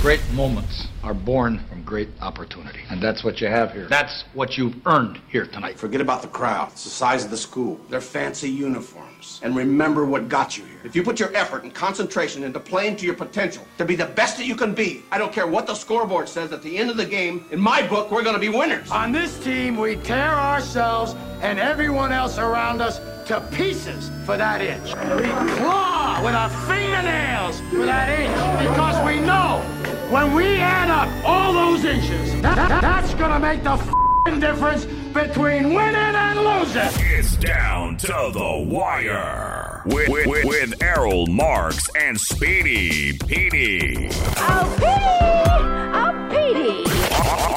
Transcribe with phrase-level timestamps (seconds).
[0.00, 2.78] Great moments are born from great opportunity.
[2.88, 3.88] And that's what you have here.
[3.88, 5.76] That's what you've earned here tonight.
[5.76, 6.68] Forget about the crowd.
[6.70, 7.80] It's the size of the school.
[7.90, 9.40] Their fancy uniforms.
[9.42, 10.78] And remember what got you here.
[10.84, 14.06] If you put your effort and concentration into playing to your potential, to be the
[14.06, 16.90] best that you can be, I don't care what the scoreboard says at the end
[16.90, 18.88] of the game, in my book, we're going to be winners.
[18.92, 24.62] On this team, we tear ourselves and everyone else around us to pieces for that
[24.62, 24.94] inch.
[25.20, 29.77] We claw with our fingernails for that inch because we know
[30.10, 34.84] when we add up all those inches, that, that- that's gonna make the f***ing difference
[35.12, 36.82] between winning and losing.
[37.12, 45.64] It's down to the wire with, with, with Errol Marks and Speedy Petey oh, oh,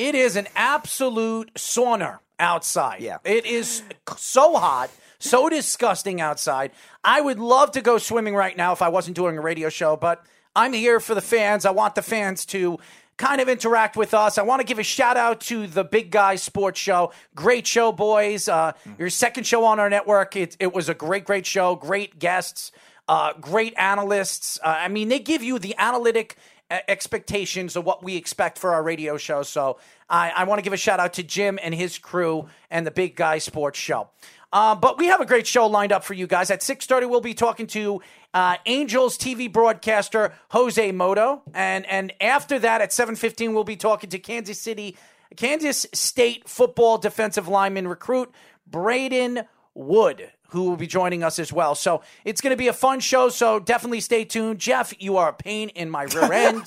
[0.00, 3.02] It is an absolute sauna outside.
[3.02, 3.18] Yeah.
[3.24, 3.82] It is
[4.16, 6.70] so hot, so disgusting outside.
[7.04, 9.96] I would love to go swimming right now if I wasn't doing a radio show,
[9.96, 10.24] but
[10.56, 11.66] I'm here for the fans.
[11.66, 12.78] I want the fans to
[13.20, 14.38] kind of interact with us.
[14.38, 17.12] I want to give a shout out to the Big Guy Sports Show.
[17.34, 18.48] Great show, boys.
[18.48, 20.36] Uh, Your second show on our network.
[20.36, 21.76] It, it was a great, great show.
[21.76, 22.72] Great guests,
[23.08, 24.58] uh, great analysts.
[24.64, 26.36] Uh, I mean, they give you the analytic
[26.70, 29.42] uh, expectations of what we expect for our radio show.
[29.42, 29.78] So
[30.08, 32.90] I, I want to give a shout out to Jim and his crew and the
[32.90, 34.08] Big Guy Sports Show.
[34.52, 36.50] Uh, but we have a great show lined up for you guys.
[36.50, 38.02] At 6.30, we'll be talking to
[38.34, 41.40] uh, Angels TV broadcaster Jose Mota.
[41.54, 44.96] And, and after that, at 7.15, we'll be talking to Kansas City,
[45.36, 48.32] Kansas State football defensive lineman recruit
[48.66, 49.42] Braden
[49.74, 51.74] Wood, who will be joining us as well.
[51.74, 53.28] So it's going to be a fun show.
[53.28, 54.58] So definitely stay tuned.
[54.58, 56.64] Jeff, you are a pain in my rear end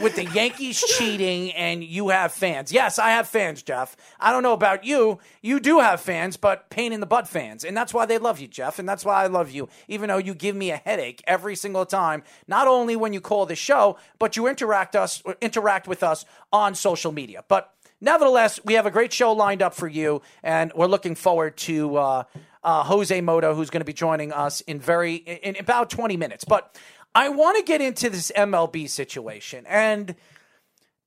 [0.00, 2.72] with the Yankees cheating, and you have fans.
[2.72, 3.96] Yes, I have fans, Jeff.
[4.20, 5.18] I don't know about you.
[5.42, 8.38] You do have fans, but pain in the butt fans, and that's why they love
[8.38, 9.68] you, Jeff, and that's why I love you.
[9.88, 13.46] Even though you give me a headache every single time, not only when you call
[13.46, 17.44] the show, but you interact us interact with us on social media.
[17.48, 21.56] But Nevertheless, we have a great show lined up for you, and we're looking forward
[21.58, 22.24] to uh,
[22.62, 26.16] uh, Jose Mota, who's going to be joining us in very in, in about twenty
[26.16, 26.44] minutes.
[26.44, 26.78] But
[27.14, 30.14] I want to get into this MLB situation, and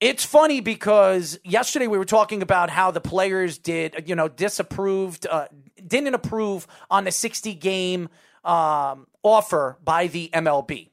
[0.02, 5.28] it's funny because yesterday we were talking about how the players did, you know, disapproved,
[5.28, 5.48] uh,
[5.88, 8.10] didn't approve on the sixty game
[8.44, 10.90] um, offer by the MLB,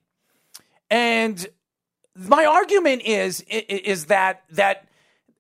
[0.91, 1.45] and
[2.15, 4.88] my argument is is that that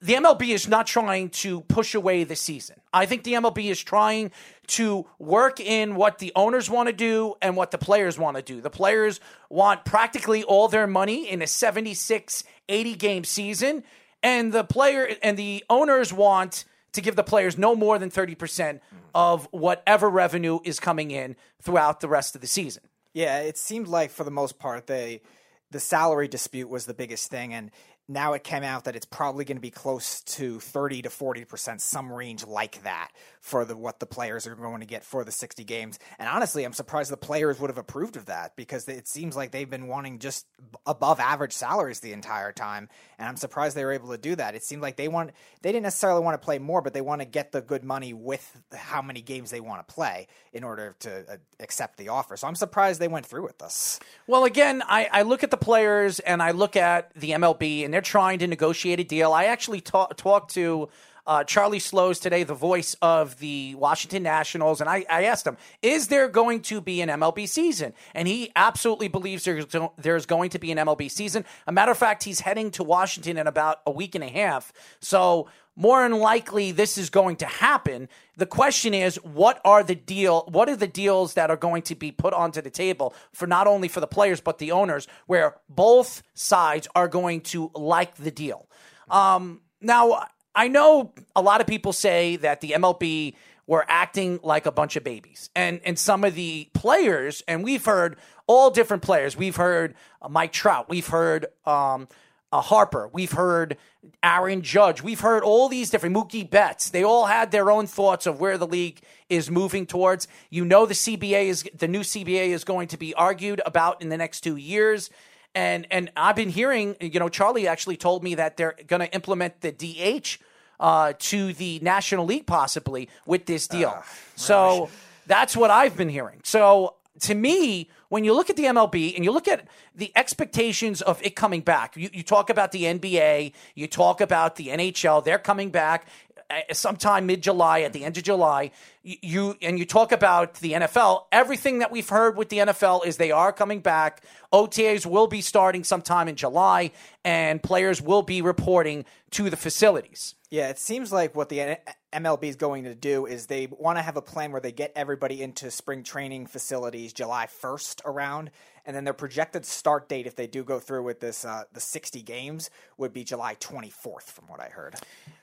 [0.00, 2.80] the MLB is not trying to push away the season.
[2.92, 4.30] I think the MLB is trying
[4.68, 8.42] to work in what the owners want to do and what the players want to
[8.42, 8.60] do.
[8.60, 9.18] The players
[9.50, 13.82] want practically all their money in a 76 80 game season
[14.22, 18.80] and the player and the owners want to give the players no more than 30%
[19.14, 22.82] of whatever revenue is coming in throughout the rest of the season.
[23.14, 25.22] Yeah, it seemed like for the most part they
[25.70, 27.70] the salary dispute was the biggest thing and
[28.08, 31.80] now it came out that it's probably going to be close to 30 to 40%
[31.80, 33.10] some range like that
[33.40, 35.98] for the what the players are going to get for the 60 games.
[36.18, 39.50] And honestly, I'm surprised the players would have approved of that because it seems like
[39.50, 40.46] they've been wanting just
[40.86, 42.88] above average salaries the entire time
[43.18, 44.54] and I'm surprised they were able to do that.
[44.54, 45.32] It seemed like they want
[45.62, 48.14] they didn't necessarily want to play more, but they want to get the good money
[48.14, 52.36] with how many games they want to play in order to uh, accept the offer.
[52.36, 53.98] So I'm surprised they went through with this.
[54.26, 57.94] Well, again, I, I look at the players and I look at the MLB, and
[57.98, 59.32] they're trying to negotiate a deal.
[59.32, 60.88] I actually ta- talked to
[61.26, 65.56] uh, Charlie Slowes today, the voice of the Washington Nationals, and I, I, asked him,
[65.82, 69.66] "Is there going to be an MLB season?" And he absolutely believes there's
[69.98, 71.44] there's going to be an MLB season.
[71.66, 74.72] A matter of fact, he's heading to Washington in about a week and a half.
[75.00, 75.48] So
[75.78, 78.08] more than likely this is going to happen.
[78.36, 80.44] The question is, what are the deal?
[80.48, 83.68] What are the deals that are going to be put onto the table for not
[83.68, 88.32] only for the players but the owners, where both sides are going to like the
[88.32, 88.68] deal?
[89.08, 93.34] Um, now, I know a lot of people say that the MLB
[93.68, 95.48] were acting like a bunch of babies.
[95.54, 98.16] And and some of the players, and we've heard
[98.48, 99.36] all different players.
[99.36, 99.94] We've heard
[100.28, 100.88] Mike Trout.
[100.88, 102.08] We've heard um,
[102.52, 103.08] uh, Harper.
[103.12, 103.76] We've heard
[104.22, 105.02] Aaron Judge.
[105.02, 106.90] We've heard all these different Mookie Betts.
[106.90, 110.28] They all had their own thoughts of where the league is moving towards.
[110.50, 114.08] You know, the CBA is the new CBA is going to be argued about in
[114.08, 115.10] the next two years.
[115.54, 119.12] And and I've been hearing, you know, Charlie actually told me that they're going to
[119.14, 120.42] implement the DH
[120.80, 123.94] uh, to the National League possibly with this deal.
[123.96, 124.02] Uh,
[124.36, 124.90] so
[125.26, 126.40] that's what I've been hearing.
[126.44, 131.02] So to me, when you look at the MLB and you look at the expectations
[131.02, 135.22] of it coming back, you, you talk about the NBA, you talk about the NHL,
[135.22, 136.06] they're coming back
[136.50, 138.70] uh, sometime mid July, at the end of July.
[139.02, 141.24] You and you talk about the NFL.
[141.30, 144.22] Everything that we've heard with the NFL is they are coming back.
[144.52, 146.90] OTAs will be starting sometime in July,
[147.24, 150.34] and players will be reporting to the facilities.
[150.50, 151.76] Yeah, it seems like what the
[152.10, 154.92] MLB is going to do is they want to have a plan where they get
[154.96, 158.50] everybody into spring training facilities July 1st around,
[158.86, 161.80] and then their projected start date, if they do go through with this, uh, the
[161.80, 164.94] 60 games, would be July 24th, from what I heard.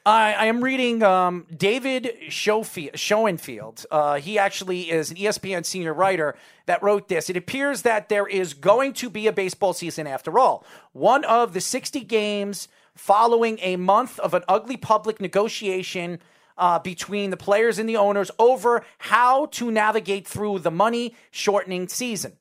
[0.08, 3.86] I, I am reading um, David Schoenfield.
[3.92, 6.36] Uh, he actually is an ESPN senior writer
[6.66, 7.30] that wrote this.
[7.30, 10.66] It appears that there is going to be a baseball season after all.
[10.94, 16.20] One of the 60 games following a month of an ugly public negotiation
[16.58, 21.88] uh, between the players and the owners over how to navigate through the money shortening
[21.88, 22.34] season.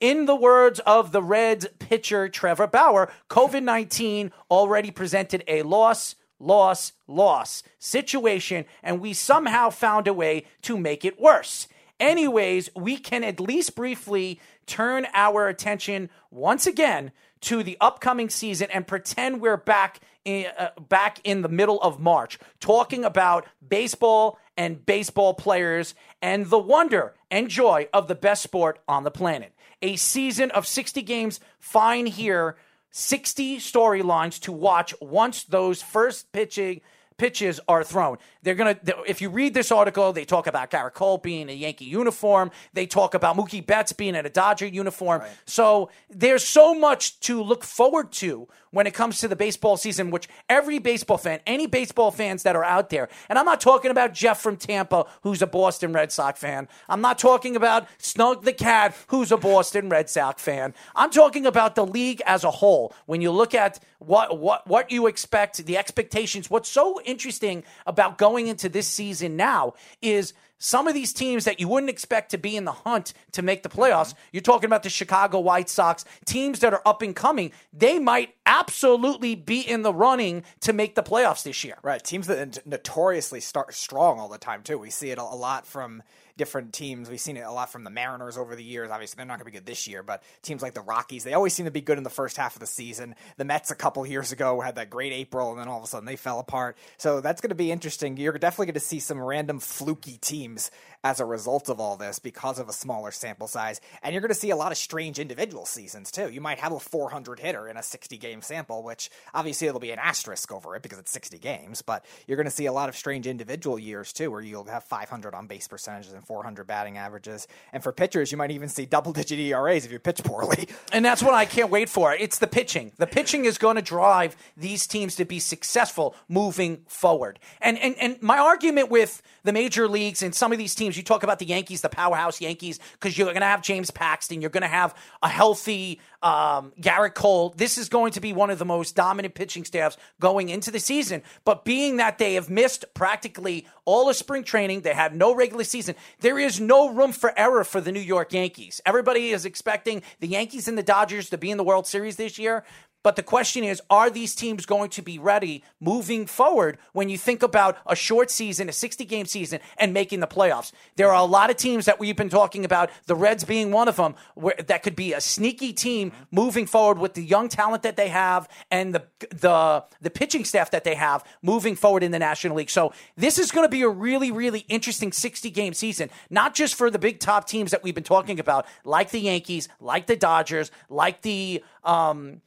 [0.00, 6.14] In the words of the Reds pitcher Trevor Bauer, COVID 19 already presented a loss,
[6.38, 11.68] loss, loss situation, and we somehow found a way to make it worse.
[12.00, 17.12] Anyways, we can at least briefly turn our attention once again
[17.44, 22.00] to the upcoming season and pretend we're back in, uh, back in the middle of
[22.00, 28.42] March, talking about baseball and baseball players and the wonder and joy of the best
[28.42, 29.52] sport on the planet.
[29.82, 32.56] A season of 60 games, fine here,
[32.90, 36.80] 60 storylines to watch once those first pitching
[37.16, 38.18] pitches are thrown.
[38.42, 38.78] They're gonna.
[39.06, 42.50] If you read this article, they talk about Gerrit Cole being in a Yankee uniform.
[42.72, 45.20] They talk about Mookie Betts being in a Dodger uniform.
[45.20, 45.30] Right.
[45.46, 50.10] So there's so much to look forward to when it comes to the baseball season,
[50.10, 53.90] which every baseball fan, any baseball fans that are out there, and I'm not talking
[53.90, 56.68] about Jeff from Tampa, who's a Boston Red Sox fan.
[56.88, 60.74] I'm not talking about Snug the Cat, who's a Boston Red Sox fan.
[60.94, 62.92] I'm talking about the league as a whole.
[63.06, 68.18] When you look at what what what you expect, the expectations, what's so interesting about
[68.18, 72.38] going into this season now is some of these teams that you wouldn't expect to
[72.38, 74.28] be in the hunt to make the playoffs, mm-hmm.
[74.32, 78.34] you're talking about the Chicago White Sox, teams that are up and coming, they might
[78.46, 81.76] absolutely be in the running to make the playoffs this year.
[81.82, 82.02] Right.
[82.02, 84.78] Teams that notoriously start strong all the time, too.
[84.78, 86.02] We see it a lot from
[86.36, 87.08] different teams.
[87.08, 88.90] We've seen it a lot from the Mariners over the years.
[88.90, 91.34] Obviously, they're not going to be good this year, but teams like the Rockies, they
[91.34, 93.14] always seem to be good in the first half of the season.
[93.36, 95.86] The Mets a couple years ago had that great April, and then all of a
[95.86, 96.76] sudden they fell apart.
[96.96, 98.16] So that's going to be interesting.
[98.16, 100.70] You're definitely going to see some random fluky teams
[101.04, 103.80] as a result of all this because of a smaller sample size.
[104.02, 106.30] And you're going to see a lot of strange individual seasons too.
[106.30, 109.90] You might have a 400 hitter in a 60 game sample, which obviously it'll be
[109.90, 112.88] an asterisk over it because it's 60 games, but you're going to see a lot
[112.88, 116.96] of strange individual years too, where you'll have 500 on base percentages and 400 batting
[116.96, 117.46] averages.
[117.72, 120.68] And for pitchers, you might even see double digit ERAs if you pitch poorly.
[120.92, 122.14] And that's what I can't wait for.
[122.14, 122.92] It's the pitching.
[122.98, 127.40] The pitching is going to drive these teams to be successful moving forward.
[127.60, 131.02] And, and, and my argument with the major leagues and some of these teams, you
[131.02, 134.50] talk about the Yankees, the powerhouse Yankees, because you're going to have James Paxton, you're
[134.50, 137.50] going to have a healthy um, Gerrit Cole.
[137.56, 140.80] This is going to be one of the most dominant pitching staffs going into the
[140.80, 141.22] season.
[141.44, 145.64] But being that they have missed practically all of spring training, they have no regular
[145.64, 148.80] season, there is no room for error for the New York Yankees.
[148.86, 152.38] Everybody is expecting the Yankees and the Dodgers to be in the World Series this
[152.38, 152.64] year
[153.04, 157.18] But the question is, are these teams going to be ready moving forward when you
[157.18, 160.72] think about a short season, a 60 game season, and making the playoffs?
[160.96, 163.88] There are a lot of teams that we've been talking about, the Reds being one
[163.88, 167.82] of them, where that could be a sneaky team moving forward with the young talent
[167.82, 172.10] that they have and the the the pitching staff that they have moving forward in
[172.10, 172.70] the National League.
[172.70, 176.74] So this is going to be a really, really interesting 60 game season, not just
[176.74, 180.16] for the big top teams that we've been talking about, like the Yankees, like the
[180.16, 182.40] Dodgers, like the um,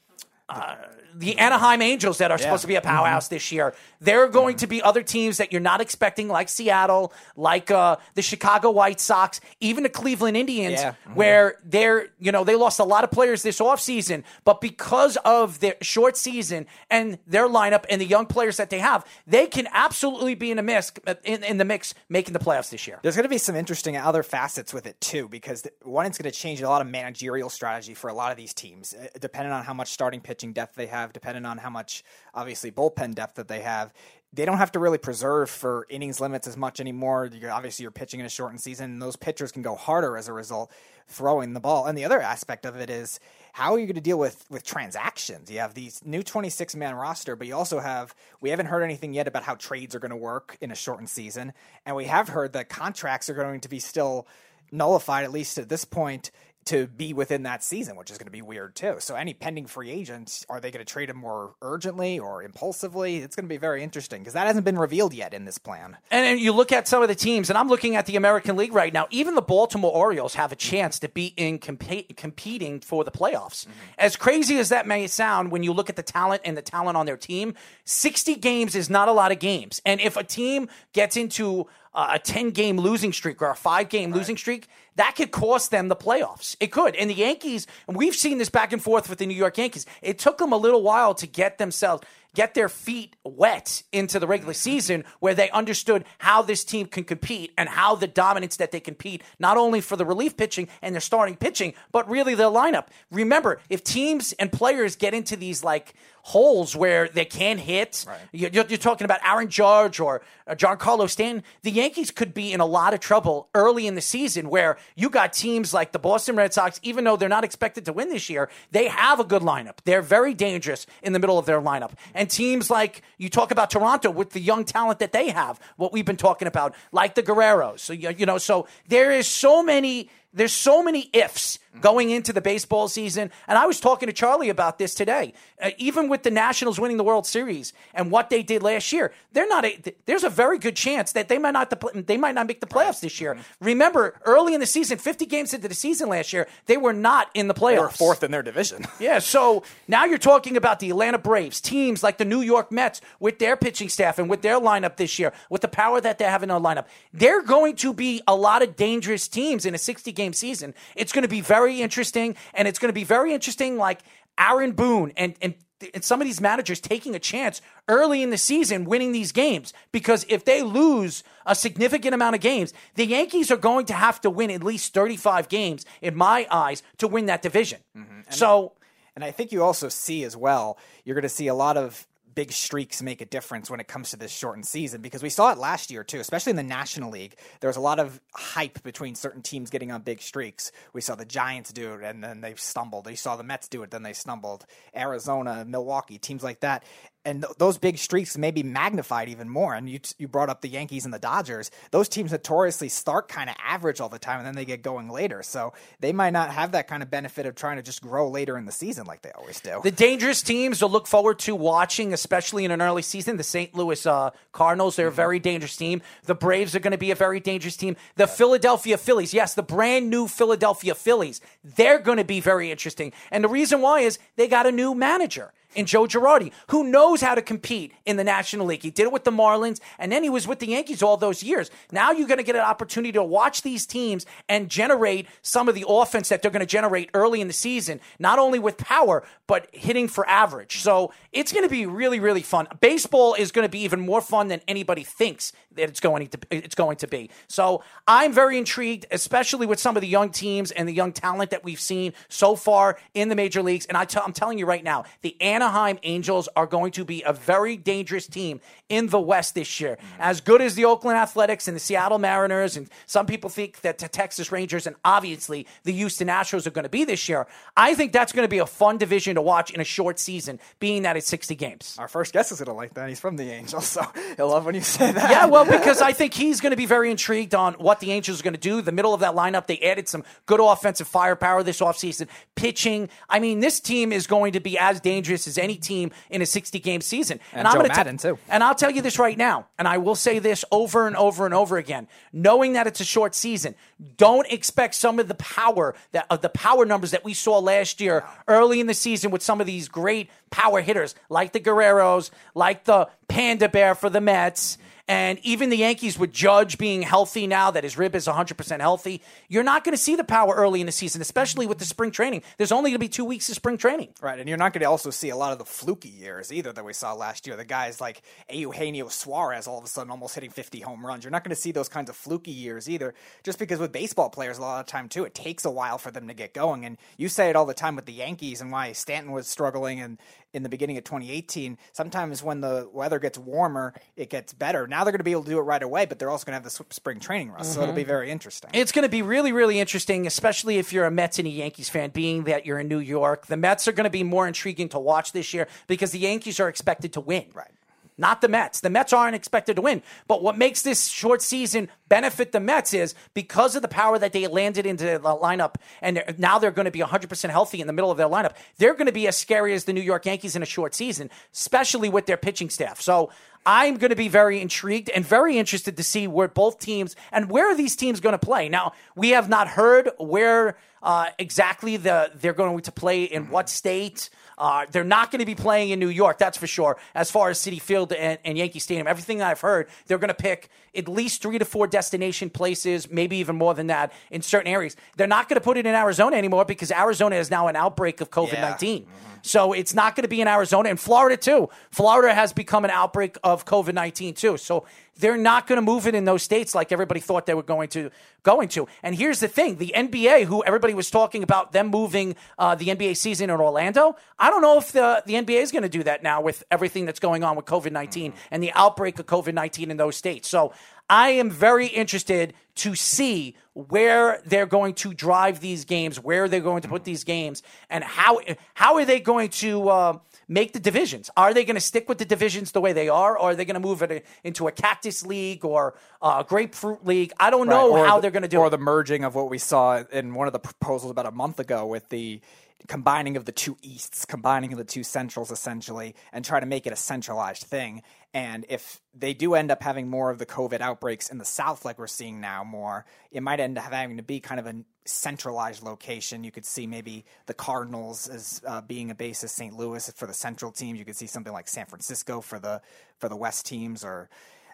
[0.50, 0.76] uh,
[1.16, 3.74] the Anaheim Angels that are supposed to be a powerhouse this year.
[4.00, 7.98] There are going to be other teams that you're not expecting, like Seattle, like uh,
[8.14, 10.94] the Chicago White Sox, even the Cleveland Indians, Yeah.
[11.16, 15.60] where they're, you know, they lost a lot of players this offseason, but because of
[15.60, 19.68] their short season and their lineup and the young players that they have, they can
[19.74, 20.92] absolutely be in the mix,
[21.24, 23.00] in, in the mix making the playoffs this year.
[23.02, 26.32] There's going to be some interesting other facets with it too, because one, it's going
[26.32, 29.52] to change a lot of managerial strategy for a lot of these teams, uh, depending
[29.52, 32.04] on how much starting pitching depth they have, depending on how much
[32.36, 33.92] obviously bullpen depth that they have.
[34.34, 37.28] They don't have to really preserve for innings limits as much anymore.
[37.34, 40.28] You're, obviously, you're pitching in a shortened season, and those pitchers can go harder as
[40.28, 40.72] a result,
[41.08, 41.88] throwing the ball.
[41.88, 43.20] And the other aspect of it is
[43.54, 45.50] how are you going to deal with with transactions?
[45.50, 49.16] You have these new 26 man roster, but you also have we haven't heard anything
[49.16, 51.54] yet about how trades are going to work in a shortened season,
[51.84, 54.28] and we have heard that contracts are going to be still
[54.72, 56.30] nullified at least at this point
[56.68, 58.96] to be within that season, which is going to be weird too.
[59.00, 63.18] So any pending free agents, are they going to trade him more urgently or impulsively?
[63.18, 65.98] It's going to be very interesting because that hasn't been revealed yet in this plan.
[66.12, 68.56] And then you look at some of the teams, and I'm looking at the American
[68.56, 69.08] League right now.
[69.10, 73.66] Even the Baltimore Orioles have a chance to be in compa- competing for the playoffs.
[73.98, 76.98] As crazy as that may sound, when you look at the talent and the talent
[76.98, 77.54] on their team,
[77.86, 79.82] 60 games is not a lot of games.
[79.86, 83.90] And if a team gets into uh, a 10 game losing streak or a five
[83.90, 86.56] game losing streak, that could cost them the playoffs.
[86.60, 86.96] It could.
[86.96, 89.86] And the Yankees, and we've seen this back and forth with the New York Yankees,
[90.02, 92.04] it took them a little while to get themselves
[92.38, 94.70] get their feet wet into the regular mm-hmm.
[94.70, 98.80] season where they understood how this team can compete and how the dominance that they
[98.80, 102.90] compete not only for the relief pitching and their starting pitching but really their lineup
[103.10, 105.96] remember if teams and players get into these like
[106.28, 108.06] holes where they can't hit.
[108.34, 111.42] You're, you're you're talking about aaron judge or uh, giancarlo stanton.
[111.62, 115.10] The yankees could be in a lot of trouble early in the season where you
[115.10, 118.30] got teams like the boston red sox even though they're not expected to win this
[118.30, 119.78] year they have a good lineup.
[119.86, 121.92] They're very dangerous in the middle of their lineup.
[122.14, 125.94] And teams like you talk about Toronto with the young talent that they have, what
[125.94, 127.80] we've been talking about, like the Guerreros.
[127.80, 132.42] So you know, so there is so many there's so many ifs going into the
[132.42, 133.32] baseball season.
[133.48, 135.34] And I was talking to Charlie about this today.
[135.62, 139.12] Uh, even with the Nationals winning the World Series and what they did last year,
[139.34, 139.66] they're not.
[139.66, 141.70] A, there's a very good chance that they might not.
[141.70, 143.38] The, they might not make the playoffs this year.
[143.62, 147.30] Remember, early in the season, 50 games into the season last year, they were not
[147.34, 147.76] in the playoffs.
[147.76, 148.86] They were fourth in their division.
[149.00, 153.00] Yeah, so now you're talking about the Atlanta Braves, teams like the New York Mets
[153.20, 156.26] with their pitching staff and with their lineup this year, with the power that they
[156.26, 156.86] have in their lineup.
[157.14, 160.74] They're going to be a lot of dangerous teams in a 60 game season.
[160.96, 164.02] It's going to be very interesting, and it's going to be very interesting, like
[164.38, 165.56] Aaron Boone and, and
[165.94, 169.74] and some of these managers taking a chance early in the season winning these games
[169.92, 174.20] because if they lose a significant amount of games, the Yankees are going to have
[174.22, 177.80] to win at least 35 games, in my eyes, to win that division.
[177.96, 178.22] Mm-hmm.
[178.32, 178.74] So
[179.16, 182.08] And I think you also see as well, you're going to see a lot of
[182.38, 185.52] big streaks make a difference when it comes to this shortened season because we saw
[185.52, 187.36] it last year too, especially in the National League.
[187.62, 190.72] There was a lot of hype between certain teams getting on big streaks.
[190.94, 193.08] We saw the Giants do it and then they stumbled.
[193.08, 194.68] We saw the Mets do it, then they stumbled.
[194.96, 196.84] Arizona, Milwaukee, teams like that.
[197.28, 199.76] And th- those big streaks may be magnified even more.
[199.76, 201.70] And you you brought up the Yankees and the Dodgers.
[201.92, 205.10] Those teams notoriously start kind of average all the time, and then they get going
[205.10, 205.44] later.
[205.44, 208.58] So they might not have that kind of benefit of trying to just grow later
[208.58, 209.82] in the season like they always do.
[209.84, 213.76] The dangerous teams to look forward to watching, especially in an early season, the St.
[213.76, 216.02] Louis uh, Cardinals, they're a very dangerous team.
[216.24, 217.98] The Braves are going to be a very dangerous team.
[218.16, 223.12] The Philadelphia Phillies, yes, the brand new Philadelphia Phillies, they're going to be very interesting.
[223.32, 227.22] And the reason why is they got a new manager in Joe Girardi, who knows
[227.22, 228.84] how to compete in the National League.
[228.84, 231.44] He did it with the Marlins, and then he was with the Yankees all those
[231.44, 231.70] years.
[231.92, 235.76] Now you're going to get an opportunity to watch these teams and generate some of
[235.76, 239.24] the offense that they're going to generate early in the season, not only with power,
[239.46, 240.78] but hitting for average.
[240.82, 242.68] So it's going to be really, really fun.
[242.80, 246.38] Baseball is going to be even more fun than anybody thinks that it's going to
[246.50, 247.30] it's going to be.
[247.48, 251.52] So I'm very intrigued, especially with some of the young teams and the young talent
[251.52, 253.86] that we've seen so far in the major leagues.
[253.86, 257.24] And I t- I'm telling you right now, the Anaheim Angels are going to be
[257.24, 259.98] a very dangerous team in the West this year.
[260.20, 263.98] As good as the Oakland Athletics and the Seattle Mariners, and some people think that
[263.98, 267.96] the Texas Rangers and obviously the Houston Astros are going to be this year, I
[267.96, 271.02] think that's going to be a fun division to watch in a short season, being
[271.02, 271.96] that it's 60 games.
[271.98, 273.10] Our first guest is going to like that.
[273.10, 274.04] He's from the Angels, so
[274.38, 275.32] he'll love when you say that.
[275.32, 278.42] Yeah, well, because I think he's going to be very intrigued on what the Angels
[278.42, 278.84] are going to do.
[278.84, 282.28] The middle of that lineup, they added some good offensive firepower this offseason.
[282.54, 286.42] Pitching, I mean, this team is going to be as dangerous as any team in
[286.42, 287.40] a 60 game season.
[287.54, 288.38] And I'm Joe Maddon, too.
[288.50, 291.46] And I'll tell you this right now, and I will say this over and over
[291.46, 293.76] and over again, knowing that it's a short season,
[294.18, 298.00] don't expect some of the power that of the power numbers that we saw last
[298.02, 302.30] year early in the season with some of these great power hitters like the Guerreros,
[302.54, 304.78] like the Panda Bear for the Mets.
[305.08, 309.22] And even the Yankees with Judge being healthy now that his rib is 100% healthy,
[309.48, 312.12] you're not going to see the power early in the season, especially with the spring
[312.12, 312.44] training.
[312.58, 314.10] There's only going to be two weeks of spring training.
[314.22, 316.74] Right, and you're not going to also see a lot of the fluky years either
[316.74, 317.56] that we saw last year.
[317.56, 318.22] The guys like
[318.52, 321.24] Eugenio Suarez all of a sudden almost hitting 50 home runs.
[321.24, 324.30] You're not going to see those kinds of fluky years either, just because with baseball
[324.30, 326.84] players a lot of time too, it takes a while for them to get going.
[326.84, 330.02] And you say it all the time with the Yankees and why Stanton was struggling
[330.02, 330.18] and
[330.54, 331.78] in the beginning of 2018.
[331.94, 334.88] Sometimes when the weather gets warmer, it gets better.
[334.88, 336.60] Now they're going to be able to do it right away, but they're also going
[336.60, 338.10] to have the spring training rust, so it'll be mm-hmm.
[338.10, 338.72] very interesting.
[338.74, 341.90] It's going to be really, really interesting, especially if you're a Mets and a Yankees
[341.90, 343.48] fan, being that you're in New York.
[343.48, 346.60] The Mets are going to be more intriguing to watch this year because the Yankees
[346.60, 347.46] are expected to win.
[347.54, 347.72] Right.
[348.18, 348.80] Not the Mets.
[348.80, 350.02] The Mets aren't expected to win.
[350.28, 354.34] But what makes this short season benefit the Mets is because of the power that
[354.34, 357.88] they landed into the lineup, and they're- now they're going to be 100% healthy in
[357.88, 358.54] the middle of their lineup.
[358.78, 361.30] They're going to be as scary as the New York Yankees in a short season,
[361.54, 363.02] especially with their pitching staff.
[363.02, 363.30] So
[363.66, 367.50] I'm going to be very intrigued and very interested to see where both teams and
[367.50, 368.70] where are these teams going to play.
[368.70, 373.70] Now, we have not heard where uh, exactly the they're going to play in what
[373.70, 374.30] state.
[374.58, 376.98] Uh, they're not going to be playing in New York, that's for sure.
[377.14, 380.30] As far as Citi Field and, and Yankee Stadium, everything that I've heard, they're going
[380.30, 384.42] to pick at least three to four destination places, maybe even more than that in
[384.42, 384.96] certain areas.
[385.16, 388.20] They're not going to put it in Arizona anymore because Arizona is now an outbreak
[388.20, 389.06] of COVID 19.
[389.44, 391.70] So it's not going to be in Arizona and Florida too.
[391.92, 394.58] Florida has become an outbreak of COVID 19 too.
[394.58, 394.86] So
[395.18, 397.90] they're not going to move it in those states like everybody thought they were going
[397.90, 398.12] to
[398.44, 398.88] going to.
[399.04, 402.88] And here's the thing: the NBA, who everybody was talking about them moving uh, the
[402.88, 406.04] NBA season in Orlando, I don't know if the the NBA is going to do
[406.04, 409.54] that now with everything that's going on with COVID 19 and the outbreak of COVID
[409.54, 410.48] nineteen in those states.
[410.48, 410.74] So
[411.10, 416.60] I am very interested to see where they're going to drive these games, where they're
[416.60, 418.40] going to put these games, and how
[418.74, 421.30] how are they going to uh, make the divisions?
[421.38, 423.66] Are they going to stick with the divisions the way they are, or are they
[423.66, 427.32] going to move it into a cactus league or a grapefruit league?
[427.40, 428.68] I don't know or how the- they're going to do or it.
[428.68, 431.60] Or the merging of what we saw in one of the proposals about a month
[431.60, 432.42] ago with the
[432.88, 436.86] combining of the two easts, combining of the two centrals essentially, and try to make
[436.86, 438.04] it a centralized thing.
[438.34, 441.86] And if they do end up having more of the COVID outbreaks in the south,
[441.86, 444.76] like we're seeing now more, it might end up having to be kind of a
[445.06, 446.44] centralized location.
[446.44, 449.76] You could see maybe the Cardinals as uh, being a base of St.
[449.76, 451.00] Louis for the central teams.
[451.00, 452.82] You could see something like San Francisco for the
[453.18, 454.30] for the west teams, or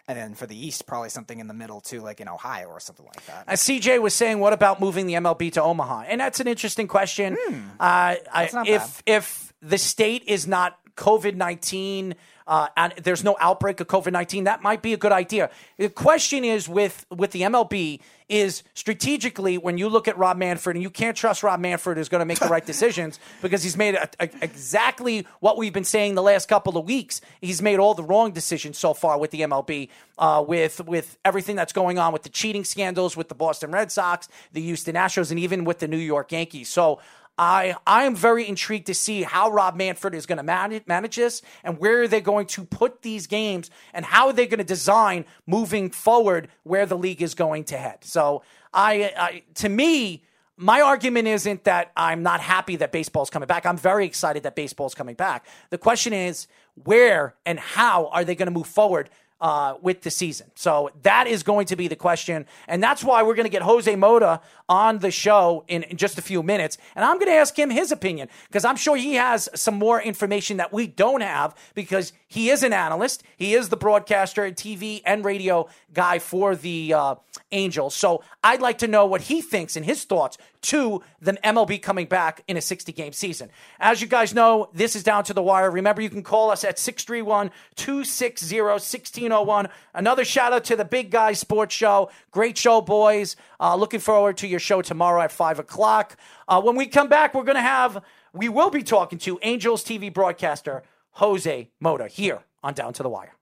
[0.08, 2.80] and then for the east, probably something in the middle too, like in Ohio or
[2.80, 3.44] something like that.
[3.46, 6.04] As CJ was saying, what about moving the MLB to Omaha?
[6.08, 7.38] And that's an interesting question.
[7.80, 12.14] Uh, I, if if the state is not COVID nineteen.
[12.46, 14.44] Uh, and there's no outbreak of COVID nineteen.
[14.44, 15.50] That might be a good idea.
[15.78, 20.76] The question is with with the MLB is strategically when you look at Rob Manfred
[20.76, 23.76] and you can't trust Rob Manfred is going to make the right decisions because he's
[23.76, 27.20] made a, a- exactly what we've been saying the last couple of weeks.
[27.40, 31.56] He's made all the wrong decisions so far with the MLB, uh, with with everything
[31.56, 35.30] that's going on with the cheating scandals with the Boston Red Sox, the Houston Astros,
[35.30, 36.68] and even with the New York Yankees.
[36.68, 37.00] So.
[37.36, 41.16] I I am very intrigued to see how Rob Manfred is going to manage, manage
[41.16, 44.64] this and where they're going to put these games and how are they're going to
[44.64, 47.98] design moving forward where the league is going to head.
[48.04, 48.42] So
[48.72, 50.24] I, I to me
[50.56, 53.66] my argument isn't that I'm not happy that baseball's coming back.
[53.66, 55.46] I'm very excited that baseball's coming back.
[55.70, 60.10] The question is where and how are they going to move forward uh, with the
[60.10, 60.50] season.
[60.54, 62.46] So that is going to be the question.
[62.68, 66.18] And that's why we're going to get Jose Mota on the show in, in just
[66.18, 66.78] a few minutes.
[66.94, 70.00] And I'm going to ask him his opinion because I'm sure he has some more
[70.00, 73.22] information that we don't have because he is an analyst.
[73.36, 77.14] He is the broadcaster, TV, and radio guy for the uh,
[77.52, 77.94] Angels.
[77.94, 82.06] So I'd like to know what he thinks and his thoughts to the MLB coming
[82.06, 83.50] back in a 60 game season.
[83.78, 85.70] As you guys know, this is down to the wire.
[85.70, 89.68] Remember, you can call us at 631 260 1601.
[89.92, 92.10] Another shout out to the Big Guy Sports Show.
[92.30, 93.36] Great show, boys.
[93.60, 96.16] Uh, looking forward to your your show tomorrow at 5 o'clock.
[96.46, 99.84] Uh, when we come back, we're going to have, we will be talking to Angels
[99.84, 103.34] TV broadcaster Jose Mota here on Down to the Wire.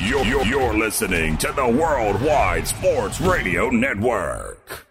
[0.00, 4.86] You're, you're, you're listening to the Worldwide Sports Radio Network.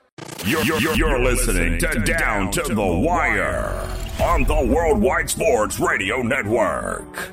[0.45, 3.87] You're, you're, you're listening to Down to the Wire
[4.21, 7.31] on the Worldwide Sports Radio Network.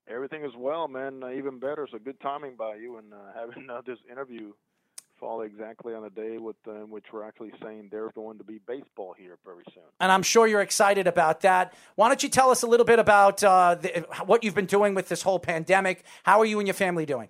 [0.10, 1.24] Everything is well, man.
[1.24, 1.88] Uh, even better.
[1.92, 4.54] So good timing by you and uh, having uh, this interview
[5.20, 8.60] fall exactly on a day with uh, which we're actually saying there's going to be
[8.66, 9.84] baseball here very soon.
[10.00, 11.74] And I'm sure you're excited about that.
[11.96, 14.96] Why don't you tell us a little bit about uh, the, what you've been doing
[14.96, 16.06] with this whole pandemic?
[16.24, 17.28] How are you and your family doing?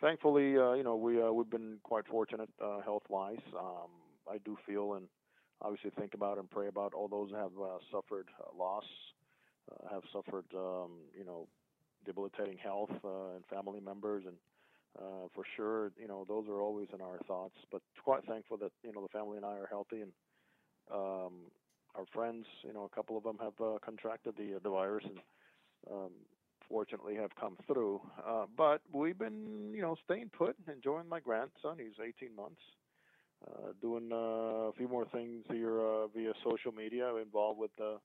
[0.00, 3.38] Thankfully, uh, you know we uh, we've been quite fortunate uh, health wise.
[3.56, 3.90] Um,
[4.28, 5.06] I do feel and
[5.60, 8.84] obviously think about and pray about all those who have uh, suffered loss
[9.90, 11.48] have suffered, um, you know,
[12.04, 14.36] debilitating health uh, and family members, and
[14.98, 17.54] uh, for sure, you know, those are always in our thoughts.
[17.70, 20.12] But quite thankful that you know the family and I are healthy, and
[20.92, 21.32] um,
[21.94, 25.18] our friends, you know, a couple of them have uh, contracted the the virus, and
[25.90, 26.10] um,
[26.68, 28.00] fortunately have come through.
[28.26, 31.76] Uh, but we've been, you know, staying put, enjoying my grandson.
[31.78, 32.60] He's 18 months.
[33.46, 37.96] Uh, doing uh, a few more things here uh, via social media, involved with uh,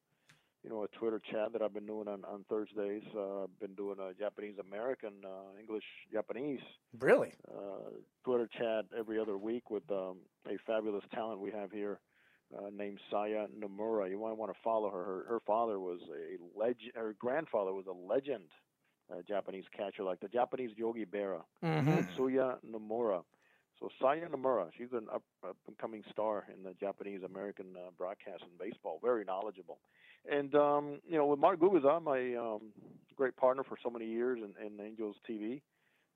[0.63, 3.03] you know, a Twitter chat that I've been doing on, on Thursdays.
[3.15, 6.59] Uh, I've been doing a Japanese American, uh, English Japanese.
[6.99, 7.33] Really?
[7.47, 7.91] Uh,
[8.23, 10.17] Twitter chat every other week with um,
[10.47, 11.99] a fabulous talent we have here
[12.57, 14.09] uh, named Saya Nomura.
[14.09, 15.03] You might want to follow her.
[15.03, 18.45] Her, her father was a legend, her grandfather was a legend
[19.11, 21.99] uh, Japanese catcher, like the Japanese Yogi Berra, mm-hmm.
[22.15, 23.23] Tsuya Nomura.
[23.79, 27.91] So Saya Nomura, she's an up, up and coming star in the Japanese American uh,
[27.97, 28.99] broadcast and baseball.
[29.03, 29.77] Very knowledgeable.
[30.31, 32.71] And um, you know, with Mark Gubicza, my um,
[33.15, 35.61] great partner for so many years in, in Angels TV,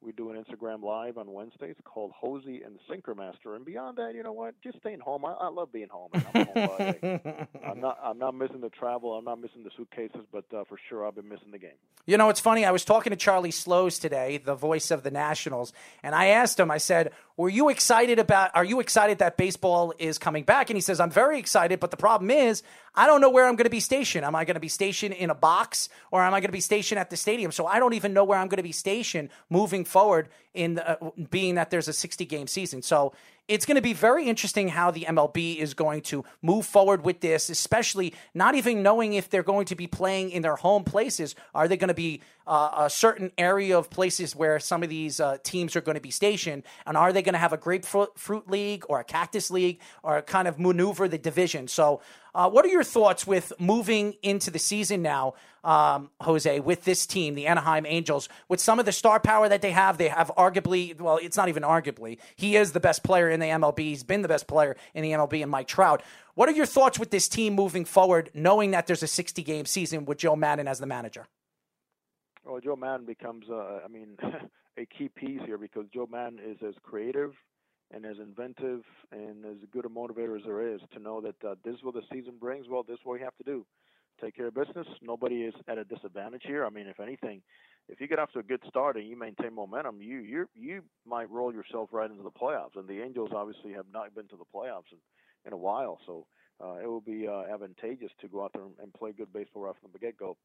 [0.01, 3.55] we do an Instagram live on Wednesdays called Jose and the Sinkermaster.
[3.55, 4.55] And beyond that, you know what?
[4.63, 5.23] Just staying home.
[5.25, 6.09] I, I love being home.
[6.13, 6.47] I'm, home
[7.65, 7.99] I'm not.
[8.03, 9.13] I'm not missing the travel.
[9.13, 10.25] I'm not missing the suitcases.
[10.31, 11.77] But uh, for sure, I've been missing the game.
[12.07, 12.65] You know, it's funny.
[12.65, 15.71] I was talking to Charlie Slowes today, the voice of the Nationals,
[16.01, 16.71] and I asked him.
[16.71, 18.51] I said, "Were you excited about?
[18.55, 21.91] Are you excited that baseball is coming back?" And he says, "I'm very excited, but
[21.91, 22.63] the problem is,
[22.93, 24.25] I don't know where I'm going to be stationed.
[24.25, 26.59] Am I going to be stationed in a box, or am I going to be
[26.59, 27.51] stationed at the stadium?
[27.51, 31.01] So I don't even know where I'm going to be stationed moving forward in the,
[31.01, 32.81] uh, being that there's a 60 game season.
[32.81, 33.13] So
[33.51, 37.19] it's going to be very interesting how the MLB is going to move forward with
[37.19, 41.35] this, especially not even knowing if they're going to be playing in their home places.
[41.53, 45.19] Are they going to be uh, a certain area of places where some of these
[45.19, 46.63] uh, teams are going to be stationed?
[46.85, 50.47] And are they going to have a grapefruit league or a cactus league or kind
[50.47, 51.67] of maneuver the division?
[51.67, 51.99] So,
[52.33, 57.05] uh, what are your thoughts with moving into the season now, um, Jose, with this
[57.05, 59.97] team, the Anaheim Angels, with some of the star power that they have?
[59.97, 63.47] They have arguably, well, it's not even arguably, he is the best player in the
[63.47, 63.79] MLB.
[63.79, 66.01] He's been the best player in the MLB, and Mike Trout.
[66.35, 69.65] What are your thoughts with this team moving forward, knowing that there's a 60 game
[69.65, 71.27] season with Joe Maddon as the manager?
[72.45, 74.17] Well, Joe Maddon becomes, uh, I mean,
[74.77, 77.33] a key piece here because Joe Maddon is as creative
[77.93, 81.55] and as inventive and as good a motivator as there is to know that uh,
[81.63, 82.67] this is what the season brings.
[82.69, 83.65] Well, this is what we have to do.
[84.21, 84.87] Take care of business.
[85.01, 86.65] Nobody is at a disadvantage here.
[86.65, 87.41] I mean, if anything,
[87.89, 90.83] if you get off to a good start and you maintain momentum, you you you
[91.05, 92.75] might roll yourself right into the playoffs.
[92.75, 94.99] And the Angels obviously have not been to the playoffs in,
[95.45, 96.27] in a while, so
[96.63, 99.75] uh, it will be uh, advantageous to go out there and play good baseball right
[99.81, 100.37] from the get go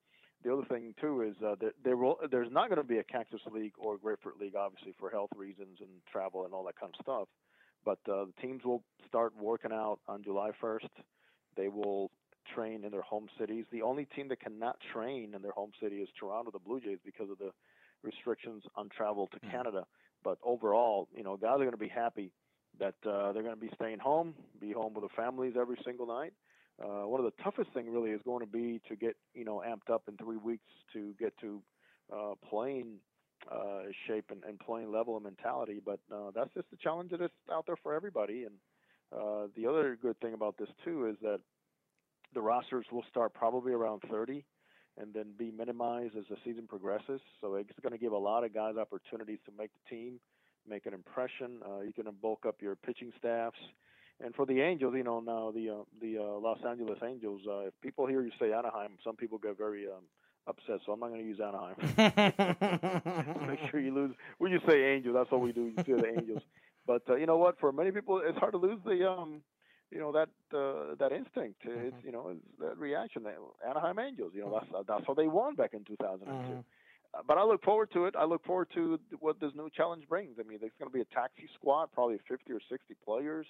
[0.45, 3.05] the other thing too is uh, that there will there's not going to be a
[3.05, 6.93] cactus league or grapefruit league, obviously for health reasons and travel and all that kind
[6.97, 7.29] of stuff.
[7.85, 10.89] But uh, the teams will start working out on July 1st.
[11.57, 12.11] They will
[12.55, 13.65] train in their home cities.
[13.71, 16.99] The only team that cannot train in their home city is Toronto, the Blue Jays,
[17.05, 17.51] because of the
[18.03, 19.51] restrictions on travel to mm-hmm.
[19.51, 19.85] Canada.
[20.25, 22.33] But overall, you know, guys are going to be happy
[22.79, 26.07] that uh, they're going to be staying home, be home with their families every single
[26.07, 26.33] night,
[26.83, 29.63] uh, one of the toughest thing really is going to be to get you know
[29.67, 31.63] amped up in three weeks to get to
[32.15, 32.97] uh, playing
[33.51, 35.81] uh, shape and, and playing level and mentality.
[35.85, 38.45] But uh, that's just the challenge that is out there for everybody.
[38.45, 38.55] And
[39.11, 41.41] uh, the other good thing about this too is that
[42.35, 44.45] the rosters will start probably around 30,
[44.99, 47.21] and then be minimized as the season progresses.
[47.41, 50.21] So it's going to give a lot of guys opportunities to make the team,
[50.69, 51.61] make an impression.
[51.65, 53.59] Uh, you can bulk up your pitching staffs.
[54.25, 57.67] And for the Angels, you know, now the uh, the uh, Los Angeles Angels, uh,
[57.67, 60.05] if people hear you say Anaheim, some people get very um,
[60.47, 60.81] upset.
[60.87, 61.77] So I'm not going to use Anaheim.
[63.47, 64.15] Make sure you lose.
[64.39, 65.67] When you say Angels, that's what we do.
[65.67, 66.43] You say the Angels.
[66.87, 67.59] But uh, you know what?
[67.59, 69.43] For many people, it's hard to lose the um,
[69.91, 71.61] you know that uh, that instinct.
[71.65, 72.07] It's Mm-hmm.
[72.07, 73.23] you know it's that reaction.
[73.25, 73.37] That
[73.69, 74.33] Anaheim Angels.
[74.35, 76.31] You know that's that's how they won back in 2002.
[76.33, 76.65] Mhm.
[77.15, 78.15] Uh, But I look forward to it.
[78.17, 80.39] I look forward to what this new challenge brings.
[80.39, 83.47] I mean, there's going to be a taxi squad, probably 50 or 60 players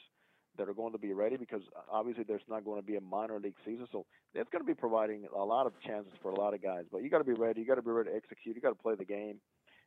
[0.59, 3.01] that are going to be ready because uh, obviously there's not going to be a
[3.01, 3.87] minor league season.
[3.93, 6.85] So it's going to be providing a lot of chances for a lot of guys.
[6.91, 7.61] But you got to be ready.
[7.61, 8.55] You got to be ready to execute.
[8.57, 9.37] You got to play the game,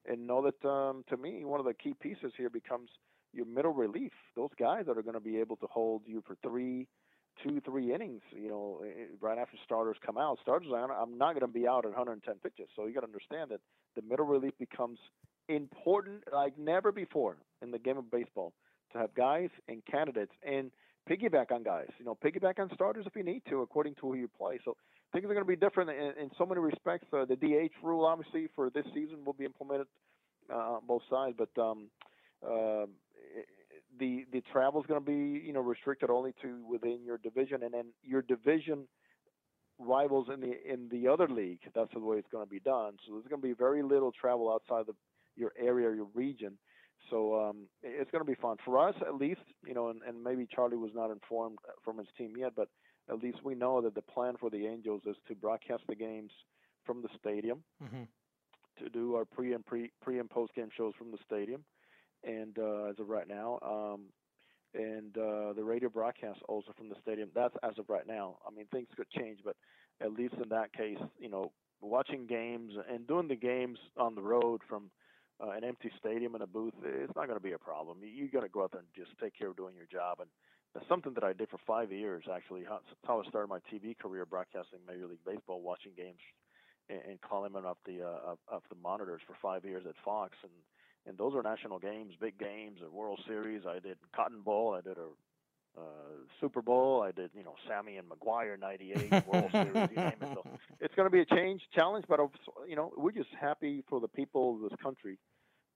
[0.08, 2.90] and know that um, to me one of the key pieces here becomes
[3.34, 4.12] your middle relief.
[4.36, 6.88] Those guys that are going to be able to hold you for three,
[7.44, 8.22] two, three innings.
[8.32, 10.40] You know, eh, right after starters come out.
[10.42, 12.70] Starters, I'm not going to be out at 110 pitches.
[12.76, 13.62] So you got to understand that
[13.96, 15.00] the middle relief becomes
[15.48, 18.54] important like never before in the game of baseball
[18.94, 20.72] to have guys and candidates and
[21.10, 21.88] piggyback on guys.
[21.98, 24.60] You know, piggyback on starters if you need to, according to who you play.
[24.64, 24.76] So
[25.12, 27.08] things are going to be different in, in so many respects.
[27.12, 29.88] Uh, the DH rule, obviously, for this season will be implemented
[30.52, 31.90] uh, on both sides, but um,
[32.46, 32.86] uh,
[34.00, 37.64] the the travel is going to be you know restricted only to within your division,
[37.64, 38.88] and then your division
[39.80, 41.60] rivals in the in the other league.
[41.74, 42.98] That's the way it's going to be done.
[43.06, 44.96] So there's going to be very little travel outside of
[45.36, 46.58] your area, your region.
[47.10, 49.42] So um, it's going to be fun for us, at least.
[49.66, 52.70] You know, and, and maybe Charlie was not informed from his team yet, but
[53.10, 56.32] at least we know that the plan for the Angels is to broadcast the games
[56.86, 58.08] from the stadium, Mhm.
[58.80, 61.64] to do our pre and pre pre and post game shows from the stadium,
[62.24, 64.02] and uh, as of right now, um,
[64.74, 67.30] and uh, the radio broadcast also from the stadium.
[67.34, 68.38] That's as of right now.
[68.48, 69.56] I mean, things could change, but
[70.02, 71.52] at least in that case, you know,
[71.82, 74.92] watching games and doing the games on the road from
[75.42, 77.98] uh, an empty stadium and a booth, it's not going to be a problem.
[78.02, 80.20] You, you got to go out there and just take care of doing your job.
[80.20, 80.30] And
[80.74, 82.64] that's something that I did for five years, actually.
[82.70, 86.20] That's how I started my TV career, broadcasting Major League Baseball, watching games
[86.90, 89.96] and, and calling them off the uh, of, of the monitors for five years at
[90.04, 90.36] Fox.
[90.44, 90.52] And
[91.10, 93.64] and those are national games, big games, a World Series.
[93.68, 94.76] I did Cotton Bowl.
[94.78, 95.82] I did a uh,
[96.40, 97.02] Super Bowl.
[97.02, 99.90] I did, you know, Sammy and McGwire '98 World Series.
[99.90, 100.30] You name it.
[100.36, 100.44] So
[100.80, 102.20] it's going to be a change, challenge, but
[102.68, 105.18] you know, we're just happy for the people of this country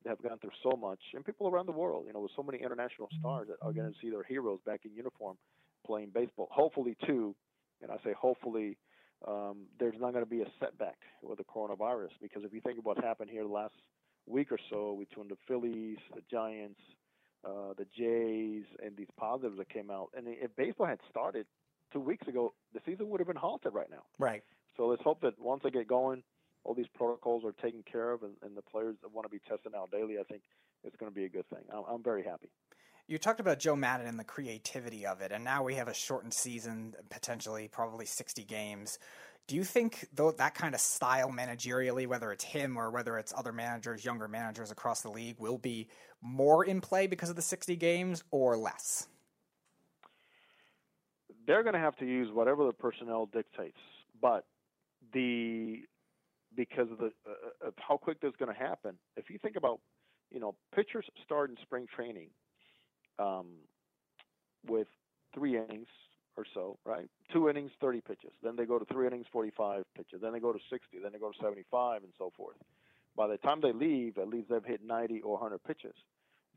[0.03, 2.03] that have gone through so much, and people around the world.
[2.05, 4.81] You know, with so many international stars that are going to see their heroes back
[4.85, 5.37] in uniform
[5.85, 6.47] playing baseball.
[6.51, 7.35] Hopefully, too,
[7.81, 8.77] and I say hopefully.
[9.25, 12.77] Um, there's not going to be a setback with the coronavirus because if you think
[12.77, 13.73] about what happened here the last
[14.25, 16.79] week or so between the Phillies, the Giants,
[17.45, 20.09] uh, the Jays, and these positives that came out.
[20.15, 21.45] And if baseball had started
[21.91, 24.03] two weeks ago, the season would have been halted right now.
[24.17, 24.43] Right.
[24.77, 26.23] So let's hope that once they get going,
[26.63, 29.39] all these protocols are taken care of, and, and the players that want to be
[29.47, 30.43] tested out daily, I think
[30.83, 31.63] it's going to be a good thing.
[31.71, 32.49] I'm, I'm very happy.
[33.07, 35.93] You talked about Joe Maddon and the creativity of it, and now we have a
[35.93, 38.97] shortened season, potentially probably 60 games.
[39.47, 43.33] Do you think though that kind of style managerially, whether it's him or whether it's
[43.35, 45.89] other managers, younger managers across the league, will be
[46.21, 49.07] more in play because of the 60 games or less?
[51.45, 53.79] They're going to have to use whatever the personnel dictates,
[54.21, 54.45] but
[55.11, 55.81] the
[56.55, 58.95] because of the uh, of how quick this is going to happen.
[59.17, 59.81] If you think about,
[60.31, 62.29] you know, pitchers start in spring training
[63.19, 63.47] um,
[64.65, 64.87] with
[65.33, 65.87] three innings
[66.37, 67.07] or so, right?
[67.31, 68.31] Two innings, 30 pitches.
[68.41, 70.21] Then they go to three innings, 45 pitches.
[70.21, 70.99] Then they go to 60.
[71.01, 72.57] Then they go to 75, and so forth.
[73.15, 75.93] By the time they leave, at least they've hit 90 or 100 pitches.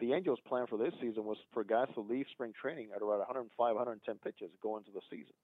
[0.01, 3.19] The Angels' plan for this season was for guys to leave spring training at around
[3.19, 5.35] 105, 110 pitches going into the season.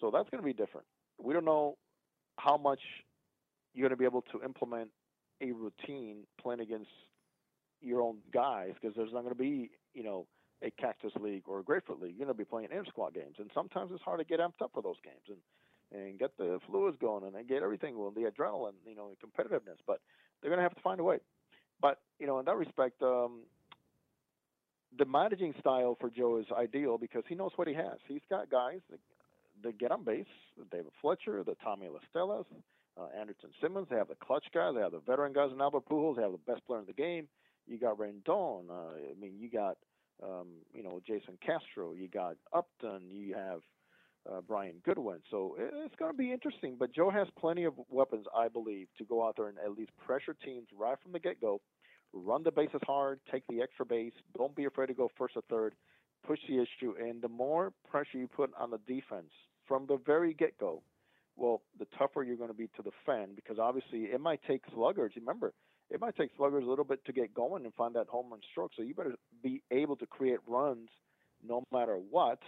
[0.00, 0.86] So that's going to be different.
[1.22, 1.76] We don't know
[2.36, 2.80] how much
[3.74, 4.90] you're going to be able to implement
[5.42, 6.90] a routine playing against
[7.82, 10.26] your own guys because there's not going to be, you know,
[10.62, 12.14] a Cactus League or a Grapefruit League.
[12.16, 14.62] You're going to be playing inter squad games, and sometimes it's hard to get amped
[14.62, 15.38] up for those games and
[15.92, 19.78] and get the fluids going and, get everything going, the adrenaline, you know, the competitiveness.
[19.86, 20.00] But
[20.40, 21.18] they're going to have to find a way.
[21.80, 23.42] But you know, in that respect, um,
[24.98, 27.98] the managing style for Joe is ideal because he knows what he has.
[28.08, 29.00] He's got guys that,
[29.62, 30.24] that get on base.
[30.70, 32.46] David Fletcher, the Tommy La Stellas,
[32.98, 33.86] uh, Andrelton Simmons.
[33.90, 34.74] They have the clutch guys.
[34.74, 36.16] They have the veteran guys in Albert Pujols.
[36.16, 37.28] They have the best player in the game.
[37.66, 38.70] You got Rendon.
[38.70, 39.76] Uh, I mean, you got
[40.22, 41.92] um, you know Jason Castro.
[41.92, 43.10] You got Upton.
[43.10, 43.60] You have
[44.30, 45.18] uh, Brian Goodwin.
[45.30, 46.76] So it, it's going to be interesting.
[46.78, 49.90] But Joe has plenty of weapons, I believe, to go out there and at least
[50.04, 51.60] pressure teams right from the get-go.
[52.12, 53.20] Run the bases hard.
[53.30, 54.12] Take the extra base.
[54.36, 55.74] Don't be afraid to go first or third.
[56.26, 59.30] Push the issue, and the more pressure you put on the defense
[59.68, 60.82] from the very get-go,
[61.36, 65.12] well, the tougher you're going to be to defend because obviously it might take sluggers.
[65.14, 65.52] Remember,
[65.90, 68.40] it might take sluggers a little bit to get going and find that home run
[68.50, 68.72] stroke.
[68.76, 70.88] So you better be able to create runs
[71.46, 72.40] no matter what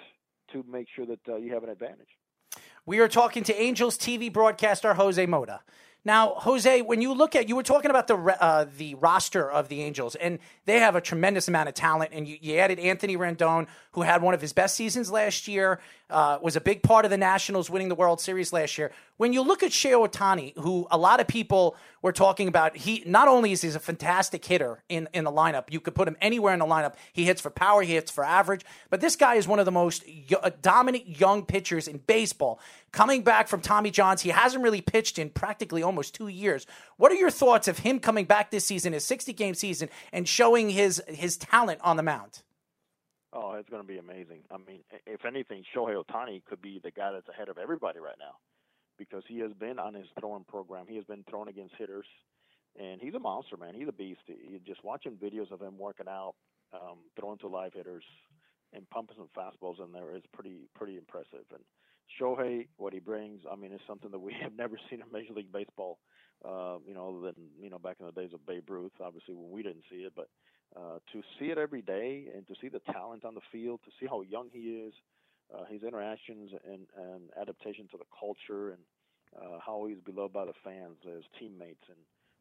[0.53, 2.09] to make sure that uh, you have an advantage.
[2.87, 5.61] We are talking to Angels TV broadcaster Jose Mota.
[6.05, 9.69] Now, Jose, when you look at you were talking about the uh, the roster of
[9.69, 12.13] the Angels, and they have a tremendous amount of talent.
[12.15, 15.81] And you, you added Anthony Rendon, who had one of his best seasons last year,
[16.11, 18.93] uh, was a big part of the Nationals winning the World Series last year.
[19.19, 23.03] When you look at Shohei Ohtani, who a lot of people were talking about, he
[23.05, 26.17] not only is he a fantastic hitter in, in the lineup, you could put him
[26.21, 26.95] anywhere in the lineup.
[27.13, 29.73] He hits for power, he hits for average, but this guy is one of the
[29.73, 32.61] most y- dominant young pitchers in baseball.
[32.93, 36.67] Coming back from Tommy John's, he hasn't really pitched in practically almost two years.
[36.97, 40.27] What are your thoughts of him coming back this season, his 60 game season, and
[40.27, 42.43] showing his his talent on the mound?
[43.33, 44.41] Oh, it's going to be amazing.
[44.51, 48.17] I mean, if anything, Shohei Ohtani could be the guy that's ahead of everybody right
[48.19, 48.37] now
[48.99, 50.87] because he has been on his throwing program.
[50.89, 52.07] He has been throwing against hitters,
[52.79, 53.75] and he's a monster, man.
[53.75, 54.21] He's a beast.
[54.27, 56.35] You just watching videos of him working out,
[56.73, 58.05] um, throwing to live hitters,
[58.73, 61.45] and pumping some fastballs in there is pretty pretty impressive.
[61.53, 61.63] And
[62.19, 65.35] Shohei, what he brings, I mean, it's something that we have never seen in Major
[65.35, 65.99] League Baseball.
[66.45, 69.51] Uh, you know, than you know back in the days of Babe Ruth, obviously when
[69.51, 70.29] we didn't see it, but
[70.77, 73.91] uh, to see it every day and to see the talent on the field, to
[74.01, 74.95] see how young he is,
[75.55, 78.81] uh, his interactions and, and adaptation to the culture, and
[79.37, 81.99] uh, how he's beloved by the fans, his teammates, and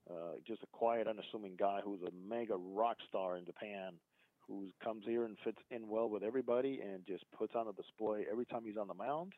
[0.10, 3.94] uh, just a quiet, unassuming guy who's a mega rock star in Japan,
[4.48, 8.26] who comes here and fits in well with everybody and just puts on a display
[8.32, 9.34] every time he's on the mound.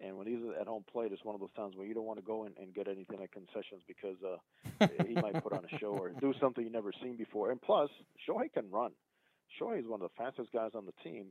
[0.00, 2.18] And when he's at home plate, it's one of those times where you don't want
[2.20, 5.78] to go in and get anything at concessions because uh, he might put on a
[5.78, 7.50] show or do something you've never seen before.
[7.50, 7.90] And plus,
[8.28, 8.92] Shohei can run.
[9.60, 11.26] Shohei is one of the fastest guys on the team.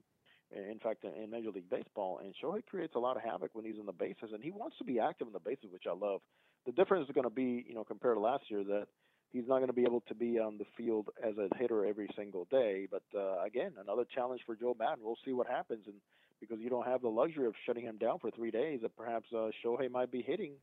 [0.51, 3.80] In fact, in Major League Baseball, and Shohei creates a lot of havoc when he's
[3.80, 6.21] in the bases, and he wants to be active in the bases, which I love.
[6.65, 8.88] The difference is going to be, you know, compared to last year, that
[9.32, 12.10] he's not going to be able to be on the field as a hitter every
[12.15, 12.88] single day.
[12.89, 15.03] But uh, again, another challenge for Joe Maddon.
[15.03, 15.95] We'll see what happens, and
[16.39, 18.80] because you don't have the luxury of shutting him down for three days.
[18.82, 20.54] That perhaps uh, Shohei might be hitting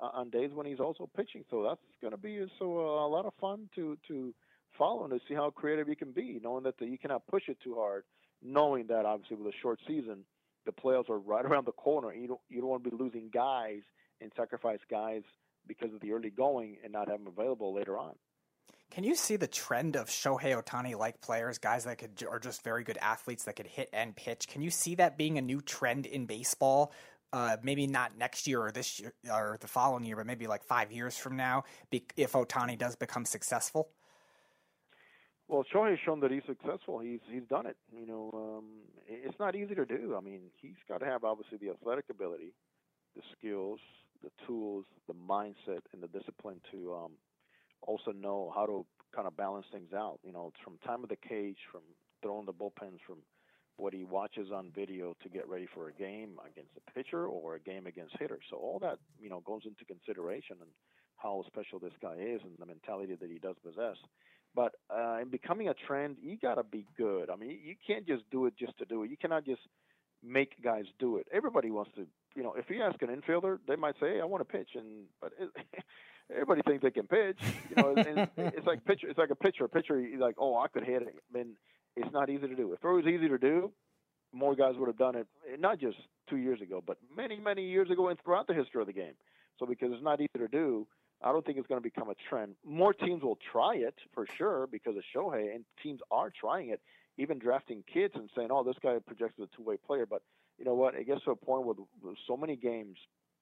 [0.00, 1.44] uh, on days when he's also pitching.
[1.50, 4.34] So that's going to be so uh, a lot of fun to to
[4.78, 7.44] follow and to see how creative you can be, knowing that the, you cannot push
[7.48, 8.04] it too hard,
[8.42, 10.24] knowing that obviously with a short season,
[10.66, 12.12] the playoffs are right around the corner.
[12.12, 13.80] You don't you don't want to be losing guys
[14.20, 15.22] and sacrifice guys
[15.66, 18.14] because of the early going and not have them available later on.
[18.94, 22.62] Can you see the trend of Shohei Ohtani like players, guys that could are just
[22.62, 24.46] very good athletes that could hit and pitch?
[24.46, 26.92] Can you see that being a new trend in baseball?
[27.32, 30.62] Uh, maybe not next year or this year or the following year, but maybe like
[30.62, 33.88] five years from now, if Ohtani does become successful.
[35.48, 37.00] Well, Shohei has shown that he's successful.
[37.00, 37.76] He's he's done it.
[37.92, 38.64] You know, um,
[39.08, 40.14] it's not easy to do.
[40.16, 42.54] I mean, he's got to have obviously the athletic ability,
[43.16, 43.80] the skills,
[44.22, 47.10] the tools, the mindset, and the discipline to um,
[47.86, 50.18] also know how to kind of balance things out.
[50.24, 51.82] You know, from time of the cage, from
[52.22, 53.18] throwing the bullpens, from
[53.76, 57.56] what he watches on video to get ready for a game against a pitcher or
[57.56, 58.38] a game against hitter.
[58.50, 60.70] So all that you know goes into consideration and
[61.16, 63.96] how special this guy is and the mentality that he does possess.
[64.54, 67.28] But uh, in becoming a trend, you got to be good.
[67.28, 69.10] I mean, you can't just do it just to do it.
[69.10, 69.62] You cannot just
[70.22, 71.26] make guys do it.
[71.32, 74.24] Everybody wants to, you know, if you ask an infielder, they might say, hey, "I
[74.24, 75.50] want to pitch," and but it,
[76.30, 77.38] everybody thinks they can pitch.
[77.70, 79.08] You know, and it's like pitcher.
[79.08, 79.64] It's like a pitcher.
[79.64, 81.14] A pitcher, he's like, oh, I could hit it.
[81.34, 81.56] I mean,
[81.96, 82.72] it's not easy to do.
[82.72, 83.72] If it was easy to do,
[84.32, 85.26] more guys would have done it.
[85.52, 85.96] Eh, not just
[86.28, 89.14] two years ago, but many, many years ago, and throughout the history of the game.
[89.58, 90.86] So because it's not easy to do,
[91.22, 92.56] I don't think it's going to become a trend.
[92.66, 96.80] More teams will try it for sure because of Shohei, and teams are trying it,
[97.16, 100.22] even drafting kids and saying, "Oh, this guy projects as a two-way player." But
[100.58, 100.94] you know what?
[100.94, 102.98] It gets to a point with, with so many games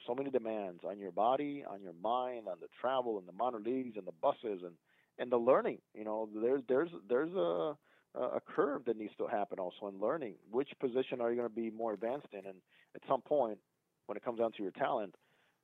[0.07, 3.61] so many demands on your body, on your mind, on the travel and the minor
[3.61, 4.75] leagues and the buses and
[5.19, 5.79] and the learning.
[5.95, 7.77] You know, there's there's there's a
[8.15, 10.35] a curve that needs to happen also in learning.
[10.51, 12.41] Which position are you going to be more advanced in?
[12.41, 12.57] And
[12.95, 13.59] at some point,
[14.07, 15.15] when it comes down to your talent,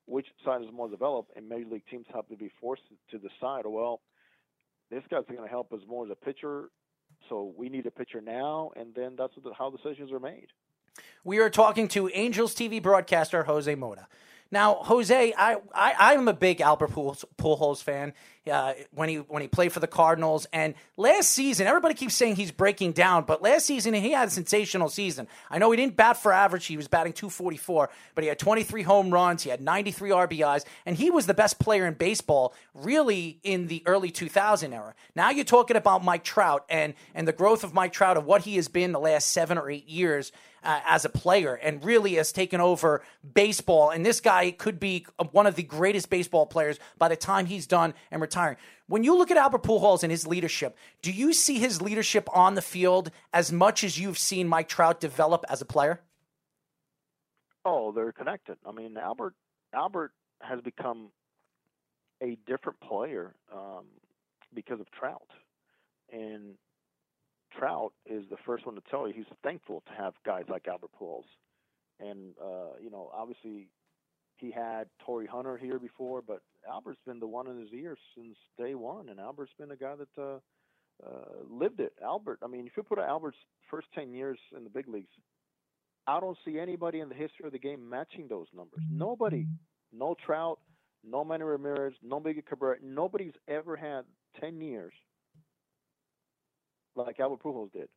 [0.06, 1.32] which side is more developed?
[1.36, 3.66] And major league teams have to be forced to decide.
[3.66, 4.00] Well,
[4.90, 6.70] this guy's going to help us more as a pitcher,
[7.28, 10.46] so we need a pitcher now, and then that's how decisions are made.
[11.24, 14.06] We are talking to Angels TV broadcaster Jose Mota.
[14.50, 18.14] Now, Jose, I, I, I am a big Albert Pujols fan.
[18.50, 22.36] Uh, when he when he played for the Cardinals, and last season, everybody keeps saying
[22.36, 25.28] he's breaking down, but last season he had a sensational season.
[25.50, 28.82] I know he didn't bat for average; he was batting 244, but he had 23
[28.84, 33.38] home runs, he had 93 RBIs, and he was the best player in baseball, really
[33.42, 34.94] in the early 2000 era.
[35.14, 38.42] Now you're talking about Mike Trout and and the growth of Mike Trout of what
[38.42, 40.32] he has been the last seven or eight years.
[40.62, 43.02] Uh, as a player and really has taken over
[43.34, 43.90] baseball.
[43.90, 47.66] And this guy could be one of the greatest baseball players by the time he's
[47.66, 48.56] done and retiring.
[48.86, 52.54] When you look at Albert Pujols and his leadership, do you see his leadership on
[52.54, 56.00] the field as much as you've seen Mike Trout develop as a player?
[57.64, 58.56] Oh, they're connected.
[58.66, 59.34] I mean, Albert
[59.74, 61.10] Albert has become
[62.22, 63.84] a different player um,
[64.54, 65.30] because of Trout,
[66.10, 66.54] and
[67.56, 70.90] Trout is the first one to tell you he's thankful to have guys like Albert
[71.00, 71.24] Pujols,
[72.00, 73.68] and uh, you know, obviously,
[74.36, 78.36] he had Torii Hunter here before, but Albert's been the one in his ear since
[78.58, 80.38] day one, and Albert's been a guy that uh,
[81.04, 81.92] uh, lived it.
[82.02, 83.38] Albert, I mean, if you put Albert's
[83.70, 85.10] first ten years in the big leagues,
[86.06, 88.82] I don't see anybody in the history of the game matching those numbers.
[88.90, 89.46] Nobody,
[89.92, 90.58] no Trout,
[91.04, 92.76] no Manny Ramirez, no Miguel Cabrera.
[92.82, 94.02] Nobody's ever had
[94.40, 94.92] ten years
[97.06, 97.88] like Albert Pujols did.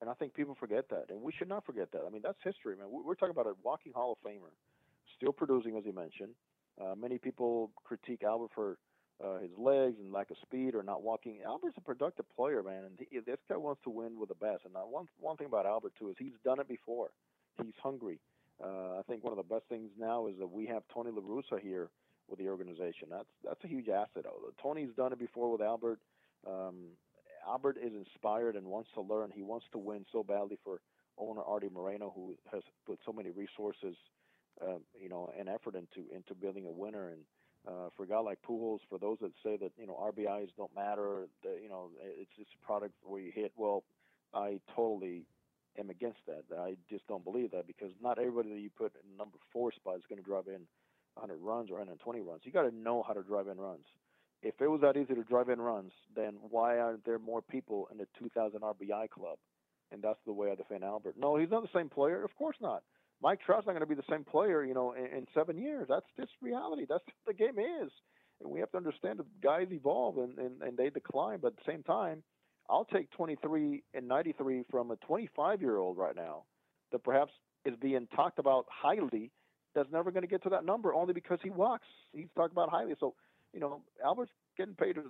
[0.00, 2.02] And I think people forget that, and we should not forget that.
[2.06, 2.86] I mean, that's history, man.
[2.88, 4.52] We're talking about a walking Hall of Famer,
[5.16, 6.34] still producing, as you mentioned.
[6.80, 8.78] Uh, many people critique Albert for
[9.24, 11.38] uh, his legs and lack of speed or not walking.
[11.44, 14.64] Albert's a productive player, man, and he, this guy wants to win with the best.
[14.64, 17.10] And one one thing about Albert too is he's done it before.
[17.60, 18.20] He's hungry.
[18.62, 21.22] Uh, I think one of the best things now is that we have Tony La
[21.22, 21.88] Russa here
[22.28, 23.08] with the organization.
[23.10, 24.24] That's that's a huge asset.
[24.62, 25.98] Tony's done it before with Albert.
[26.46, 26.94] Um,
[27.48, 29.30] Albert is inspired and wants to learn.
[29.34, 30.80] He wants to win so badly for
[31.16, 33.96] owner Arte Moreno, who has put so many resources,
[34.62, 37.08] uh, you know, and effort into into building a winner.
[37.08, 37.20] And
[37.66, 40.74] uh, for a guy like Pujols, for those that say that you know RBIs don't
[40.74, 43.52] matter, the, you know, it's just a product where you hit.
[43.56, 43.84] Well,
[44.34, 45.24] I totally
[45.78, 46.44] am against that.
[46.56, 49.96] I just don't believe that because not everybody that you put in number four spot
[49.96, 50.66] is going to drive in
[51.14, 52.42] 100 runs or 120 runs.
[52.44, 53.86] You got to know how to drive in runs
[54.42, 57.88] if it was that easy to drive in runs, then why aren't there more people
[57.90, 59.38] in the 2,000 RBI club?
[59.90, 61.14] And that's the way I defend Albert.
[61.18, 62.24] No, he's not the same player.
[62.24, 62.82] Of course not.
[63.20, 65.86] Mike Trout's not going to be the same player, you know, in, in seven years.
[65.88, 66.86] That's just reality.
[66.88, 67.90] That's what the game is.
[68.40, 71.40] And we have to understand that guys evolve and, and, and they decline.
[71.42, 72.22] But at the same time,
[72.70, 76.44] I'll take 23 and 93 from a 25 year old right now
[76.92, 77.32] that perhaps
[77.64, 79.32] is being talked about highly
[79.74, 81.86] that's never going to get to that number only because he walks.
[82.12, 82.94] He's talked about highly.
[82.98, 83.14] So
[83.52, 85.04] you know, Albert's getting paid to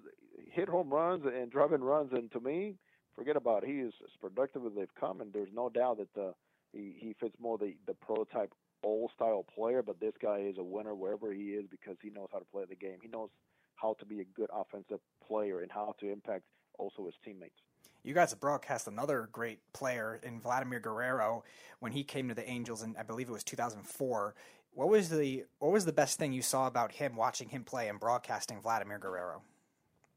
[0.52, 2.76] hit home runs and drive in runs, and to me,
[3.14, 3.68] forget about it.
[3.68, 6.34] He is as productive as they've come, and there's no doubt that
[6.72, 8.52] he he fits more the the prototype
[8.84, 9.82] old style player.
[9.82, 12.64] But this guy is a winner wherever he is because he knows how to play
[12.68, 12.98] the game.
[13.02, 13.30] He knows
[13.76, 16.44] how to be a good offensive player and how to impact
[16.78, 17.60] also his teammates.
[18.04, 21.44] You guys have broadcast another great player in Vladimir Guerrero
[21.80, 24.34] when he came to the Angels and I believe it was 2004.
[24.72, 27.88] What was the what was the best thing you saw about him watching him play
[27.88, 29.42] and broadcasting Vladimir Guerrero?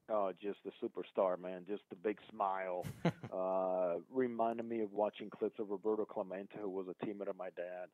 [0.09, 1.63] Oh, just the superstar, man.
[1.67, 2.85] Just the big smile.
[3.33, 7.49] uh, reminded me of watching clips of Roberto Clemente, who was a teammate of my
[7.55, 7.87] dad.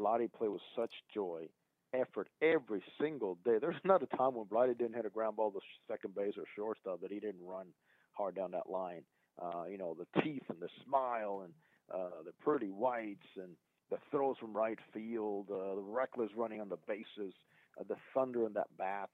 [0.00, 1.46] Vladdy played with such joy,
[1.92, 3.58] effort every single day.
[3.60, 6.44] There's not a time when Vladdy didn't hit a ground ball to second base or
[6.56, 7.66] shortstop that he didn't run
[8.12, 9.02] hard down that line.
[9.40, 11.52] Uh, you know, the teeth and the smile and
[11.94, 13.56] uh, the pretty whites and
[13.90, 17.34] the throws from right field, uh, the reckless running on the bases,
[17.80, 19.10] uh, the thunder in that bat,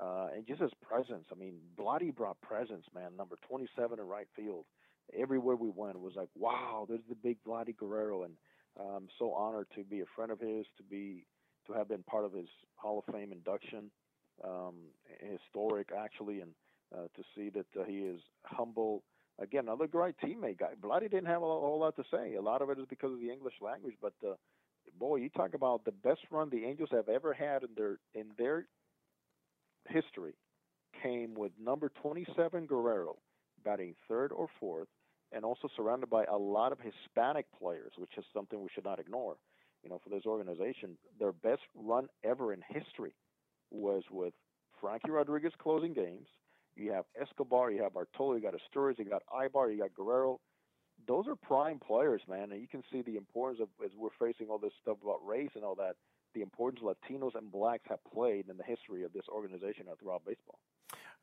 [0.00, 1.26] uh, and just his presence.
[1.32, 3.16] I mean, Vladdy brought presence, man.
[3.16, 4.64] Number 27 in right field.
[5.18, 8.34] Everywhere we went, was like, wow, there's the big Vladdy Guerrero, and
[8.78, 11.26] I'm um, so honored to be a friend of his, to be
[11.66, 13.90] to have been part of his Hall of Fame induction.
[14.42, 14.74] Um,
[15.20, 16.52] historic, actually, and
[16.92, 19.02] uh, to see that uh, he is humble
[19.40, 20.72] again, another great teammate guy.
[20.80, 22.34] Vladdy didn't have a whole lot to say.
[22.34, 24.34] A lot of it is because of the English language, but uh,
[24.98, 28.26] boy, you talk about the best run the Angels have ever had in their in
[28.38, 28.66] their
[29.88, 30.34] history
[31.02, 33.16] came with number 27 Guerrero
[33.64, 34.88] batting third or fourth,
[35.32, 38.98] and also surrounded by a lot of Hispanic players, which is something we should not
[38.98, 39.36] ignore.
[39.82, 43.14] You know, for this organization, their best run ever in history
[43.70, 44.34] was with
[44.80, 46.26] Frankie Rodriguez closing games,
[46.76, 50.40] you have Escobar, you have Bartolo, you got Izturis, you got Aybar, you got Guerrero.
[51.06, 54.48] Those are prime players, man, and you can see the importance of as we're facing
[54.48, 55.96] all this stuff about race and all that.
[56.34, 60.58] The importance Latinos and blacks have played in the history of this organization throughout baseball.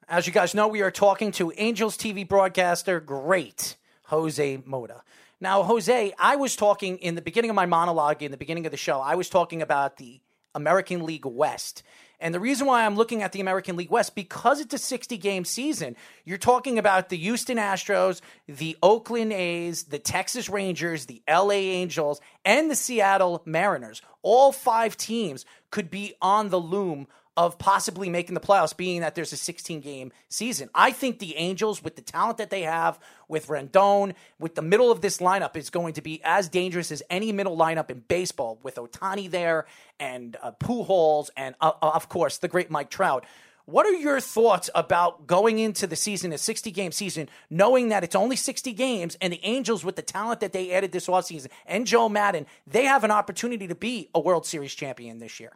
[0.07, 5.03] As you guys know, we are talking to Angels TV broadcaster, great Jose Mota.
[5.39, 8.71] Now, Jose, I was talking in the beginning of my monologue, in the beginning of
[8.71, 10.19] the show, I was talking about the
[10.53, 11.83] American League West
[12.19, 15.17] and the reason why I'm looking at the American League West, because it's a 60
[15.17, 15.95] game season,
[16.25, 22.19] you're talking about the Houston Astros, the Oakland A's, the Texas Rangers, the LA Angels,
[22.43, 24.01] and the Seattle Mariners.
[24.21, 27.07] All five teams could be on the loom
[27.37, 30.69] of possibly making the playoffs, being that there's a 16 game season.
[30.75, 34.91] I think the Angels, with the talent that they have, with Rendon, with the middle
[34.91, 38.59] of this lineup, is going to be as dangerous as any middle lineup in baseball,
[38.61, 39.65] with Ohtani there
[39.99, 43.25] and uh, Pujols, and uh, uh of course, the great Mike Trout.
[43.69, 48.03] What are your thoughts about going into the season, a 60 game season, knowing that
[48.03, 51.49] it's only 60 games and the Angels, with the talent that they added this offseason,
[51.67, 55.53] and Joe Maddon, they have an opportunity to be a World Series champion this year?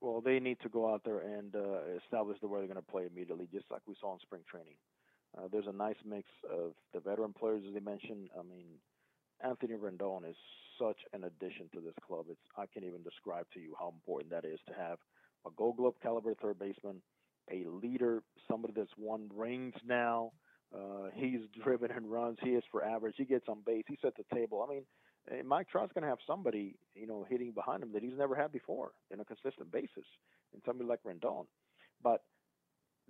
[0.00, 2.92] Well, they need to go out there and uh, establish the way they're going to
[2.92, 4.76] play immediately, just like we saw in spring training.
[5.36, 8.30] Uh, there's a nice mix of the veteran players, as they mentioned.
[8.38, 8.66] I mean,
[9.44, 10.36] Anthony Rendon is
[10.80, 12.26] such an addition to this club.
[12.30, 14.98] It's I can't even describe to you how important that is to have
[15.46, 17.02] a Gold Glove caliber third baseman,
[17.50, 20.32] a leader, somebody that's won rings now.
[20.74, 22.38] Uh, he's driven and runs.
[22.42, 23.14] He is for average.
[23.16, 23.84] He gets on base.
[23.88, 24.64] He sets the table.
[24.66, 24.84] I mean,
[25.44, 28.52] Mike Trout's going to have somebody, you know, hitting behind him that he's never had
[28.52, 30.06] before in a consistent basis,
[30.52, 31.46] and somebody like Rendon.
[32.02, 32.22] But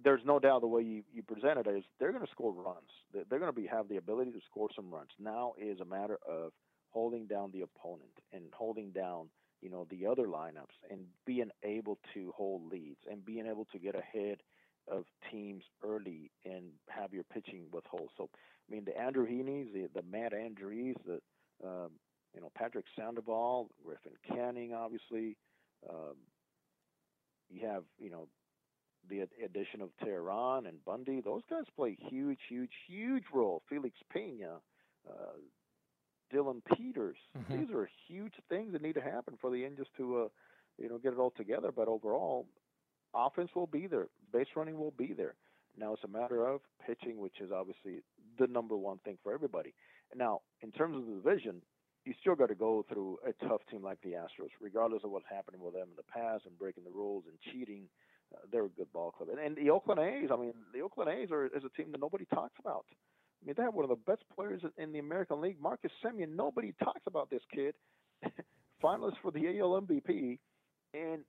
[0.02, 2.90] there's no doubt the way you, you present it is they're going to score runs.
[3.12, 5.10] They're going to be have the ability to score some runs.
[5.18, 6.52] Now is a matter of
[6.90, 9.28] holding down the opponent and holding down,
[9.60, 13.78] you know, the other lineups and being able to hold leads and being able to
[13.78, 14.38] get ahead
[14.90, 18.10] of teams early and have your pitching withhold.
[18.16, 21.20] So, I mean, the Andrew Heaney's, the, the Matt Andriese, the
[21.64, 21.90] um,
[22.38, 25.36] you know, Patrick Sandoval, Griffin Canning, obviously.
[25.90, 26.14] Um,
[27.50, 28.28] you have, you know,
[29.10, 31.20] the addition of Teheran and Bundy.
[31.20, 33.62] Those guys play huge, huge, huge role.
[33.68, 34.58] Felix Pena,
[35.10, 35.32] uh,
[36.30, 37.16] Dillon Peters.
[37.36, 37.58] Mm-hmm.
[37.58, 40.28] These are huge things that need to happen for the Indians to, uh,
[40.80, 41.72] you know, get it all together.
[41.74, 42.46] But overall,
[43.16, 44.06] offense will be there.
[44.32, 45.34] Base running will be there.
[45.76, 48.02] Now it's a matter of pitching, which is obviously
[48.38, 49.74] the number one thing for everybody.
[50.14, 51.62] Now, in terms of the division,
[52.04, 55.26] you still got to go through a tough team like the Astros, regardless of what's
[55.30, 57.84] happening with them in the past and breaking the rules and cheating.
[58.34, 60.28] Uh, they're a good ball club, and, and the Oakland A's.
[60.30, 62.84] I mean, the Oakland A's are is a team that nobody talks about.
[63.42, 66.34] I mean, they have one of the best players in the American League, Marcus Semien.
[66.36, 67.74] Nobody talks about this kid,
[68.82, 70.38] finalist for the AL MVP,
[70.92, 71.22] and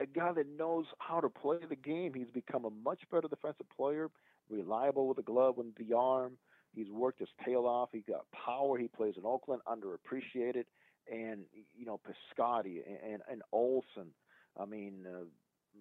[0.00, 2.14] a guy that knows how to play the game.
[2.14, 4.10] He's become a much better defensive player,
[4.48, 6.38] reliable with the glove and the arm.
[6.72, 7.90] He's worked his tail off.
[7.92, 8.78] He got power.
[8.78, 10.64] He plays in Oakland, underappreciated,
[11.10, 11.44] and
[11.76, 14.12] you know Piscotty and and, Olson.
[14.58, 15.24] I mean, uh,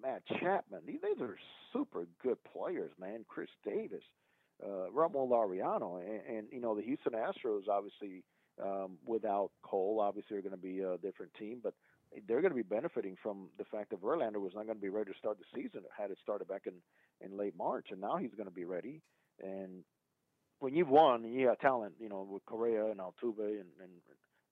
[0.02, 0.82] Matt Chapman.
[0.86, 1.38] These, are
[1.74, 3.26] super good players, man.
[3.28, 4.04] Khris Davis,
[4.64, 7.68] uh, Ramon Laureano, and, and you know the Houston Astros.
[7.70, 8.24] Obviously,
[8.64, 11.74] um, without Cole, obviously are going to be a different team, but
[12.28, 14.90] they're going to be benefiting from the fact that Verlander was not going to be
[14.90, 15.82] ready to start the season.
[15.96, 16.74] Had it started back in
[17.22, 19.02] in late March, and now he's going to be ready.
[19.42, 19.84] And
[20.60, 23.92] when you've won, you have talent, you know, with Correa and Altuve and and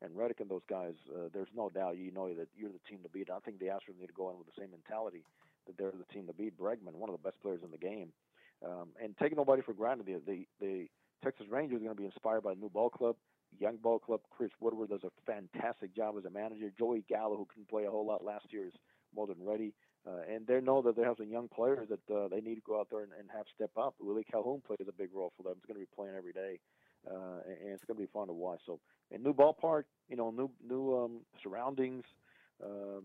[0.02, 0.94] and Reddick and those guys.
[1.10, 3.30] Uh, there's no doubt you know that you're the team to beat.
[3.30, 5.24] I think the Astros need to go in with the same mentality
[5.66, 6.58] that they're the team to beat.
[6.58, 8.10] Bregman, one of the best players in the game,
[8.66, 10.06] um, and taking nobody for granted.
[10.06, 10.88] The the, the
[11.24, 13.16] Texas Rangers are going to be inspired by the new ball club,
[13.60, 14.22] young ball club.
[14.30, 16.72] Chris Woodward does a fantastic job as a manager.
[16.78, 18.74] Joey Gallo, who couldn't play a whole lot last year, is
[19.16, 19.74] more than ready.
[20.08, 22.62] Uh, and they know that they have some young players that uh, they need to
[22.62, 23.94] go out there and, and have step up.
[24.00, 25.56] Willie Calhoun plays a big role for them.
[25.56, 26.60] He's going to be playing every day,
[27.10, 28.62] uh, and, and it's going to be fun to watch.
[28.66, 28.80] So,
[29.14, 31.12] a new ballpark, you know, new new um,
[31.44, 32.06] surroundings.
[32.64, 33.04] Um,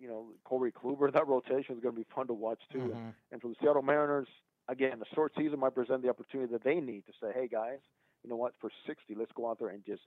[0.00, 2.78] you know, Corey Kluber, that rotation is going to be fun to watch too.
[2.78, 2.96] Mm-hmm.
[2.96, 4.28] And, and for the Seattle Mariners,
[4.68, 7.78] again, the short season might present the opportunity that they need to say, hey guys,
[8.22, 10.02] you know what, for 60, let's go out there and just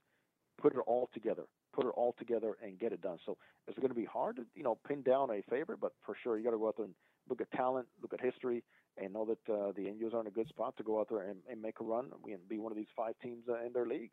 [0.60, 1.44] put it all together
[1.76, 3.18] put it all together and get it done.
[3.26, 3.36] So
[3.68, 6.38] it's going to be hard to you know pin down a favorite, but for sure
[6.38, 6.94] you got to go out there and
[7.28, 8.64] look at talent, look at history,
[8.96, 11.20] and know that uh, the Angels are in a good spot to go out there
[11.20, 13.86] and, and make a run and be one of these five teams uh, in their
[13.86, 14.10] league.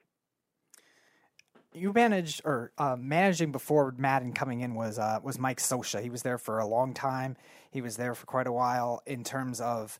[1.73, 6.01] You managed or uh, managing before Maddon coming in was uh, was Mike Scioscia.
[6.01, 7.37] He was there for a long time.
[7.71, 9.99] He was there for quite a while in terms of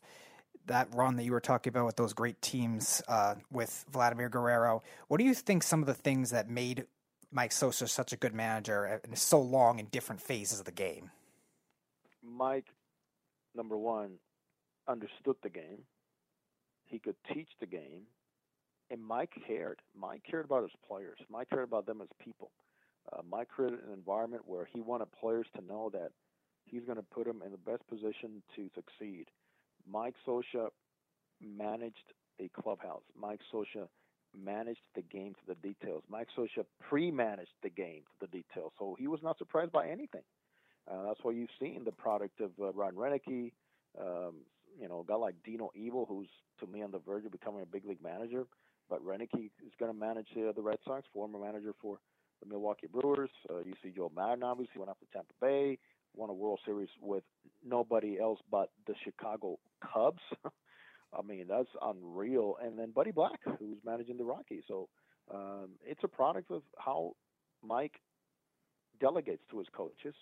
[0.66, 4.82] that run that you were talking about with those great teams uh, with Vladimir Guerrero.
[5.08, 6.86] What do you think some of the things that made
[7.34, 10.66] Mike Scioscia is such a good manager and is so long in different phases of
[10.66, 11.10] the game?
[12.22, 12.66] Mike,
[13.56, 14.12] number one,
[14.86, 15.82] understood the game.
[16.84, 18.02] He could teach the game.
[18.88, 19.80] And Mike cared.
[19.98, 21.18] Mike cared about his players.
[21.28, 22.52] Mike cared about them as people.
[23.12, 26.10] Uh, Mike created an environment where he wanted players to know that
[26.64, 29.26] he's going to put them in the best position to succeed.
[29.90, 30.68] Mike Scioscia
[31.42, 33.02] managed a clubhouse.
[33.20, 33.88] Mike Scioscia
[34.42, 36.02] managed the game to the details.
[36.08, 40.22] Mike Scioscia pre-managed the game to the details, so he was not surprised by anything.
[40.90, 42.94] Uh, that's why you've seen the product of uh, Ron
[43.98, 44.34] um,
[44.78, 46.28] you know, a guy like Dino Ebel, who's
[46.60, 48.44] to me on the verge of becoming a big league manager.
[48.90, 51.98] But Roenicke is going to manage uh, the Red Sox, former manager for
[52.42, 53.30] the Milwaukee Brewers.
[53.48, 55.78] Uh, you see Joe Maddon, obviously, went up to Tampa Bay,
[56.14, 57.24] won a World Series with
[57.66, 60.22] nobody else but the Chicago Cubs.
[61.16, 62.56] I mean, that's unreal.
[62.62, 64.62] And then Buddy Black, who's managing the Rockies.
[64.68, 64.88] So
[65.32, 67.12] um, it's a product of how
[67.62, 68.00] Mike
[69.00, 70.14] delegates to his coaches,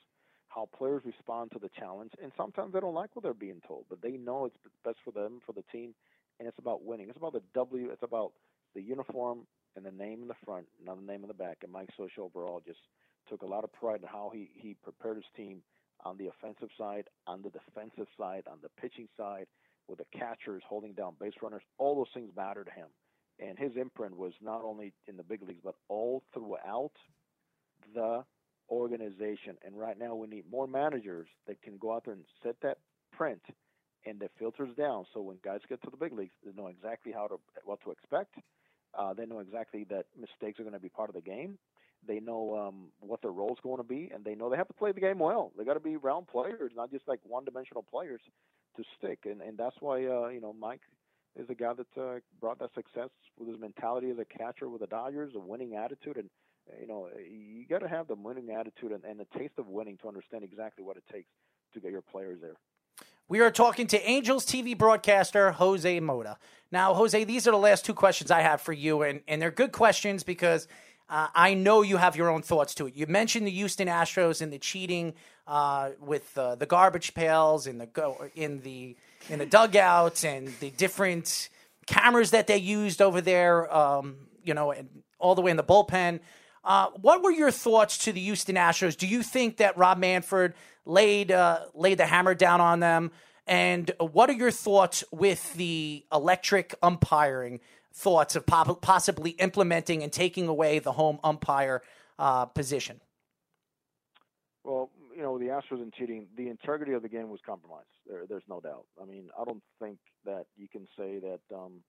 [0.48, 3.84] how players respond to the challenge, and sometimes they don't like what they're being told,
[3.88, 5.94] but they know it's best for them, for the team,
[6.38, 7.08] and it's about winning.
[7.08, 7.90] It's about the W.
[7.90, 8.32] It's about
[8.74, 11.58] the uniform and the name in the front, not the name in the back.
[11.62, 12.80] And Mike Scioscia overall just
[13.28, 15.62] took a lot of pride in how he he prepared his team
[16.04, 19.46] on the offensive side, on the defensive side, on the pitching side,
[19.92, 21.62] with the catchers holding down base runners.
[21.76, 22.86] All those things matter to him.
[23.38, 26.92] And his imprint was not only in the big leagues, but all throughout
[27.94, 28.24] the
[28.70, 29.56] organization.
[29.64, 32.78] And right now, we need more managers that can go out there and set that
[33.12, 33.42] print
[34.06, 35.04] and that filters down.
[35.12, 37.90] So when guys get to the big leagues, they know exactly how to what to
[37.90, 38.34] expect.
[38.98, 41.58] Uh, they know exactly that mistakes are going to be part of the game.
[42.06, 44.68] They know um, what their role is going to be, and they know they have
[44.68, 45.52] to play the game well.
[45.56, 48.20] They got to be round players, not just like one-dimensional players
[48.76, 49.20] to stick.
[49.24, 50.82] And and that's why uh, you know Mike
[51.36, 54.80] is a guy that uh, brought that success with his mentality as a catcher with
[54.80, 56.30] the Dodgers, a winning attitude, and
[56.80, 59.98] you know you got to have the winning attitude and, and the taste of winning
[60.02, 61.28] to understand exactly what it takes
[61.74, 62.56] to get your players there.
[63.28, 66.36] We are talking to Angels TV broadcaster Jose Mota.
[66.70, 69.50] Now, Jose, these are the last two questions I have for you, and, and they're
[69.50, 70.68] good questions because
[71.12, 72.96] uh, I know you have your own thoughts to it.
[72.96, 75.12] You mentioned the Houston Astros and the cheating
[75.46, 78.96] uh, with uh, the garbage pails in the go in the
[79.28, 81.50] in the dugouts and the different
[81.86, 83.72] cameras that they used over there.
[83.74, 84.88] Um, you know, and
[85.18, 86.20] all the way in the bullpen.
[86.64, 88.96] Uh, what were your thoughts to the Houston Astros?
[88.96, 90.54] Do you think that Rob Manfred
[90.86, 93.10] laid uh, laid the hammer down on them?
[93.46, 97.60] And what are your thoughts with the electric umpiring
[97.92, 101.82] thoughts of possibly implementing and taking away the home umpire
[102.18, 103.00] uh, position?
[104.64, 107.88] Well, you know, the Astros and cheating, the integrity of the game was compromised.
[108.08, 108.86] There, there's no doubt.
[109.00, 111.82] I mean, I don't think that you can say that um,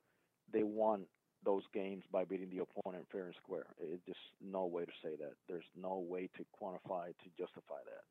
[0.51, 1.05] they won
[1.45, 3.65] those games by beating the opponent fair and square.
[3.81, 5.33] It's just no way to say that.
[5.47, 8.03] There's no way to quantify to justify that.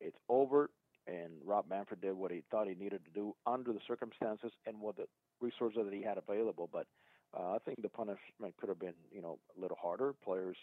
[0.00, 0.70] It's over,
[1.06, 4.80] and Rob Manfred did what he thought he needed to do under the circumstances and
[4.80, 5.06] what the
[5.40, 6.68] resources that he had available.
[6.72, 6.86] But
[7.36, 10.14] uh, I think the punishment could have been, you know, a little harder.
[10.24, 10.56] Players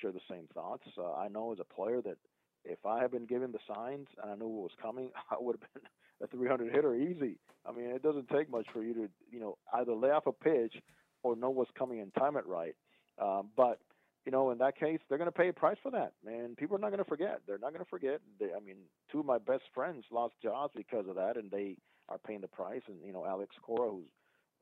[0.00, 0.84] share the same thoughts.
[0.98, 2.18] Uh, I know as a player that
[2.64, 5.58] if I had been given the signs and I knew what was coming, I would
[5.60, 5.88] have been
[6.22, 7.38] a 300 hitter easy.
[7.66, 10.32] I mean, it doesn't take much for you to, you know, either lay off a
[10.32, 10.74] pitch
[11.22, 12.74] or know what's coming and time it right.
[13.20, 13.80] Um, but
[14.24, 16.76] you know, in that case, they're going to pay a price for that, and people
[16.76, 17.42] are not going to forget.
[17.46, 18.20] They're not going to forget.
[18.40, 18.74] They, I mean,
[19.10, 21.76] two of my best friends lost jobs because of that, and they
[22.08, 22.82] are paying the price.
[22.88, 24.10] And you know, Alex Cora, who's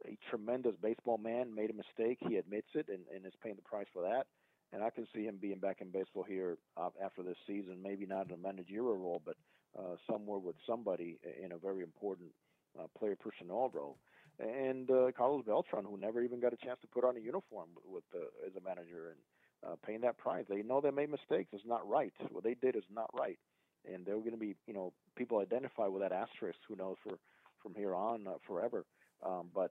[0.07, 2.19] a tremendous baseball man, made a mistake.
[2.29, 4.27] He admits it and, and is paying the price for that.
[4.73, 8.07] And I can see him being back in baseball here uh, after this season, maybe
[8.07, 9.37] not in a managerial role, but
[9.79, 12.31] uh, somewhere with somebody in a very important
[12.79, 13.97] uh, player personnel role.
[14.41, 17.69] And uh, Carlos Beltran, who never even got a chance to put on a uniform
[17.87, 19.19] with, uh, as a manager and
[19.65, 20.45] uh, paying that price.
[20.49, 21.51] They know they made mistakes.
[21.53, 22.13] It's not right.
[22.31, 23.39] What they did is not right.
[23.91, 26.59] And they're going to be, you know, people identify with that asterisk.
[26.69, 27.19] Who knows for
[27.63, 28.85] from here on uh, forever.
[29.25, 29.71] Um, but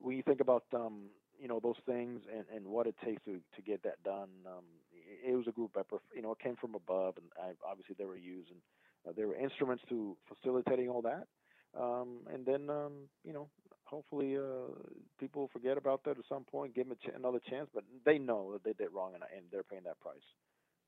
[0.00, 3.40] when you think about um, you know those things and, and what it takes to,
[3.56, 6.02] to get that done, um, it, it was a group effort.
[6.14, 8.56] You know, it came from above, and I, obviously they were using
[9.06, 11.26] uh, there were instruments to facilitating all that.
[11.78, 13.48] Um, and then um, you know,
[13.84, 14.72] hopefully uh,
[15.18, 17.68] people forget about that at some point, give them ch- another chance.
[17.72, 20.16] But they know that they did wrong, and, and they're paying that price.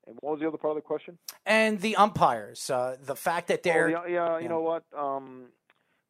[0.07, 1.19] And what was the other part of the question?
[1.47, 4.85] And the umpires, uh, the fact that they're oh, yeah, yeah, you know what?
[4.97, 5.47] Um,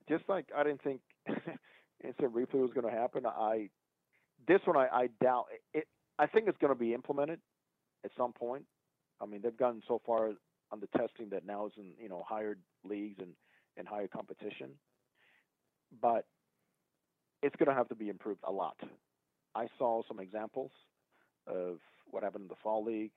[0.09, 1.01] just like I didn't think
[2.05, 3.25] instant replay was going to happen.
[3.27, 3.69] I
[4.47, 5.87] this one I, I doubt it.
[6.19, 7.41] I think it's going to be implemented
[8.05, 8.65] at some point.
[9.21, 10.31] I mean, they've gotten so far
[10.73, 13.31] on the testing that now it's in you know higher leagues and
[13.77, 14.71] and higher competition,
[16.01, 16.27] but
[17.43, 18.77] it's going to have to be improved a lot.
[19.55, 20.71] I saw some examples
[21.47, 21.79] of
[22.11, 23.11] what happened in the fall league,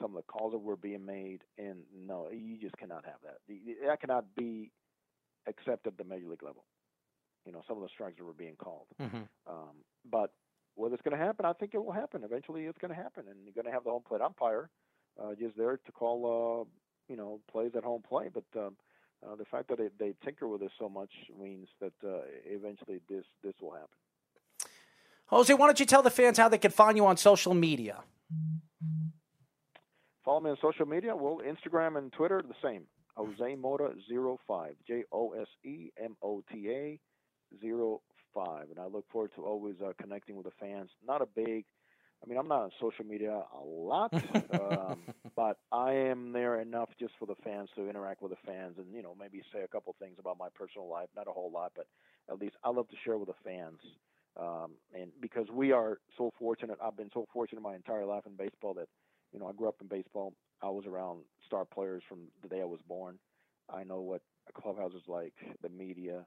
[0.00, 3.38] some of the calls that were being made, and no, you just cannot have that.
[3.86, 4.70] That cannot be
[5.46, 6.64] accepted at the major league level
[7.46, 8.86] you know some of the strikes that were being called.
[9.00, 9.22] Mm-hmm.
[9.46, 9.76] Um,
[10.10, 10.30] but
[10.74, 12.24] whether it's going to happen, I think it will happen.
[12.24, 14.70] Eventually, it's going to happen, and you're going to have the home plate umpire
[15.22, 18.28] uh, just there to call, uh, you know, plays at home play.
[18.32, 18.76] But um,
[19.24, 23.00] uh, the fact that they, they tinker with this so much means that uh, eventually
[23.08, 23.88] this this will happen.
[25.26, 28.02] Jose, why don't you tell the fans how they can find you on social media?
[30.24, 31.16] Follow me on social media.
[31.16, 32.84] Well, Instagram and Twitter the same.
[33.16, 33.90] Jose Mota
[34.46, 34.74] 05.
[34.86, 37.00] J O S E M O T A
[37.60, 38.00] zero
[38.34, 40.90] five, and I look forward to always uh, connecting with the fans.
[41.06, 41.64] Not a big
[42.24, 44.12] I mean, I'm not on social media a lot,
[44.52, 45.02] um,
[45.36, 48.92] but I am there enough just for the fans to interact with the fans and
[48.94, 51.72] you know maybe say a couple things about my personal life, not a whole lot,
[51.76, 51.86] but
[52.30, 53.78] at least I love to share with the fans.
[54.40, 58.36] Um, and because we are so fortunate, I've been so fortunate my entire life in
[58.36, 58.88] baseball that
[59.32, 60.32] you know I grew up in baseball.
[60.62, 63.18] I was around star players from the day I was born.
[63.72, 66.24] I know what a clubhouse is like, the media,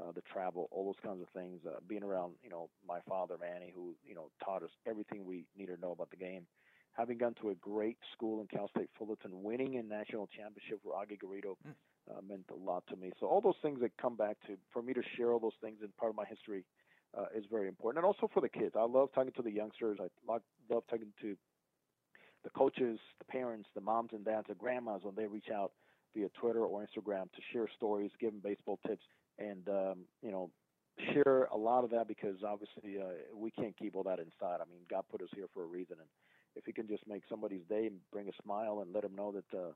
[0.00, 1.60] uh, the travel, all those kinds of things.
[1.66, 5.44] Uh, being around, you know, my father Manny, who you know taught us everything we
[5.56, 6.46] needed to know about the game.
[6.92, 10.92] Having gone to a great school in Cal State Fullerton, winning a national championship for
[10.92, 11.72] Augie Garrido mm.
[12.10, 13.12] uh, meant a lot to me.
[13.20, 15.78] So all those things that come back to, for me to share all those things
[15.82, 16.64] in part of my history
[17.16, 18.74] uh, is very important, and also for the kids.
[18.76, 19.98] I love talking to the youngsters.
[20.00, 21.36] I love talking to
[22.44, 25.72] the coaches, the parents, the moms and dads, the grandmas when they reach out
[26.14, 29.04] via Twitter or Instagram to share stories, give them baseball tips,
[29.40, 30.50] and um, you know
[31.12, 34.60] share a lot of that because obviously uh, we can't keep all that inside.
[34.60, 36.08] I mean, God put us here for a reason, and
[36.56, 39.32] if you can just make somebody's day and bring a smile and let them know
[39.32, 39.72] that uh,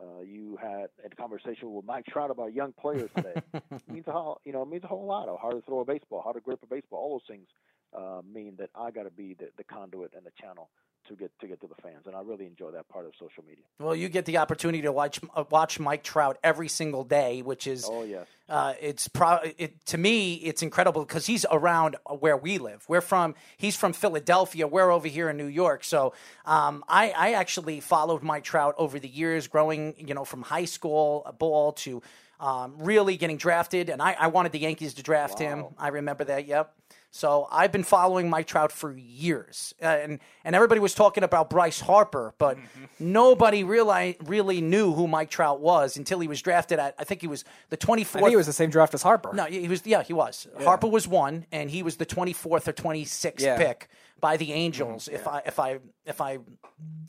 [0.00, 4.12] uh, you had a conversation with Mike Trout about young players today, it means a
[4.12, 5.28] whole, you know, it means a whole lot.
[5.28, 7.48] Of how to throw a baseball, how to grip a baseball, all those things
[7.96, 10.70] uh, mean that I got to be the, the conduit and the channel
[11.08, 13.44] to get to get to the fans, and I really enjoy that part of social
[13.46, 13.64] media.
[13.78, 17.66] Well, you get the opportunity to watch uh, watch Mike Trout every single day, which
[17.66, 19.38] is oh yes, uh, it's pro.
[19.56, 22.84] It, to me, it's incredible because he's around where we live.
[22.88, 23.34] We're from.
[23.56, 24.66] He's from Philadelphia.
[24.66, 25.84] We're over here in New York.
[25.84, 30.42] So um, I, I actually followed Mike Trout over the years, growing you know from
[30.42, 32.02] high school ball to
[32.40, 35.46] um, really getting drafted, and I, I wanted the Yankees to draft wow.
[35.46, 35.64] him.
[35.78, 36.46] I remember that.
[36.46, 36.74] Yep.
[37.10, 41.48] So I've been following Mike Trout for years, uh, and and everybody was talking about
[41.48, 42.84] Bryce Harper, but mm-hmm.
[42.98, 46.94] nobody really really knew who Mike Trout was until he was drafted at.
[46.98, 48.28] I think he was the twenty fourth.
[48.28, 49.32] he was the same draft as Harper.
[49.32, 49.86] No, he was.
[49.86, 50.46] Yeah, he was.
[50.58, 50.64] Yeah.
[50.64, 53.56] Harper was one, and he was the twenty fourth or twenty sixth yeah.
[53.56, 53.88] pick
[54.20, 55.14] by the Angels, mm-hmm.
[55.14, 56.38] if I if I if I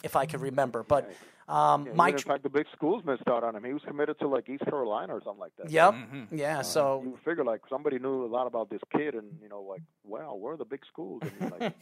[0.03, 1.11] if I could remember, but.
[1.49, 3.63] Um, yeah, Mike, in fact, the big schools missed out on him.
[3.63, 5.71] He was committed to like East Carolina or something like that.
[5.71, 5.93] Yep.
[5.93, 6.37] Mm-hmm.
[6.37, 6.59] Yeah.
[6.59, 9.61] Uh, so you figure like somebody knew a lot about this kid, and you know,
[9.61, 11.23] like, wow, where are the big schools?
[11.39, 11.73] And like,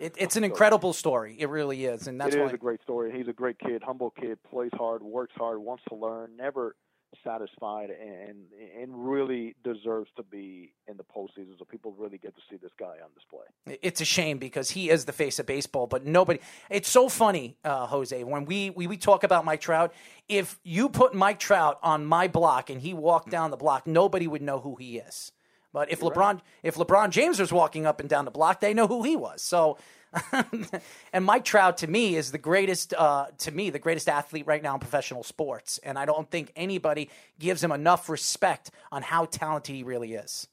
[0.00, 1.36] it, it's an incredible story.
[1.38, 3.12] It really is, and that's it why is a great story.
[3.14, 6.76] He's a great kid, humble kid, plays hard, works hard, wants to learn, never
[7.24, 8.46] satisfied and
[8.80, 11.58] and really deserves to be in the postseason.
[11.58, 13.78] So people really get to see this guy on display.
[13.82, 16.40] It's a shame because he is the face of baseball, but nobody.
[16.70, 19.92] It's so funny, uh, Jose, when we, we we talk about Mike Trout.
[20.28, 24.26] If you put Mike Trout on my block and he walked down the block, nobody
[24.26, 25.32] would know who he is.
[25.72, 26.42] But if You're LeBron right.
[26.62, 29.42] if LeBron James was walking up and down the block, they know who he was.
[29.42, 29.78] So
[31.12, 34.62] and Mike Trout to me is the greatest uh, to me the greatest athlete right
[34.62, 39.26] now in professional sports, and I don't think anybody gives him enough respect on how
[39.26, 40.48] talented he really is.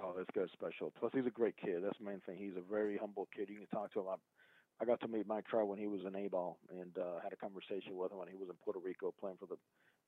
[0.00, 0.92] Oh, this guy's special.
[0.98, 1.82] Plus, he's a great kid.
[1.82, 2.36] That's the main thing.
[2.38, 3.48] He's a very humble kid.
[3.48, 4.06] You can talk to him.
[4.08, 4.14] I,
[4.80, 7.36] I got to meet Mike Trout when he was in A-ball and uh, had a
[7.36, 9.58] conversation with him when he was in Puerto Rico playing for the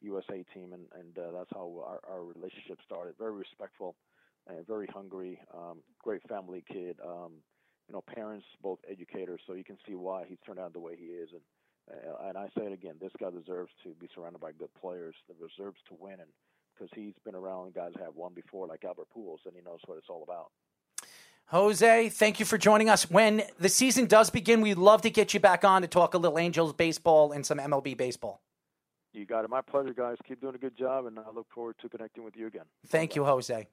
[0.00, 3.14] USA team, and and uh, that's how our, our relationship started.
[3.18, 3.96] Very respectful,
[4.46, 5.40] and very hungry.
[5.52, 6.96] Um, great family kid.
[7.04, 7.42] Um,
[7.88, 10.96] you know, parents, both educators, so you can see why he's turned out the way
[10.96, 11.30] he is.
[11.32, 11.42] And
[11.90, 15.14] uh, and I say it again, this guy deserves to be surrounded by good players.
[15.28, 16.30] That deserves to win, and
[16.74, 19.98] because he's been around guys have won before, like Albert Pujols, and he knows what
[19.98, 20.50] it's all about.
[21.46, 23.10] Jose, thank you for joining us.
[23.10, 26.18] When the season does begin, we'd love to get you back on to talk a
[26.18, 28.40] little Angels baseball and some MLB baseball.
[29.12, 29.50] You got it.
[29.50, 30.16] My pleasure, guys.
[30.26, 32.64] Keep doing a good job, and I look forward to connecting with you again.
[32.86, 33.16] Thank Bye.
[33.16, 33.68] you, Jose.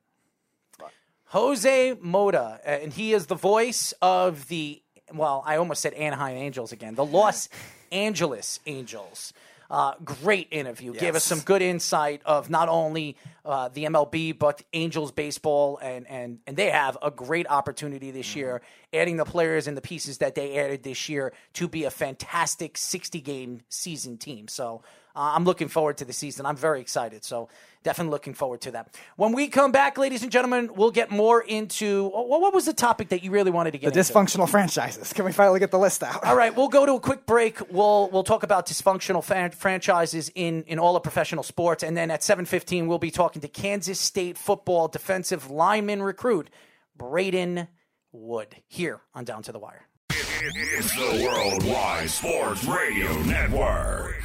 [1.29, 4.81] Jose Mota, uh, and he is the voice of the,
[5.13, 7.49] well, I almost said Anaheim Angels again, the Los
[7.91, 9.33] Angeles Angels.
[9.69, 10.93] Uh, great interview.
[10.93, 11.01] Yes.
[11.01, 13.15] Gave us some good insight of not only
[13.45, 18.29] uh, the MLB but Angels baseball, and and and they have a great opportunity this
[18.29, 18.39] mm-hmm.
[18.39, 18.61] year,
[18.91, 22.77] adding the players and the pieces that they added this year to be a fantastic
[22.77, 24.47] sixty game season team.
[24.47, 24.81] So
[25.19, 26.45] uh, I'm looking forward to the season.
[26.45, 27.25] I'm very excited.
[27.25, 27.49] So
[27.83, 28.95] definitely looking forward to that.
[29.17, 32.73] When we come back, ladies and gentlemen, we'll get more into what, what was the
[32.73, 34.13] topic that you really wanted to get the into?
[34.13, 35.11] dysfunctional franchises.
[35.11, 36.23] Can we finally get the list out?
[36.23, 37.59] All right, we'll go to a quick break.
[37.69, 42.11] We'll we'll talk about dysfunctional fan- franchises in in all of professional sports, and then
[42.11, 46.49] at 7:15 we'll be talking to Kansas State football defensive lineman recruit
[46.95, 47.67] Braden
[48.13, 49.85] Wood here on Down to the Wire.
[50.11, 54.15] It's the Worldwide Sports Radio Network.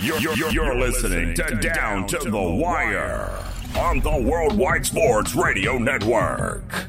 [0.00, 3.44] You're, you're, you're listening to Down to the Wire
[3.76, 6.86] on the Worldwide Sports Radio Network.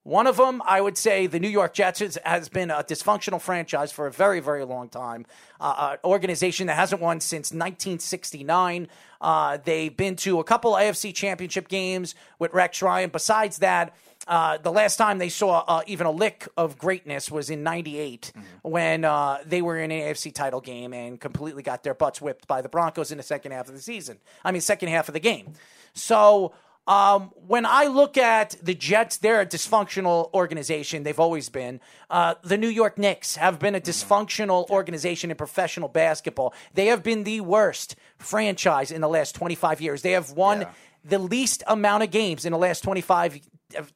[0.04, 3.92] One of them, I would say, the New York Jets has been a dysfunctional franchise
[3.92, 5.26] for a very, very long time.
[5.60, 8.88] Uh, an organization that hasn't won since 1969.
[9.20, 13.10] Uh, they've been to a couple AFC championship games with Rex Ryan.
[13.10, 13.94] Besides that,
[14.26, 18.32] uh, the last time they saw uh, even a lick of greatness was in '98
[18.34, 18.68] mm-hmm.
[18.68, 22.46] when uh, they were in an AFC title game and completely got their butts whipped
[22.46, 24.18] by the Broncos in the second half of the season.
[24.44, 25.54] I mean, second half of the game.
[25.94, 26.52] So
[26.86, 31.04] um, when I look at the Jets, they're a dysfunctional organization.
[31.04, 31.80] They've always been.
[32.10, 33.90] Uh, the New York Knicks have been a mm-hmm.
[33.90, 36.54] dysfunctional organization in professional basketball.
[36.74, 40.02] They have been the worst franchise in the last 25 years.
[40.02, 40.62] They have won.
[40.62, 40.70] Yeah
[41.04, 43.40] the least amount of games in the last 25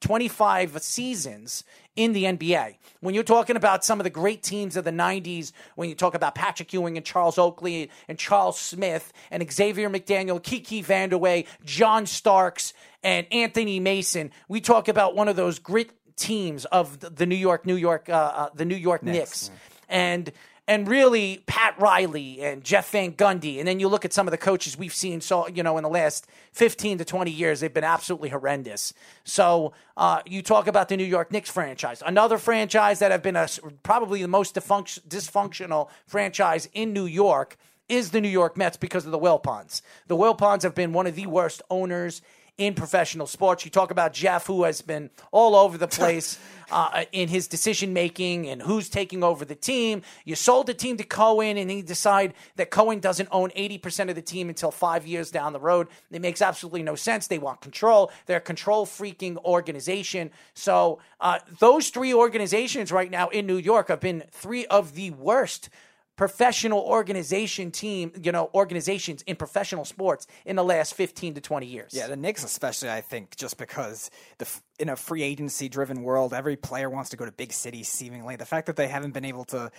[0.01, 1.64] 25 seasons
[1.97, 2.77] in the NBA.
[3.01, 6.14] When you're talking about some of the great teams of the 90s, when you talk
[6.14, 12.07] about Patrick Ewing and Charles Oakley and Charles Smith and Xavier McDaniel, Kiki Vandeweghe, John
[12.07, 17.37] Starks, and Anthony Mason, we talk about one of those grit teams of the New
[17.37, 19.49] York, New York, uh, uh, the New York Knicks.
[19.49, 19.51] Knicks.
[19.89, 20.33] And
[20.68, 23.58] and really Pat Riley and Jeff Van Gundy.
[23.58, 25.82] And then you look at some of the coaches we've seen, so you know, in
[25.82, 28.92] the last 15 to 20 years, they've been absolutely horrendous.
[29.24, 33.36] So uh, you talk about the New York Knicks franchise, another franchise that have been
[33.36, 33.48] a,
[33.82, 37.56] probably the most dysfunctional franchise in New York
[37.88, 39.80] is the New York Mets because of the Wilpons.
[40.08, 42.20] The Wilpons have been one of the worst owners
[42.59, 43.64] in professional sports.
[43.64, 46.38] You talk about Jeff, who has been all over the place
[46.70, 50.02] uh, in his decision making and who's taking over the team.
[50.24, 54.14] You sold the team to Cohen, and he decide that Cohen doesn't own 80% of
[54.14, 55.88] the team until five years down the road.
[56.11, 57.26] It makes absolutely no sense.
[57.26, 58.11] They want control.
[58.26, 60.30] They're a control freaking organization.
[60.54, 65.11] So uh, those three organizations right now in New York have been three of the
[65.11, 65.68] worst
[66.16, 71.66] professional organization team, you know, organizations in professional sports in the last 15 to 20
[71.66, 71.92] years.
[71.94, 74.48] Yeah, the Knicks especially I think just because the
[74.78, 78.36] in a free agency driven world, every player wants to go to big cities seemingly.
[78.36, 79.70] The fact that they haven't been able to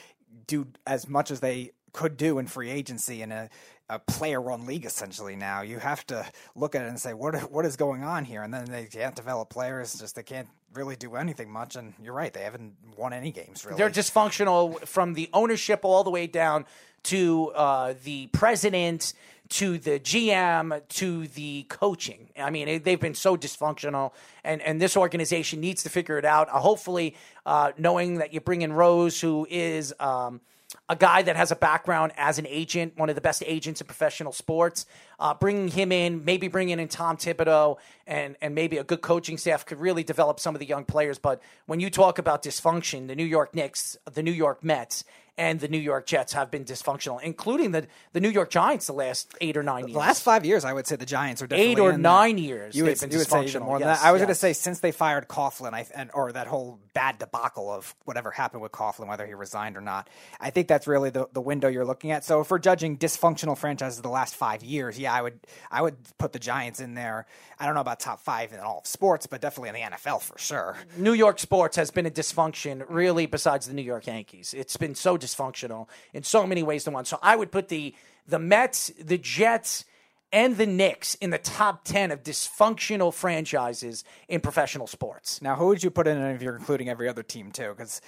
[0.46, 3.50] do as much as they could do in free agency in a,
[3.90, 5.62] a player run league essentially now.
[5.62, 6.26] You have to
[6.56, 9.16] look at it and say what what is going on here and then they can't
[9.16, 11.76] develop players just they can't really do anything much.
[11.76, 13.78] And you're right, they haven't won any games really.
[13.78, 16.66] They're dysfunctional from the ownership all the way down
[17.04, 19.14] to uh, the president
[19.50, 22.30] to the GM to the coaching.
[22.38, 24.12] I mean, they've been so dysfunctional,
[24.44, 26.50] and, and this organization needs to figure it out.
[26.50, 27.16] Uh, hopefully,
[27.46, 29.94] uh, knowing that you bring in Rose, who is.
[30.00, 30.42] Um,
[30.90, 33.88] a guy that has a background as an agent, one of the best agents in
[33.88, 34.86] professional sports.
[35.20, 39.38] Uh, bringing him in, maybe bringing in Tom Thibodeau and, and maybe a good coaching
[39.40, 41.18] staff could really develop some of the young players.
[41.18, 45.04] But when you talk about dysfunction, the New York Knicks, the New York Mets,
[45.40, 48.94] and the New York Jets have been dysfunctional, including the, the New York Giants the
[48.94, 49.94] last eight or nine years.
[49.94, 52.76] The last five years, I would say the Giants are definitely eight or nine years.
[52.76, 54.04] You would, you would say even more yes, than that.
[54.04, 54.26] I was yes.
[54.26, 57.94] going to say since they fired Coughlin, I, and or that whole bad debacle of
[58.06, 60.10] whatever happened with Coughlin, whether he resigned or not.
[60.40, 62.26] I think that's really the, the window you're looking at.
[62.26, 65.40] So if we're judging dysfunctional franchises the last five years, yeah, I would
[65.72, 67.26] I would put the Giants in there.
[67.60, 70.22] I don't know about top five in all of sports, but definitely in the NFL
[70.22, 70.78] for sure.
[70.98, 73.26] New York sports has been a dysfunction, really.
[73.26, 77.06] Besides the New York Yankees, it's been so dysfunctional in so many ways to one.
[77.06, 77.96] So I would put the
[78.28, 79.86] the Mets, the Jets,
[80.32, 85.42] and the Knicks in the top 10 of dysfunctional franchises in professional sports.
[85.42, 87.74] Now, who would you put in if you're including every other team, too?
[87.76, 88.02] Because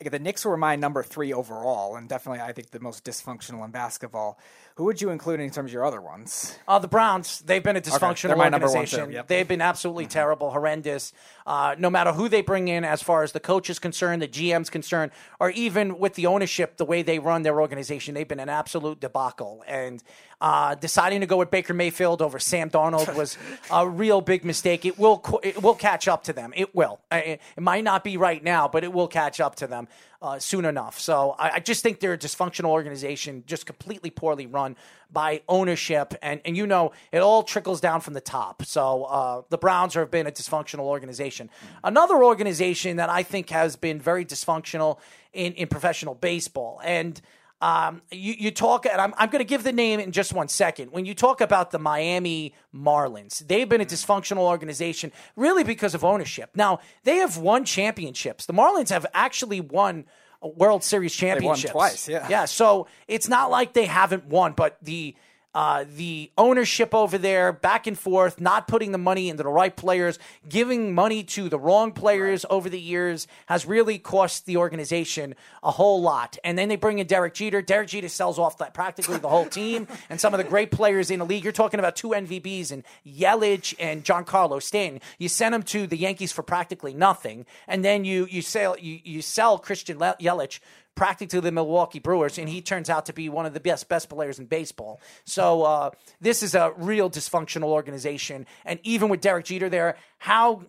[0.00, 3.70] the Knicks were my number three overall, and definitely I think the most dysfunctional in
[3.70, 4.38] basketball.
[4.76, 6.58] Who would you include in terms of your other ones?
[6.68, 7.40] Uh, the Browns.
[7.40, 8.42] They've been a dysfunctional okay.
[8.42, 9.10] organization.
[9.10, 9.26] Yep.
[9.26, 10.12] They've been absolutely mm-hmm.
[10.12, 11.14] terrible, horrendous.
[11.46, 14.28] Uh, no matter who they bring in, as far as the coach is concerned, the
[14.28, 18.40] GM's concerned, or even with the ownership, the way they run their organization, they've been
[18.40, 19.64] an absolute debacle.
[19.66, 20.02] And
[20.40, 23.38] uh, deciding to go with Baker Mayfield over Sam Darnold was
[23.70, 24.84] a real big mistake.
[24.84, 26.52] It will it will catch up to them.
[26.54, 27.00] It will.
[27.10, 29.88] It, it might not be right now, but it will catch up to to them
[30.22, 30.98] uh, soon enough.
[30.98, 34.76] So I, I just think they're a dysfunctional organization, just completely poorly run
[35.12, 38.64] by ownership, and and you know it all trickles down from the top.
[38.64, 41.50] So uh, the Browns have been a dysfunctional organization.
[41.84, 44.98] Another organization that I think has been very dysfunctional
[45.32, 47.20] in in professional baseball, and
[47.60, 50.48] um, you, you talk, and I'm, I'm going to give the name in just one
[50.48, 50.92] second.
[50.92, 56.04] When you talk about the Miami Marlins, they've been a dysfunctional organization really because of
[56.04, 56.50] ownership.
[56.54, 58.46] Now, they have won championships.
[58.46, 60.04] The Marlins have actually won
[60.42, 61.72] a World Series championships.
[61.72, 62.26] twice, yeah.
[62.28, 65.16] Yeah, so it's not like they haven't won, but the
[65.56, 69.74] uh, the ownership over there, back and forth, not putting the money into the right
[69.74, 75.34] players, giving money to the wrong players over the years has really cost the organization
[75.62, 76.36] a whole lot.
[76.44, 77.62] And then they bring in Derek Jeter.
[77.62, 81.10] Derek Jeter sells off that practically the whole team and some of the great players
[81.10, 81.42] in the league.
[81.42, 85.00] You're talking about two MVBs and Yelich and Giancarlo Stanton.
[85.18, 89.00] You send them to the Yankees for practically nothing, and then you you sell you,
[89.02, 90.60] you sell Christian Yelich
[90.96, 94.08] practically the Milwaukee Brewers, and he turns out to be one of the best best
[94.08, 95.00] players in baseball.
[95.24, 95.90] So uh,
[96.20, 100.64] this is a real dysfunctional organization, and even with Derek Jeter there, how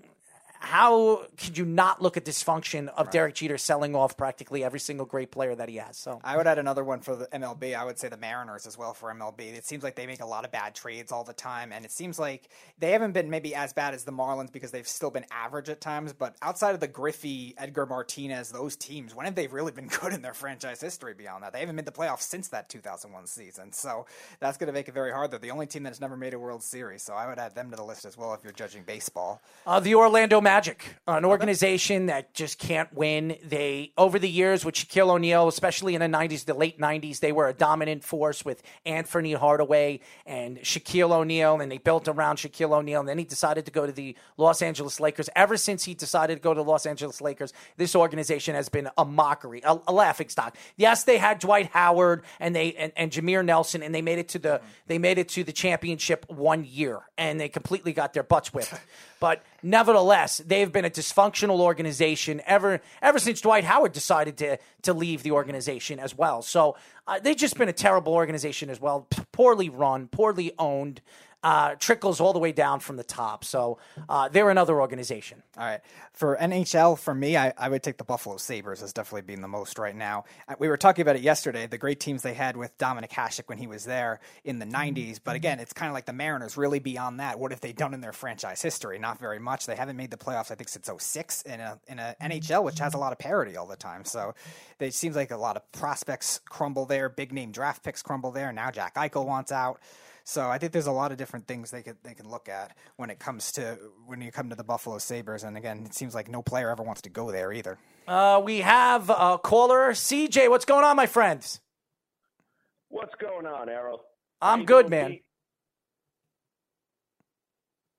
[0.59, 5.05] how could you not look at dysfunction of Derek Jeter selling off practically every single
[5.05, 5.97] great player that he has?
[5.97, 7.75] So I would add another one for the MLB.
[7.75, 9.53] I would say the Mariners as well for MLB.
[9.55, 11.91] It seems like they make a lot of bad trades all the time, and it
[11.91, 12.49] seems like
[12.79, 15.81] they haven't been maybe as bad as the Marlins because they've still been average at
[15.81, 16.13] times.
[16.13, 20.13] But outside of the Griffey, Edgar Martinez, those teams, when have they really been good
[20.13, 21.13] in their franchise history?
[21.13, 23.71] Beyond that, they haven't made the playoffs since that 2001 season.
[23.71, 24.05] So
[24.39, 25.31] that's going to make it very hard.
[25.31, 27.03] They're the only team that's never made a World Series.
[27.03, 29.41] So I would add them to the list as well if you're judging baseball.
[29.65, 30.47] Uh, the Orlando Magic,
[31.07, 33.37] an organization that just can't win.
[33.43, 37.31] They over the years with Shaquille O'Neal, especially in the '90s, the late '90s, they
[37.31, 42.71] were a dominant force with Anthony Hardaway and Shaquille O'Neal, and they built around Shaquille
[42.71, 43.01] O'Neal.
[43.01, 45.29] And then he decided to go to the Los Angeles Lakers.
[45.35, 48.89] Ever since he decided to go to the Los Angeles Lakers, this organization has been
[48.97, 50.55] a mockery, a, a laughing stock.
[50.75, 54.29] Yes, they had Dwight Howard and they and, and Jameer Nelson, and they made it
[54.29, 54.65] to the mm-hmm.
[54.87, 58.73] they made it to the championship one year, and they completely got their butts whipped.
[59.19, 64.93] But nevertheless, they've been a dysfunctional organization ever ever since Dwight Howard decided to to
[64.93, 66.41] leave the organization as well.
[66.41, 66.75] So
[67.07, 71.01] uh, they've just been a terrible organization as well, poorly run, poorly owned.
[71.43, 73.45] Uh, trickles all the way down from the top.
[73.45, 73.77] So
[74.09, 75.43] uh, they're another organization.
[75.55, 75.81] All right.
[76.13, 79.47] For NHL, for me, I, I would take the Buffalo Sabres as definitely being the
[79.47, 80.25] most right now.
[80.47, 83.43] Uh, We were talking about it yesterday, the great teams they had with Dominik Hasek
[83.45, 85.19] when he was there in the 90s.
[85.23, 87.39] But again, it's kind of like the Mariners, really beyond that.
[87.39, 88.97] What have they done in their franchise history?
[88.97, 89.67] Not very much.
[89.67, 92.79] They haven't made the playoffs, I think, since 06 in a, in a NHL, which
[92.79, 94.05] has a lot of parity all the time.
[94.05, 94.33] So
[94.79, 98.51] it seems like a lot of prospects crumble there, big name draft picks crumble there.
[98.51, 99.79] Now Jack Eichel wants out.
[100.27, 102.75] So I think there's a lot of different things they could they can look at
[102.97, 105.45] when it comes to when you come to the Buffalo Sabres.
[105.45, 107.77] And again, it seems like no player ever wants to go there either.
[108.09, 110.49] Uh, we have a caller, CJ.
[110.49, 111.61] What's going on, my friends?
[112.89, 114.01] What's going on, Errol?
[114.41, 115.11] I'm good, man.
[115.11, 115.23] Pete?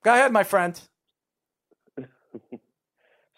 [0.04, 0.78] Go ahead, my friend.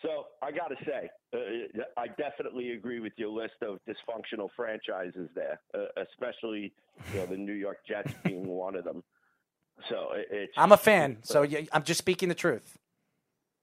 [0.03, 5.29] So I got to say, uh, I definitely agree with your list of dysfunctional franchises
[5.35, 6.73] there, uh, especially
[7.13, 9.03] you know the New York Jets being one of them.
[9.89, 12.79] So it, it's I'm a fan, so I'm just speaking the truth.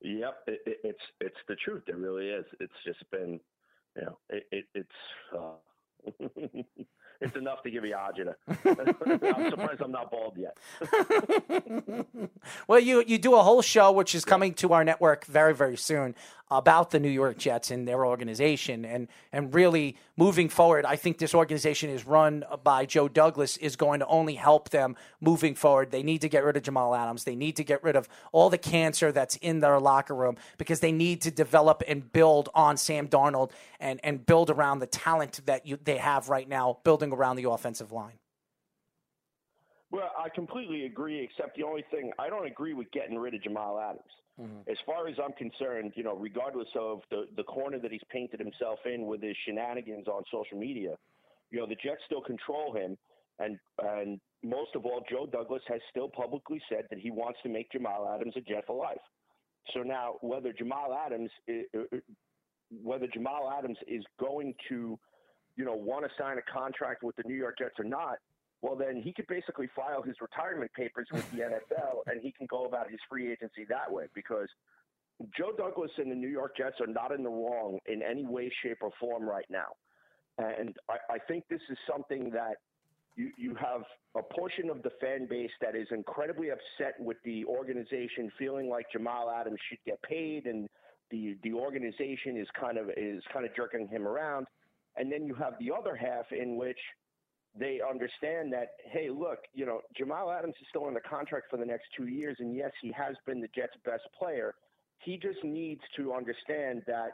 [0.01, 1.83] Yep, it, it, it's it's the truth.
[1.87, 2.45] It really is.
[2.59, 3.39] It's just been,
[3.95, 4.89] you know, it, it it's
[5.37, 6.19] uh,
[7.21, 8.35] it's enough to give you agita.
[9.37, 10.57] I'm surprised I'm not bald yet.
[12.67, 15.77] Well, you you do a whole show which is coming to our network very very
[15.77, 16.15] soon
[16.49, 20.85] about the New York Jets and their organization and and really moving forward.
[20.85, 24.95] I think this organization is run by Joe Douglas is going to only help them
[25.19, 25.91] moving forward.
[25.91, 27.25] They need to get rid of Jamal Adams.
[27.25, 30.79] They need to get rid of all the cancer that's in their locker room because
[30.79, 35.41] they need to develop and build on Sam Darnold and and build around the talent
[35.45, 38.19] that you they have right now, building around the offensive line.
[39.89, 43.41] Well, I completely agree, except the only thing I don't agree with getting rid of
[43.41, 44.11] Jamal Adams.
[44.39, 44.69] Mm-hmm.
[44.69, 48.39] As far as I'm concerned, you know, regardless of the, the corner that he's painted
[48.39, 50.95] himself in with his shenanigans on social media,
[51.51, 52.97] you know, the Jets still control him.
[53.39, 57.49] And, and most of all, Joe Douglas has still publicly said that he wants to
[57.49, 58.97] make Jamal Adams a Jet for life.
[59.73, 62.01] So now, whether Jamal Adams, i- i-
[62.83, 64.99] whether Jamal Adams is going to,
[65.57, 68.17] you know, want to sign a contract with the New York Jets or not,
[68.61, 72.47] well, then he could basically file his retirement papers with the NFL and he can
[72.47, 74.47] go about his free agency that way because
[75.35, 78.51] Joe Douglas and the New York Jets are not in the wrong in any way,
[78.63, 79.73] shape, or form right now.
[80.37, 82.57] And I, I think this is something that
[83.15, 83.81] you, you have
[84.15, 88.85] a portion of the fan base that is incredibly upset with the organization, feeling like
[88.91, 90.69] Jamal Adams should get paid and
[91.09, 94.45] the the organization is kind of is kind of jerking him around,
[94.97, 96.79] and then you have the other half in which
[97.59, 101.65] they understand that hey, look, you know Jamal Adams is still under contract for the
[101.65, 104.53] next two years, and yes, he has been the Jets' best player.
[104.99, 107.11] He just needs to understand that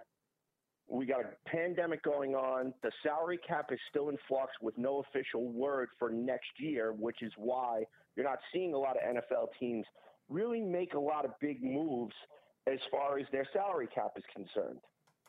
[0.89, 2.73] we got a pandemic going on.
[2.84, 7.21] The salary cap is still in flux with no official word for next year, which
[7.21, 7.84] is why
[8.15, 9.86] you're not seeing a lot of NFL teams
[10.29, 12.13] really make a lot of big moves
[12.71, 14.79] as far as their salary cap is concerned.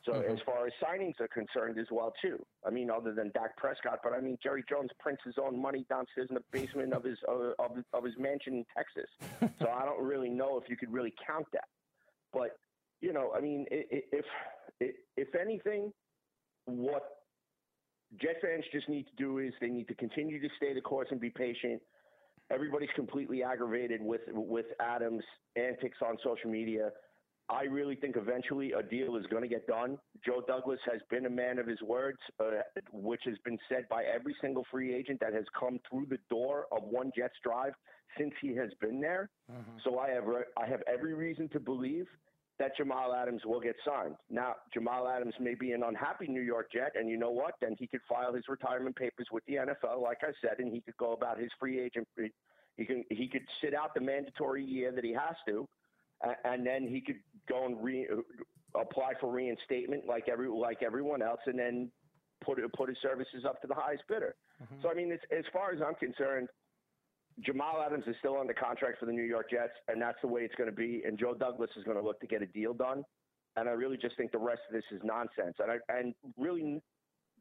[0.05, 0.33] So mm-hmm.
[0.33, 2.37] as far as signings are concerned as well too.
[2.65, 5.85] I mean, other than Dak Prescott, but I mean Jerry Jones prints his own money
[5.89, 9.09] downstairs in the basement of his uh, of, of his mansion in Texas.
[9.59, 11.67] so I don't really know if you could really count that.
[12.31, 12.51] But
[13.01, 14.25] you know, I mean, if
[14.79, 15.91] if anything,
[16.65, 17.03] what
[18.21, 21.07] Jet fans just need to do is they need to continue to stay the course
[21.11, 21.81] and be patient.
[22.51, 25.23] Everybody's completely aggravated with with Adams'
[25.55, 26.91] antics on social media.
[27.49, 29.97] I really think eventually a deal is going to get done.
[30.25, 34.03] Joe Douglas has been a man of his words, uh, which has been said by
[34.03, 37.73] every single free agent that has come through the door of one Jets drive
[38.17, 39.29] since he has been there.
[39.51, 39.77] Mm-hmm.
[39.83, 42.07] So I have re- I have every reason to believe
[42.57, 44.15] that Jamal Adams will get signed.
[44.29, 47.55] Now, Jamal Adams may be an unhappy New York Jet, and you know what?
[47.61, 50.81] Then he could file his retirement papers with the NFL, like I said, and he
[50.81, 52.07] could go about his free agent.
[52.77, 55.67] He can he could sit out the mandatory year that he has to,
[56.43, 58.07] and then he could go and re,
[58.79, 61.91] apply for reinstatement like every like everyone else, and then
[62.43, 64.35] put put his services up to the highest bidder.
[64.61, 64.81] Mm-hmm.
[64.81, 66.47] So I mean, as far as I'm concerned,
[67.41, 70.41] Jamal Adams is still under contract for the New York Jets, and that's the way
[70.41, 71.03] it's going to be.
[71.05, 73.03] And Joe Douglas is going to look to get a deal done.
[73.57, 75.55] And I really just think the rest of this is nonsense.
[75.59, 76.81] And I, and really,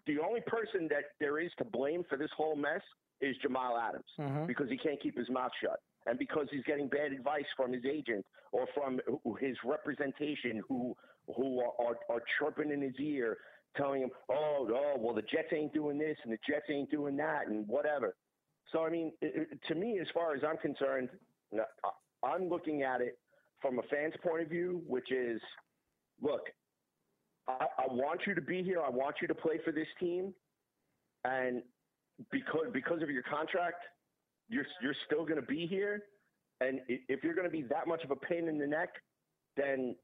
[0.06, 2.82] the only person that there is to blame for this whole mess
[3.20, 4.46] is Jamal Adams mm-hmm.
[4.46, 5.78] because he can't keep his mouth shut.
[6.06, 9.00] And because he's getting bad advice from his agent or from
[9.40, 10.94] his representation, who
[11.36, 13.38] who are, are chirping in his ear,
[13.76, 17.16] telling him, "Oh, oh, well, the Jets ain't doing this and the Jets ain't doing
[17.16, 18.14] that and whatever."
[18.72, 19.12] So, I mean,
[19.68, 21.08] to me, as far as I'm concerned,
[22.22, 23.18] I'm looking at it
[23.60, 25.40] from a fan's point of view, which is,
[26.20, 26.42] look,
[27.48, 28.80] I, I want you to be here.
[28.80, 30.34] I want you to play for this team,
[31.24, 31.62] and
[32.30, 33.82] because because of your contract,
[34.54, 36.04] you're you're still going to be here.
[36.60, 38.90] And if you're going to be that much of a pain in the neck,
[39.56, 39.96] then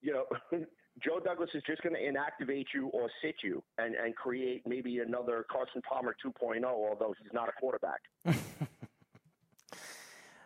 [0.00, 0.24] you know
[1.04, 4.98] Joe Douglas is just going to inactivate you or sit you and, and create maybe
[4.98, 8.00] another Carson Palmer 2.0, although he's not a quarterback.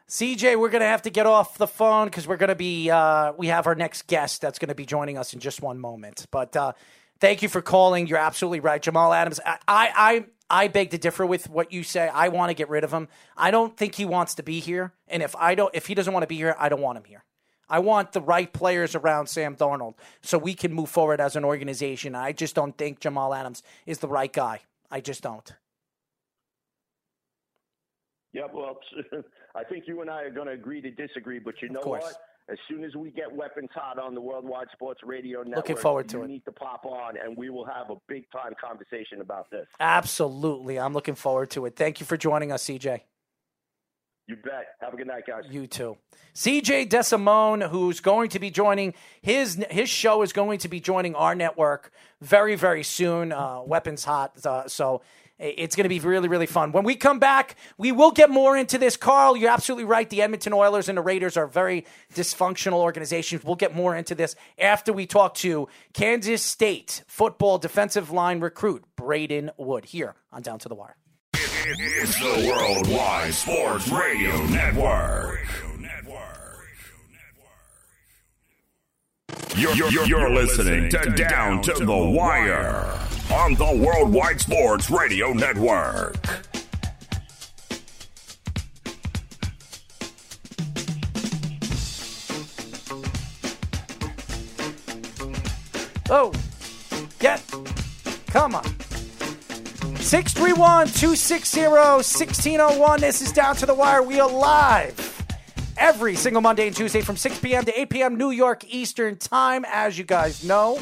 [0.08, 2.90] CJ, we're going to have to get off the phone because we're going to be,
[2.90, 5.78] uh, we have our next guest that's going to be joining us in just one
[5.78, 6.26] moment.
[6.30, 6.74] But uh,
[7.18, 8.06] thank you for calling.
[8.06, 8.82] You're absolutely right.
[8.82, 10.26] Jamal Adams, I, I, I
[10.68, 12.09] beg to differ with what you say.
[12.09, 13.09] I want to get rid of him.
[13.36, 14.92] I don't think he wants to be here.
[15.09, 17.05] And if I don't, if he doesn't want to be here, I don't want him
[17.05, 17.24] here.
[17.68, 21.44] I want the right players around Sam Darnold so we can move forward as an
[21.44, 22.14] organization.
[22.14, 24.61] I just don't think Jamal Adams is the right guy.
[24.90, 25.55] I just don't.
[28.34, 28.78] Yeah, well,
[29.55, 32.14] I think you and I are going to agree to disagree, but you know what?
[32.51, 36.09] As soon as we get weapons hot on the Worldwide Sports Radio Network, looking forward
[36.09, 36.28] to you it.
[36.28, 39.66] need to pop on, and we will have a big time conversation about this.
[39.78, 41.76] Absolutely, I'm looking forward to it.
[41.76, 43.03] Thank you for joining us, CJ.
[44.28, 44.76] You bet.
[44.80, 45.45] Have a good night, guys.
[45.51, 45.97] You too.
[46.34, 51.14] CJ DeSimone, who's going to be joining his his show is going to be joining
[51.14, 53.32] our network very very soon.
[53.32, 55.03] Uh, Weapons Hot, uh, so
[55.43, 56.72] it's going to be really really fun.
[56.72, 58.97] When we come back, we will get more into this.
[58.97, 60.09] Carl, you're absolutely right.
[60.09, 61.84] The Edmonton Oilers and the Raiders are very
[62.14, 63.45] dysfunctional organizations.
[63.45, 68.84] We'll get more into this after we talk to Kansas State football defensive line recruit
[68.97, 70.97] Braden Wood here on Down to the Wire.
[71.34, 75.40] It's the Worldwide Sports Radio Network.
[79.55, 83.01] You're, you're, you're listening to Down to the Wire
[83.32, 86.16] on the Worldwide Sports Radio Network.
[96.10, 96.30] Oh,
[97.18, 97.42] get,
[98.26, 98.64] come on.
[99.96, 103.00] 631 260 1601.
[103.00, 104.02] This is Down to the Wire.
[104.02, 105.24] We are live
[105.78, 107.64] every single Monday and Tuesday from 6 p.m.
[107.64, 108.18] to 8 p.m.
[108.18, 110.78] New York Eastern Time, as you guys know.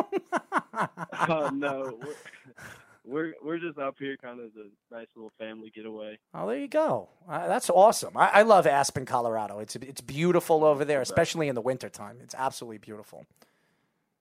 [1.14, 2.00] uh, no,
[3.06, 6.18] we're, we're just up here, kind of as a nice little family getaway.
[6.34, 7.10] Oh, there you go.
[7.28, 8.16] Uh, that's awesome.
[8.16, 9.60] I, I love Aspen, Colorado.
[9.60, 12.18] It's it's beautiful over there, especially in the wintertime.
[12.22, 13.26] It's absolutely beautiful.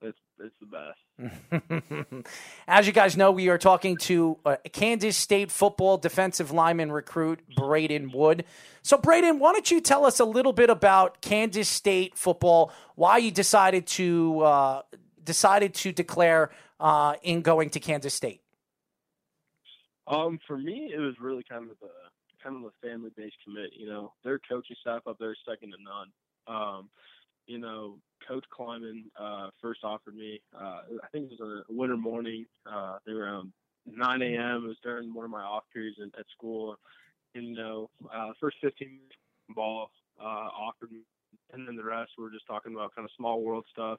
[0.01, 2.27] It's it's the best.
[2.69, 7.41] As you guys know, we are talking to uh, Kansas State football defensive lineman recruit
[7.55, 8.45] Braden Wood.
[8.83, 12.73] So, Braden, why don't you tell us a little bit about Kansas State football?
[12.97, 14.83] Why you decided to uh,
[15.23, 16.51] decided to declare
[16.81, 18.41] uh, in going to Kansas State?
[20.07, 23.70] Um, for me, it was really kind of a kind of a family based commit.
[23.77, 26.11] You know, their coaching staff up there is second to none.
[26.49, 26.89] Um,
[27.47, 30.41] you know, Coach Klieman uh, first offered me.
[30.55, 32.47] Uh, I think it was a winter morning.
[32.66, 33.53] Uh, they were around
[33.87, 34.65] 9 a.m.
[34.65, 36.77] It was during one of my off periods in, at school.
[37.35, 39.16] And, you know, uh, first 15 minutes
[39.55, 41.01] ball uh, offered me,
[41.53, 43.99] and then the rest we were just talking about kind of small world stuff,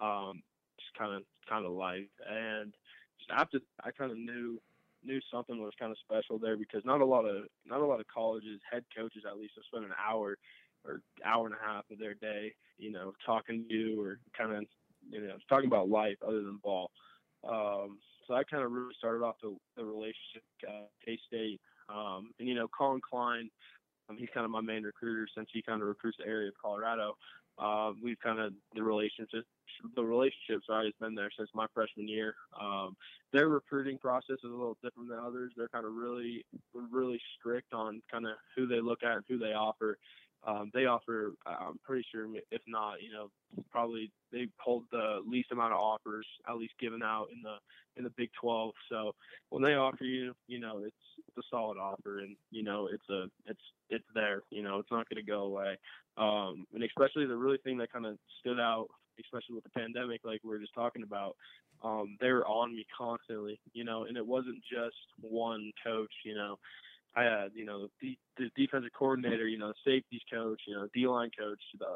[0.00, 0.42] um,
[0.78, 2.08] just kind of kind of life.
[2.28, 2.72] And
[3.18, 4.60] just after I kind of knew
[5.04, 8.00] knew something was kind of special there because not a lot of not a lot
[8.00, 10.36] of colleges head coaches at least will spend an hour
[10.84, 14.52] or hour and a half of their day, you know, talking to you or kind
[14.52, 14.64] of,
[15.10, 16.90] you know, talking about life other than ball.
[17.46, 21.60] Um, so I kind of really started off the, the relationship uh, K State.
[21.88, 23.50] Um, and, you know, Collin Klein,
[24.08, 26.54] um, he's kind of my main recruiter since he kind of recruits the area of
[26.62, 27.14] Colorado.
[27.60, 29.44] Uh, we've kind of the relationship
[29.94, 32.34] the relationship's always been there since my freshman year.
[32.60, 32.96] Um,
[33.32, 35.52] their recruiting process is a little different than others.
[35.56, 39.38] They're kind of really really strict on kind of who they look at and who
[39.38, 39.98] they offer
[40.46, 43.30] um, they offer, I'm pretty sure, if not, you know,
[43.70, 47.56] probably they hold the least amount of offers at least given out in the
[47.96, 48.72] in the Big 12.
[48.90, 49.14] So
[49.50, 50.96] when they offer you, you know, it's
[51.36, 54.42] it's a solid offer, and you know, it's a it's it's there.
[54.50, 55.76] You know, it's not going to go away.
[56.16, 58.88] Um, and especially the really thing that kind of stood out,
[59.20, 61.36] especially with the pandemic, like we were just talking about,
[61.82, 63.60] um, they were on me constantly.
[63.72, 66.12] You know, and it wasn't just one coach.
[66.24, 66.58] You know
[67.16, 70.86] I had, you know, the, the defensive coordinator, you know, the safeties coach, you know,
[70.94, 71.86] D line coach, the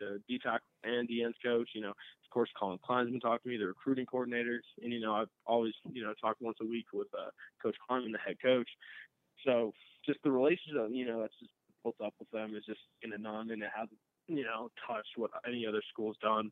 [0.00, 3.42] the D tackle and D ends coach, you know, of course, Collin Klein's been talking
[3.44, 6.66] to me, the recruiting coordinators, and you know, I've always, you know, talked once a
[6.66, 7.30] week with uh,
[7.62, 8.68] Coach Klein, the head coach.
[9.44, 9.72] So
[10.04, 11.52] just the relationship, you know, that's just
[11.84, 15.16] built up with them is just in a none, and it hasn't, you know, touched
[15.16, 16.50] what any other school's done.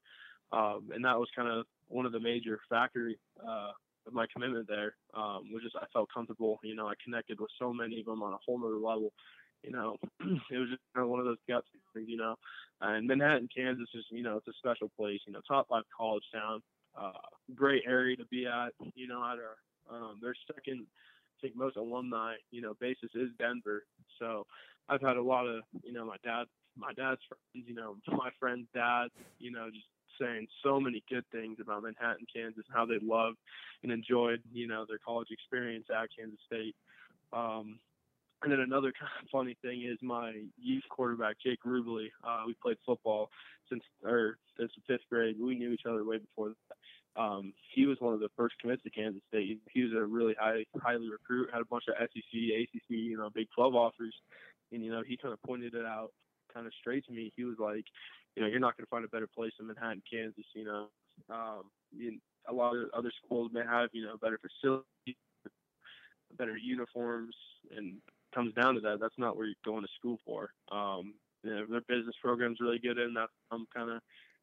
[0.52, 3.72] Um, and that was kind of one of the major factory uh,
[4.10, 6.58] my commitment there um, was just I felt comfortable.
[6.62, 9.12] You know, I connected with so many of them on a whole nother level.
[9.62, 11.64] You know, it was just kind of one of those gut
[11.94, 12.08] things.
[12.08, 12.36] You know,
[12.80, 15.20] and Manhattan, Kansas is you know it's a special place.
[15.26, 16.62] You know, top five college town,
[16.98, 17.12] uh,
[17.54, 18.72] great area to be at.
[18.94, 19.56] You know, at our
[19.90, 23.84] um, their second, I think most alumni you know basis is Denver.
[24.18, 24.46] So
[24.88, 26.46] I've had a lot of you know my dad
[26.76, 29.08] my dad's friends, you know, my friend's dad,
[29.38, 29.86] you know, just
[30.20, 33.38] saying so many good things about Manhattan, Kansas, and how they loved
[33.82, 36.74] and enjoyed, you know, their college experience at Kansas State.
[37.32, 37.78] Um,
[38.42, 42.08] and then another kind of funny thing is my youth quarterback, Jake Rubley.
[42.24, 43.30] Uh, we played football
[43.68, 45.36] since or since the fifth grade.
[45.40, 46.76] We knew each other way before that.
[47.14, 49.60] Um, he was one of the first commits to Kansas State.
[49.70, 51.50] He was a really high, highly recruit.
[51.52, 54.14] Had a bunch of SEC, ACC, you know, Big 12 offers,
[54.72, 56.10] and you know, he kind of pointed it out,
[56.54, 57.30] kind of straight to me.
[57.36, 57.84] He was like,
[58.36, 60.44] you know, you're not going to find a better place than Manhattan, Kansas.
[60.54, 60.86] You know,
[61.30, 61.64] um,
[61.94, 62.18] you,
[62.48, 65.16] a lot of other schools may have, you know, better facilities,
[66.38, 67.34] better uniforms,
[67.76, 67.96] and
[68.34, 68.98] comes down to that.
[69.00, 70.50] That's not where you're going to school for.
[70.70, 73.28] Um, you know, their business program's really good in that.
[73.50, 74.00] I'm kind of,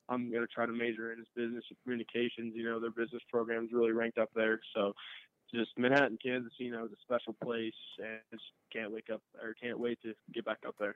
[0.08, 2.54] I'm going to try to major in is business communications.
[2.56, 4.60] You know, their business program's really ranked up there.
[4.76, 4.94] So,
[5.54, 9.56] just Manhattan, Kansas, you know, is a special place, and just can't wake up or
[9.60, 10.96] can't wait to get back up there.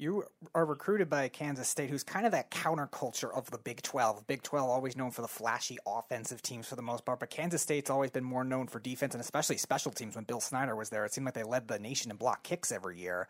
[0.00, 0.24] You
[0.54, 4.26] are recruited by Kansas State, who's kind of that counterculture of the Big 12.
[4.26, 7.60] Big 12 always known for the flashy offensive teams for the most part, but Kansas
[7.60, 10.14] State's always been more known for defense and especially special teams.
[10.14, 12.72] When Bill Snyder was there, it seemed like they led the nation in block kicks
[12.72, 13.28] every year.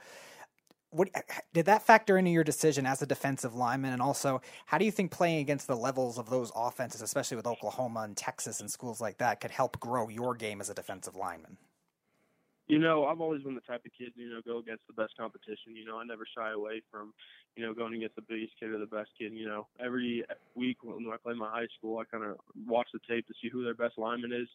[0.90, 1.08] What
[1.52, 3.92] did that factor into your decision as a defensive lineman?
[3.92, 7.48] And also, how do you think playing against the levels of those offenses, especially with
[7.48, 11.16] Oklahoma and Texas and schools like that, could help grow your game as a defensive
[11.16, 11.56] lineman?
[12.70, 15.16] You know, I've always been the type of kid, you know, go against the best
[15.18, 15.74] competition.
[15.74, 17.12] You know, I never shy away from,
[17.56, 19.32] you know, going against the biggest kid or the best kid.
[19.32, 20.22] You know, every
[20.54, 22.36] week when I play my high school, I kind of
[22.68, 24.46] watch the tape to see who their best lineman is.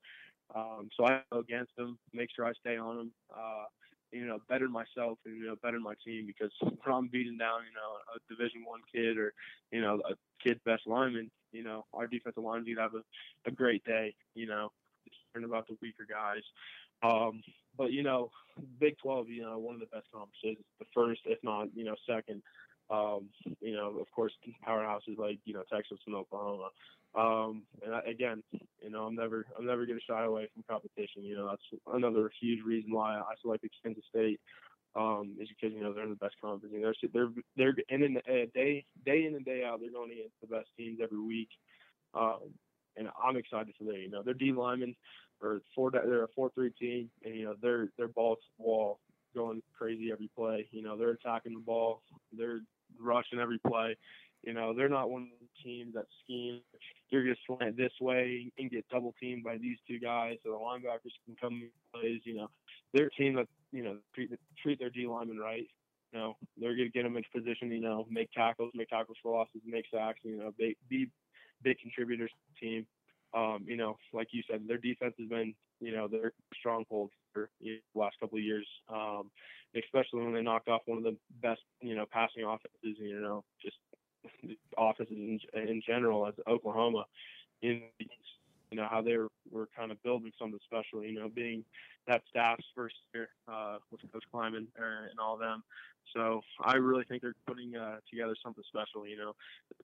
[0.55, 3.11] Um, so I go against them, make sure I stay on them.
[3.35, 3.65] Uh,
[4.13, 7.67] you know, better myself and you know, better my team because when I'm beating down,
[7.67, 9.33] you know, a Division One kid or
[9.71, 13.03] you know a kid's best lineman, you know, our defensive line would have a,
[13.45, 14.15] a great day.
[14.35, 14.71] You know,
[15.35, 16.43] learn about the weaker guys.
[17.06, 17.41] Um,
[17.77, 18.32] but you know,
[18.80, 21.95] Big 12, you know, one of the best conferences, the first, if not, you know,
[22.07, 22.41] second.
[22.90, 23.30] Um,
[23.61, 24.32] you know, of course,
[24.65, 26.69] powerhouses like you know Texas and Oklahoma.
[27.15, 28.44] Um, and I, again,
[28.84, 31.23] you know, I'm never, I'm never going to shy away from competition.
[31.23, 34.40] You know, that's another huge reason why I selected Kansas State.
[34.95, 36.73] Um, is because you know they're in the best conference.
[36.73, 39.82] They're they're they're in the uh, day day in and day out.
[39.82, 41.49] They're going against the best teams every week,
[42.14, 42.53] um,
[42.97, 43.95] and I'm excited for them.
[43.95, 44.95] You know, they're D linemen
[45.41, 45.91] or four.
[45.91, 48.99] They're a four three team, and you know they're they're ball to wall
[49.35, 50.67] going crazy every play.
[50.72, 52.01] You know, they're attacking the ball.
[52.35, 52.61] They're
[52.99, 53.97] rushing every play.
[54.43, 56.61] You know, they're not one of the teams that scheme.
[57.09, 60.57] You're to slant this way and get double teamed by these two guys, so the
[60.57, 62.22] linebackers can come plays.
[62.23, 62.49] You know,
[62.93, 64.31] they're a team that you know treat
[64.61, 65.67] treat their D linemen right.
[66.13, 67.72] You know, they're to get them into position.
[67.72, 70.19] You know, make tackles, make tackles for losses, make sacks.
[70.23, 71.09] You know, be, be
[71.64, 72.88] big contributors to the team.
[73.34, 77.49] Um, you know, like you said, their defense has been, you know, their stronghold for
[77.61, 78.68] the last couple of years.
[78.90, 79.30] Um,
[79.76, 83.44] especially when they knocked off one of the best, you know, passing offenses, you know,
[83.61, 83.76] just
[84.77, 87.06] offenses in, in general as Oklahoma.
[87.61, 87.82] In
[88.72, 91.03] you know how they were, were kind of building something special.
[91.03, 91.64] You know, being
[92.07, 95.64] that staff's first year uh, with Coach Klieman er, and all them.
[96.14, 99.07] So I really think they're putting uh, together something special.
[99.07, 99.34] You know,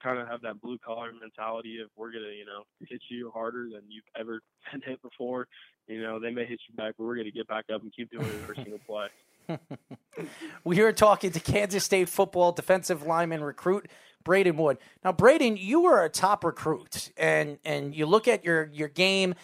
[0.01, 3.63] kind of have that blue collar mentality of we're gonna, you know, hit you harder
[3.63, 4.41] than you've ever
[4.71, 5.47] been hit before.
[5.87, 8.11] You know, they may hit you back, but we're gonna get back up and keep
[8.11, 9.07] doing it every single play.
[10.63, 13.89] we are talking to Kansas State football defensive lineman recruit
[14.23, 14.77] Braden Wood.
[15.03, 19.35] Now, Braden, you were a top recruit, and and you look at your your game,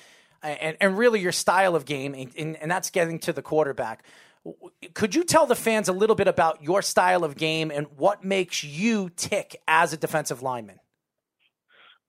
[0.44, 4.04] and and really your style of game, and, and that's getting to the quarterback.
[4.94, 8.24] Could you tell the fans a little bit about your style of game and what
[8.24, 10.80] makes you tick as a defensive lineman?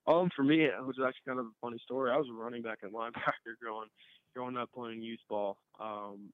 [0.06, 2.10] Um, for me, it was actually kind of a funny story.
[2.10, 3.88] I was a running back and linebacker growing
[4.34, 5.58] growing up playing youth ball.
[5.80, 6.30] Um,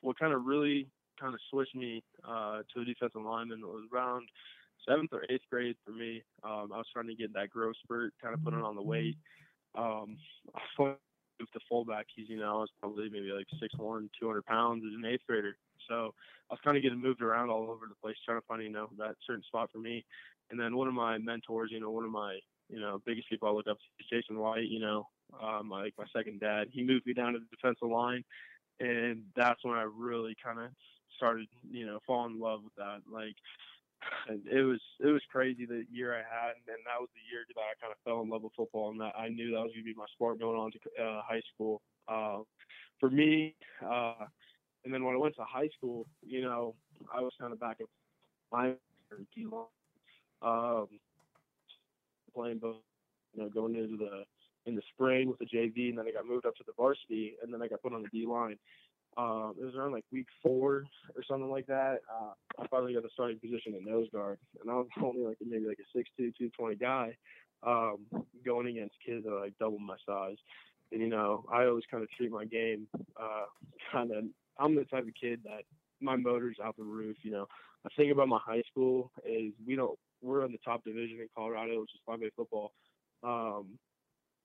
[0.00, 0.88] what kind of really
[1.20, 4.28] kind of switched me uh, to a defensive lineman was around
[4.88, 6.22] seventh or eighth grade for me.
[6.44, 9.16] Um, I was trying to get that growth spurt, kind of putting on the weight.
[9.76, 10.16] Um,
[11.38, 12.06] moved to fullback.
[12.14, 15.56] He's, you know, I was probably maybe like 6'1", 200 pounds as an eighth grader.
[15.88, 16.14] So
[16.50, 18.70] I was kind of getting moved around all over the place, trying to find, you
[18.70, 20.04] know, that certain spot for me.
[20.50, 22.38] And then one of my mentors, you know, one of my,
[22.68, 25.08] you know, biggest people I look up to is Jason White, you know,
[25.42, 26.68] um, like my second dad.
[26.70, 28.24] He moved me down to the defensive line.
[28.80, 30.70] And that's when I really kind of
[31.16, 33.00] started, you know, falling in love with that.
[33.10, 33.34] Like,
[34.28, 37.44] and it was it was crazy the year I had, and that was the year
[37.48, 39.72] that I kind of fell in love with football, and that I knew that was
[39.72, 41.82] going to be my sport going on to uh, high school.
[42.08, 42.38] Uh,
[43.00, 43.54] for me,
[43.84, 44.26] uh,
[44.84, 46.74] and then when I went to high school, you know,
[47.14, 47.86] I was kind of back at
[48.52, 48.74] my
[50.42, 50.88] um,
[52.34, 52.76] playing both,
[53.34, 54.24] you know, going into the
[54.66, 57.34] in the spring with the JV, and then I got moved up to the varsity,
[57.42, 58.58] and then I got put on the D line
[59.16, 60.84] um, it was around like week four
[61.16, 61.98] or something like that.
[62.12, 65.38] Uh, I finally got the starting position at nose guard, and I was only like
[65.44, 67.16] maybe like a 6'2", 220 guy,
[67.66, 67.98] um,
[68.44, 70.36] going against kids that are like double my size.
[70.92, 72.86] And you know, I always kind of treat my game
[73.20, 73.46] uh,
[73.92, 74.24] kind of.
[74.60, 75.62] I'm the type of kid that
[76.00, 77.16] my motor's out the roof.
[77.22, 77.46] You know,
[77.84, 79.98] the thing about my high school is we don't.
[80.22, 82.72] We're in the top division in Colorado, which is 5A football.
[83.22, 83.78] Um,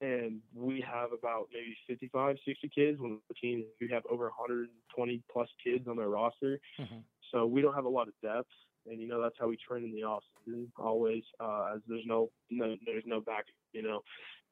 [0.04, 5.24] and we have about maybe 55, 60 kids when the team we have over 120
[5.32, 6.60] plus kids on their roster.
[6.80, 6.98] Mm-hmm.
[7.32, 8.50] So we don't have a lot of depth,
[8.86, 11.24] and you know that's how we train in the off season always.
[11.40, 14.02] Uh, as there's no, no there's no back, you know.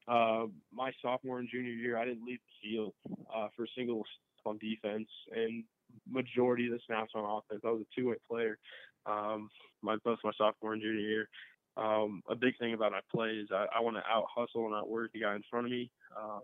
[0.08, 2.94] Uh, my sophomore and junior year, I didn't leave the field
[3.36, 4.04] uh, for a single
[4.46, 5.64] on defense, and
[6.10, 7.62] majority of the snaps on offense.
[7.66, 8.58] I was a two-way player.
[9.06, 9.50] Um,
[9.82, 11.28] my both my sophomore and junior year
[11.78, 14.76] um, a big thing about my play is I, I want to out hustle and
[14.76, 15.90] outwork the guy in front of me.
[16.18, 16.42] Um,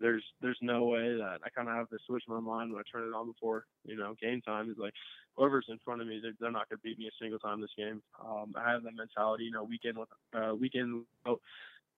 [0.00, 2.90] there's there's no way that I kind of have to switch my mind when I
[2.90, 4.92] turn it on before you know game time is like
[5.36, 7.60] whoever's in front of me they're, they're not going to beat me a single time
[7.60, 8.02] this game.
[8.20, 11.40] Um, I have that mentality, you know, weekend with uh, weekend, oh,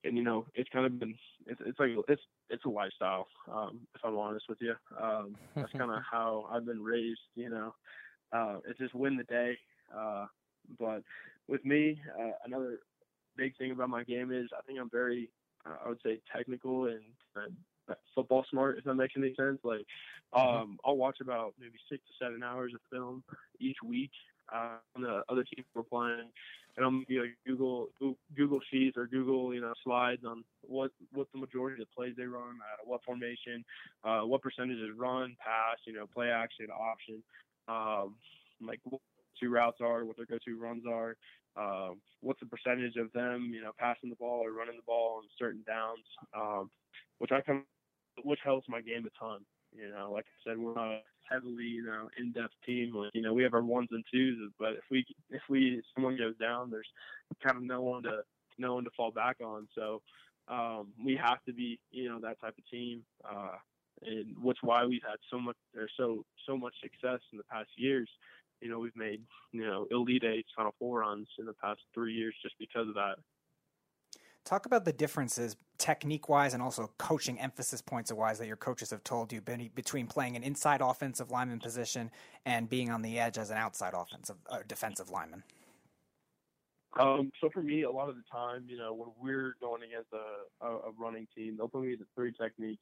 [0.04, 1.14] and you know it's kind of been
[1.46, 3.26] it's it's like it's it's a lifestyle.
[3.50, 7.20] Um, if I'm honest with you, um, that's kind of how I've been raised.
[7.34, 7.74] You know,
[8.32, 9.58] uh, it's just win the day.
[9.96, 10.26] Uh,
[10.78, 11.02] but
[11.48, 12.78] with me, uh, another
[13.36, 15.30] big thing about my game is I think I'm very,
[15.66, 17.02] uh, I would say, technical and,
[17.36, 17.54] and
[18.14, 18.78] football smart.
[18.78, 19.58] If that makes any sense.
[19.62, 19.86] Like,
[20.34, 20.38] mm-hmm.
[20.38, 23.22] um, I'll watch about maybe six to seven hours of film
[23.60, 24.10] each week
[24.52, 26.30] uh, on the other teams we're playing,
[26.76, 27.88] and I'm you know, Google
[28.36, 32.14] Google Sheets or Google you know slides on what what the majority of the plays
[32.16, 33.64] they run, uh, what formation,
[34.04, 37.22] uh, what percentage is run, pass, you know, play action, option,
[37.68, 38.14] um,
[38.60, 38.80] like
[39.40, 41.16] two routes are, what their go-to runs are,
[41.56, 41.90] uh,
[42.20, 45.24] what's the percentage of them, you know, passing the ball or running the ball on
[45.38, 46.04] certain downs,
[46.36, 46.70] um,
[47.18, 47.64] which I come,
[48.22, 49.40] which helps my game a ton.
[49.72, 52.94] You know, like I said, we're not a heavily, you know, in-depth team.
[52.94, 56.16] Like, you know, we have our ones and twos, but if we if we someone
[56.16, 56.88] goes down, there's
[57.44, 58.20] kind of no one to
[58.58, 59.66] no one to fall back on.
[59.74, 60.00] So
[60.46, 63.02] um, we have to be, you know, that type of team.
[63.28, 63.56] Uh,
[64.02, 67.70] and which why we've had so much or so so much success in the past
[67.76, 68.08] years.
[68.60, 69.22] You know, we've made
[69.52, 72.94] you know elite eight, final four runs in the past three years just because of
[72.94, 73.16] that.
[74.44, 78.90] Talk about the differences, technique wise, and also coaching emphasis points wise that your coaches
[78.90, 82.10] have told you between playing an inside offensive lineman position
[82.44, 85.42] and being on the edge as an outside offensive uh, defensive lineman.
[87.00, 90.10] Um, so for me, a lot of the time, you know, when we're going against
[90.12, 92.78] a, a, a running team, they'll put me the three technique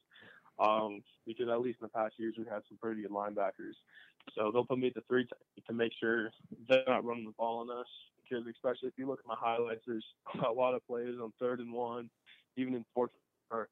[0.59, 3.73] um, because at least in the past years we've had some pretty good linebackers.
[4.35, 5.27] So they'll put me at the three
[5.67, 6.31] to make sure
[6.67, 7.87] they're not running the ball on us
[8.23, 10.05] because especially if you look at my highlights, there's
[10.47, 12.09] a lot of plays on third and one,
[12.57, 13.11] even in fourth
[13.51, 13.69] or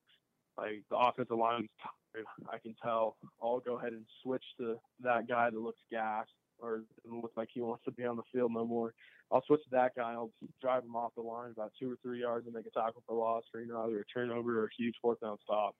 [0.57, 2.25] like the offensive line tired.
[2.51, 3.15] I can tell.
[3.41, 6.29] I'll go ahead and switch to that guy that looks gassed
[6.59, 8.93] or doesn't like he wants to be on the field no more.
[9.31, 10.11] I'll switch to that guy.
[10.11, 13.01] I'll drive him off the line about two or three yards and make a tackle
[13.07, 15.75] for loss, or you know either a turnover or a huge fourth down stop.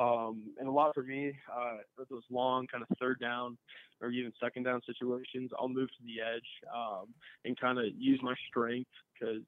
[0.00, 1.76] Um, and a lot for me, uh,
[2.10, 3.58] those long kind of third down
[4.00, 7.08] or even second down situations, I'll move to the edge um,
[7.44, 9.42] and kind of use my strength because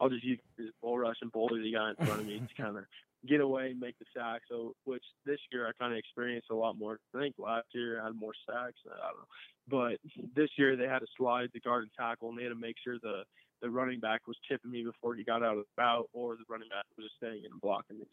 [0.00, 2.62] I'll just use this bull rush and bully the guy in front of me to
[2.62, 2.84] kind of
[3.28, 4.42] get away and make the sack.
[4.48, 6.98] So, which this year I kind of experienced a lot more.
[7.14, 8.80] I think last year I had more sacks.
[8.86, 9.28] I don't know,
[9.68, 12.54] but this year they had to slide the guard and tackle, and they had to
[12.56, 13.22] make sure the
[13.62, 16.44] the running back was tipping me before he got out of the bout, or the
[16.48, 18.06] running back was just staying in and blocking me.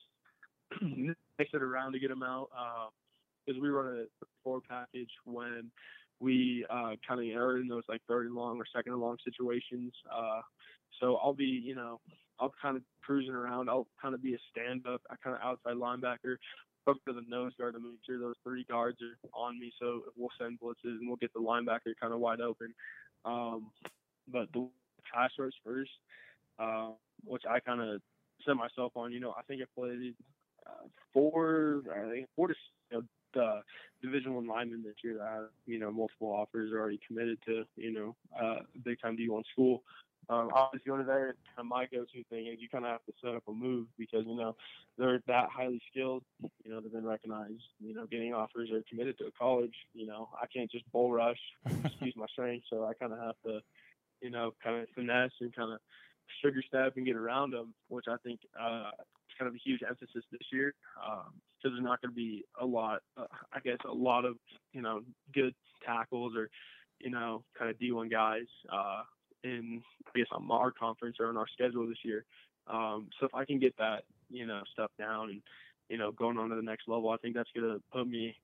[0.82, 2.50] mix it around to get them out
[3.46, 5.72] because uh, we run a four package when
[6.20, 9.94] we uh, kind of are in those like third long or second long situations.
[10.12, 10.42] Uh,
[11.00, 12.00] so I'll be, you know,
[12.40, 13.70] I'll kind of cruising around.
[13.70, 16.38] I'll kind of be a stand up, a kind of outside linebacker,
[16.88, 19.72] up to the nose guard to make sure those three guards are on me.
[19.80, 22.74] So we'll send blitzes and we'll get the linebacker kind of wide open.
[23.26, 23.72] Um,
[24.32, 24.68] but the
[25.14, 25.92] pass rush first,
[26.60, 26.92] uh,
[27.26, 28.02] which I kind of
[28.46, 29.12] set myself on.
[29.12, 30.16] You know, I think I played
[30.66, 32.54] uh, four, I think four to
[32.92, 33.04] you know,
[33.34, 33.62] the
[34.02, 37.64] Division One linemen this year that have you know multiple offers are already committed to
[37.76, 39.84] you know uh, big time D1 school.
[40.30, 43.06] Um, obviously, going to there, kind of my go-to thing is you kind of have
[43.06, 44.56] to set up a move because you know
[44.98, 46.24] they're that highly skilled.
[46.64, 47.64] You know they've been recognized.
[47.80, 49.76] You know, getting offers or committed to a college.
[49.94, 51.40] You know, I can't just bull rush,
[52.00, 52.66] use my strength.
[52.70, 53.60] So I kind of have to,
[54.22, 55.80] you know, kind of finesse and kind of
[56.42, 58.92] sugar step and get around them, which I think uh,
[59.38, 61.34] kind of a huge emphasis this year because um,
[61.64, 64.36] there's not going to be a lot, uh, I guess, a lot of
[64.74, 65.02] you know
[65.34, 65.54] good
[65.86, 66.50] tackles or
[67.00, 69.04] you know kind of D1 guys uh,
[69.44, 72.26] in I guess on our conference or in our schedule this year.
[72.68, 75.42] Um, so if I can get that you know stuff down and
[75.90, 78.36] you know going on to the next level, I think that's going to put me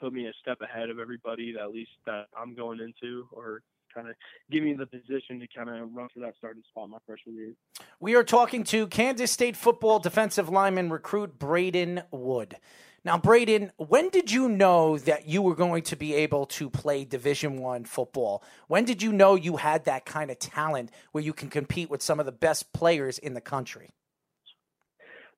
[0.00, 3.62] put me a step ahead of everybody that at least that I'm going into or
[3.96, 4.14] kind of
[4.50, 7.52] give me the position to kind of run for that starting spot my freshman year.
[7.98, 12.56] We are talking to Kansas State football defensive lineman recruit Braden Wood.
[13.04, 17.04] Now, Braden, when did you know that you were going to be able to play
[17.04, 18.42] Division One football?
[18.66, 22.02] When did you know you had that kind of talent where you can compete with
[22.02, 23.90] some of the best players in the country?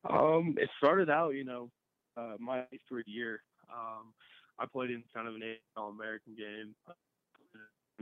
[0.09, 1.71] Um, it started out, you know,
[2.17, 3.43] uh, my third year.
[3.71, 4.15] Um,
[4.59, 5.43] I played in kind of an
[5.77, 6.75] All American game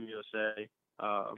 [0.05, 0.67] USA.
[0.99, 1.35] Um,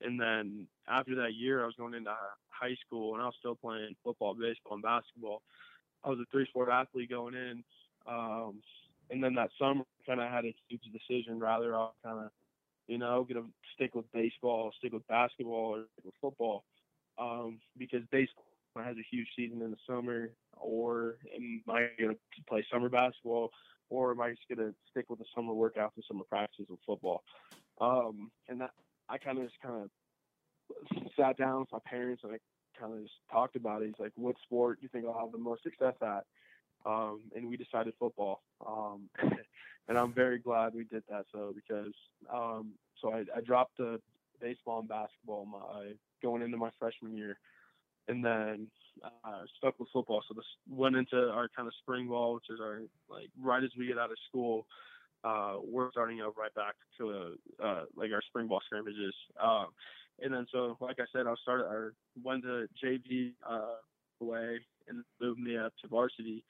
[0.00, 2.14] and then after that year, I was going into
[2.50, 5.42] high school and I was still playing football, baseball, and basketball.
[6.04, 7.64] I was a three sport athlete going in.
[8.06, 8.62] Um,
[9.10, 12.30] and then that summer, kind of had a huge decision rather I'll kind of,
[12.86, 16.64] you know, gonna stick with baseball, stick with basketball, or stick with football.
[17.18, 18.44] Um, because baseball
[18.76, 23.50] has a huge season in the summer, or am I going to play summer basketball,
[23.90, 26.78] or am I just going to stick with the summer workouts and summer practices with
[26.86, 27.22] football?
[27.80, 28.70] Um, and that
[29.08, 29.90] I kind of just kind of
[31.16, 32.38] sat down with my parents and I
[32.78, 33.86] kind of just talked about it.
[33.86, 36.24] He's like, "What sport do you think I'll have the most success at?"
[36.86, 38.42] Um, and we decided football.
[38.66, 39.08] Um,
[39.88, 41.26] and I'm very glad we did that.
[41.32, 41.94] So because
[42.32, 44.00] um, so I, I dropped the
[44.40, 45.92] baseball and basketball my
[46.22, 47.38] going into my freshman year,
[48.08, 48.68] and then
[49.04, 50.22] uh, stuck with football.
[50.28, 53.70] So this went into our kind of spring ball, which is our like right as
[53.78, 54.66] we get out of school
[55.24, 59.14] uh, we're starting out right back to uh, like our spring ball scrimmages.
[59.42, 59.66] Uh,
[60.20, 63.76] and then so like I said, I started or went to JV uh,
[64.20, 64.58] away
[64.88, 66.44] and moved me up to varsity.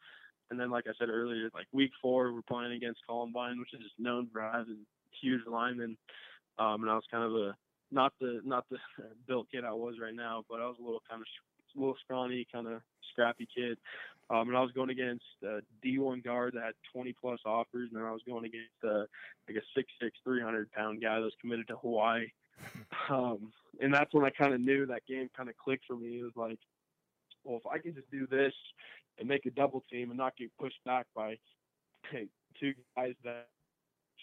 [0.51, 3.87] And then, like I said earlier, like week four, we're playing against Columbine, which is
[3.99, 4.79] known for having
[5.21, 5.97] huge linemen.
[6.59, 7.55] Um, and I was kind of a
[7.91, 8.79] not the not the
[9.29, 11.27] built kid I was right now, but I was a little kind of
[11.77, 12.81] a little scrawny, kind of
[13.13, 13.79] scrappy kid.
[14.31, 17.99] Um, and I was going against a D1 guard that had 20 plus offers, and
[17.99, 19.05] then I was going against uh,
[19.49, 22.27] like a 6'6", 300 pound guy that was committed to Hawaii.
[23.09, 26.19] Um, and that's when I kind of knew that game kind of clicked for me.
[26.19, 26.59] It was like,
[27.45, 28.53] well, if I can just do this
[29.19, 31.39] and make a double team and not get pushed back by
[32.11, 32.27] hey,
[32.59, 33.49] two guys that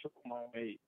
[0.02, 0.80] triple my weight,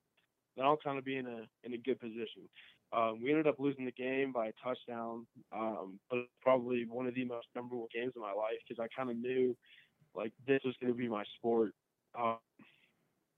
[0.55, 2.49] then I'll kind of be in a in a good position.
[2.93, 7.15] Um, we ended up losing the game by a touchdown, um, but probably one of
[7.15, 9.55] the most memorable games of my life because I kind of knew
[10.15, 11.73] like this was going to be my sport
[12.17, 12.37] um,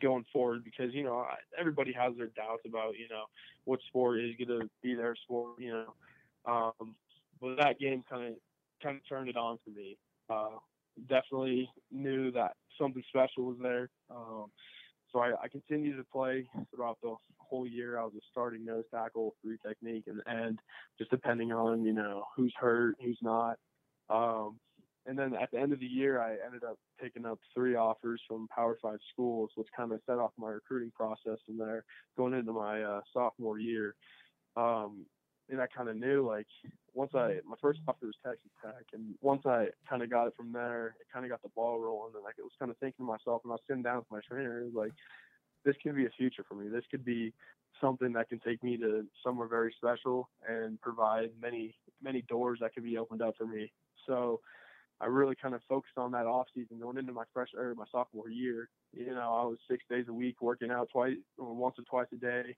[0.01, 3.23] going forward because you know I, everybody has their doubts about you know
[3.65, 5.93] what sport is going to be their sport, you know.
[6.45, 6.95] Um,
[7.41, 8.33] but that game kind of
[8.81, 9.97] kind of turned it on for me.
[10.29, 10.57] Uh,
[11.07, 13.89] definitely knew that something special was there.
[14.09, 14.45] Um,
[15.11, 17.97] so I, I continued to play throughout the whole year.
[17.99, 20.59] I was a starting nose tackle, three technique, and end,
[20.97, 23.57] just depending on you know who's hurt, who's not.
[24.09, 24.59] Um,
[25.05, 28.21] and then at the end of the year, I ended up picking up three offers
[28.27, 31.83] from Power Five schools, which kind of set off my recruiting process from there,
[32.17, 33.95] going into my uh, sophomore year.
[34.55, 35.05] Um,
[35.49, 36.47] and I kind of knew like
[36.93, 40.33] once I my first offer was Texas Tech, and once I kind of got it
[40.35, 42.77] from there, it kind of got the ball rolling, and like it was kind of
[42.77, 44.91] thinking to myself, and I was sitting down with my trainer, like
[45.65, 46.69] this could be a future for me.
[46.69, 47.33] This could be
[47.81, 52.73] something that can take me to somewhere very special and provide many many doors that
[52.73, 53.71] could be opened up for me.
[54.05, 54.41] So
[55.01, 57.85] I really kind of focused on that off season going into my fresh or my
[57.91, 58.69] sophomore year.
[58.91, 62.07] You know, I was six days a week working out twice or once or twice
[62.13, 62.55] a day.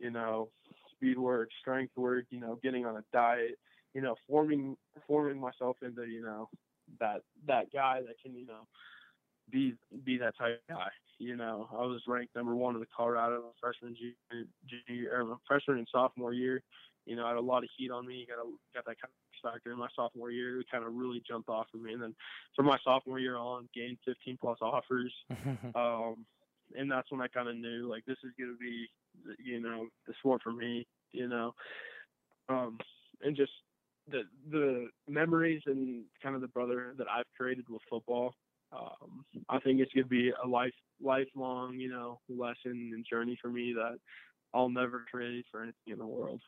[0.00, 0.48] You know,
[0.96, 2.24] speed work, strength work.
[2.30, 3.58] You know, getting on a diet.
[3.94, 6.48] You know, forming forming myself into you know
[7.00, 8.66] that that guy that can you know
[9.50, 9.74] be
[10.04, 10.88] be that type of guy.
[11.18, 15.78] You know, I was ranked number one in the Colorado freshman, junior, junior or freshman
[15.78, 16.62] and sophomore year.
[17.06, 18.26] You know, I had a lot of heat on me.
[18.28, 20.60] Got a, got that kind of factor in my sophomore year.
[20.60, 21.92] It kind of really jumped off for me.
[21.92, 22.14] And then
[22.54, 25.14] from my sophomore year on, gained 15 plus offers.
[25.74, 26.26] um,
[26.76, 28.88] and that's when I kind of knew like this is going to be,
[29.42, 30.86] you know, the sport for me.
[31.12, 31.54] You know,
[32.48, 32.78] um,
[33.22, 33.52] and just
[34.10, 38.34] the the memories and kind of the brother that I've created with football.
[38.72, 43.38] Um, I think it's going to be a life lifelong, you know, lesson and journey
[43.40, 43.98] for me that
[44.54, 46.40] I'll never trade for anything in the world.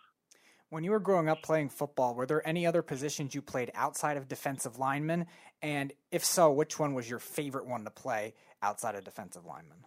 [0.70, 4.18] When you were growing up playing football, were there any other positions you played outside
[4.18, 5.26] of defensive lineman?
[5.62, 9.78] And if so, which one was your favorite one to play outside of defensive lineman?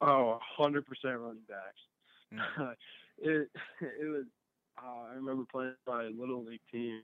[0.00, 1.80] Oh, 100% running backs.
[2.32, 2.74] Mm.
[3.18, 3.48] it
[3.80, 4.24] it was.
[4.76, 7.00] Uh, I remember playing my little league team,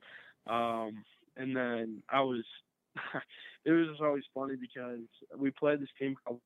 [0.48, 1.04] um,
[1.36, 2.44] and then I was.
[3.64, 4.98] it was just always funny because
[5.38, 6.40] we played this team called,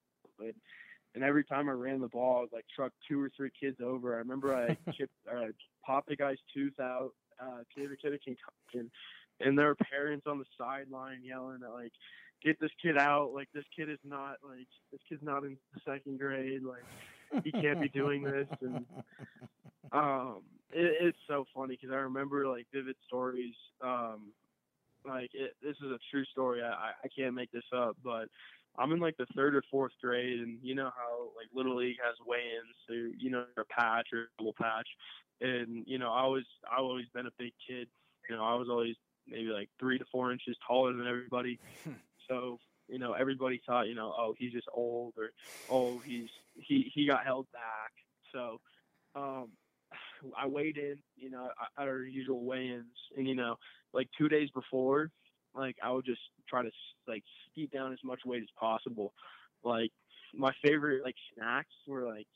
[1.14, 3.78] and every time I ran the ball, I would like truck two or three kids
[3.82, 4.14] over.
[4.14, 5.48] I remember I chipped, or I
[5.84, 8.90] popped a guy's tooth out, uh, gave a kid a concussion,
[9.40, 11.92] and there were parents on the sideline yelling at like,
[12.44, 13.32] "Get this kid out!
[13.32, 16.62] Like this kid is not like this kid's not in the second grade.
[16.62, 18.84] Like he can't be doing this." And
[19.92, 20.42] um,
[20.72, 23.54] it, it's so funny because I remember like vivid stories.
[23.82, 24.32] Um,
[25.06, 26.62] like it, this is a true story.
[26.62, 28.28] I I can't make this up, but
[28.78, 31.96] I'm in like the third or fourth grade, and you know how like little league
[32.04, 34.88] has weigh-ins, so you know a patch or a double patch,
[35.40, 37.88] and you know I was I've always been a big kid.
[38.28, 38.96] You know I was always
[39.28, 41.60] maybe like three to four inches taller than everybody,
[42.28, 45.30] so you know everybody thought you know oh he's just old or
[45.70, 47.92] oh he's he he got held back.
[48.32, 48.60] So
[49.14, 49.48] um,
[50.38, 51.48] I weighed in, you know,
[51.78, 52.86] at our usual weigh-ins,
[53.16, 53.56] and you know
[53.92, 55.10] like two days before
[55.55, 56.70] like I would just try to
[57.06, 59.12] like skeet down as much weight as possible.
[59.62, 59.90] Like
[60.34, 62.26] my favorite like snacks were like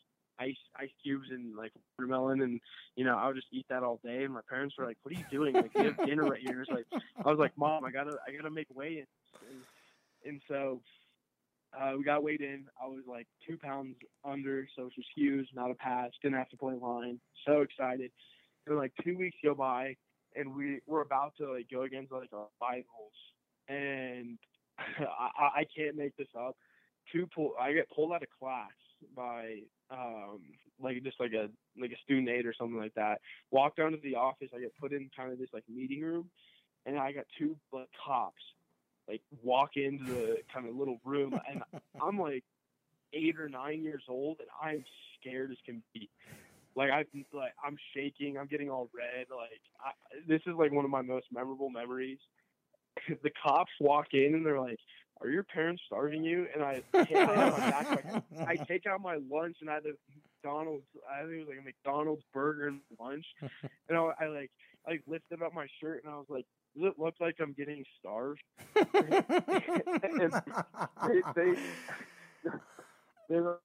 [0.41, 2.43] ice ice cubes and like watermelon.
[2.43, 2.61] And
[2.97, 4.25] you know I would just eat that all day.
[4.25, 5.55] And my parents were like what are you doing?
[5.55, 6.63] Like you have dinner right here.
[6.63, 6.87] It's like
[7.25, 9.07] I was like mom I gotta I gotta make weigh in
[10.29, 10.81] and, so
[11.79, 12.65] uh, we got weighed in.
[12.83, 16.49] I was like two pounds under so it was huge not a pass, didn't have
[16.51, 17.21] to play line.
[17.47, 18.11] So excited.
[18.67, 19.97] And like two weeks go by
[20.35, 22.87] and we were about to like go against like our finals,
[23.69, 24.39] and
[24.79, 26.57] I, I can't make this up.
[27.13, 28.71] Two pull, I get pulled out of class
[29.17, 29.61] by
[29.91, 30.41] um
[30.81, 31.49] like just like a
[31.81, 33.21] like a student aide or something like that.
[33.51, 36.31] Walk down to the office, I get put in kind of this like meeting room,
[36.87, 38.43] and I got two like cops
[39.09, 41.63] like walk into the kind of little room, and
[42.01, 42.45] I'm like
[43.13, 44.85] eight or nine years old, and I'm
[45.21, 46.09] scared as can be
[46.77, 48.39] Like I like I'm shaking.
[48.39, 49.27] I'm getting all red.
[49.35, 49.91] Like I,
[50.27, 52.19] this is like one of my most memorable memories.
[53.23, 54.79] the cops walk in and they're like,
[55.21, 58.23] "Are your parents starving you?" And I take out my backpack.
[58.47, 59.93] I take out my lunch and I had a
[60.43, 60.87] McDonald's.
[61.11, 63.25] I think it was like a McDonald's burger and lunch.
[63.89, 64.51] And I, I like
[64.87, 66.47] I like lifted up my shirt and I was like,
[66.79, 68.41] "Does it look like I'm getting starved?"
[68.77, 70.33] and
[71.09, 71.55] they they
[73.29, 73.61] they were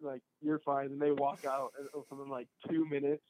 [0.00, 3.24] like, "You're fine," and they walk out and within like two minutes,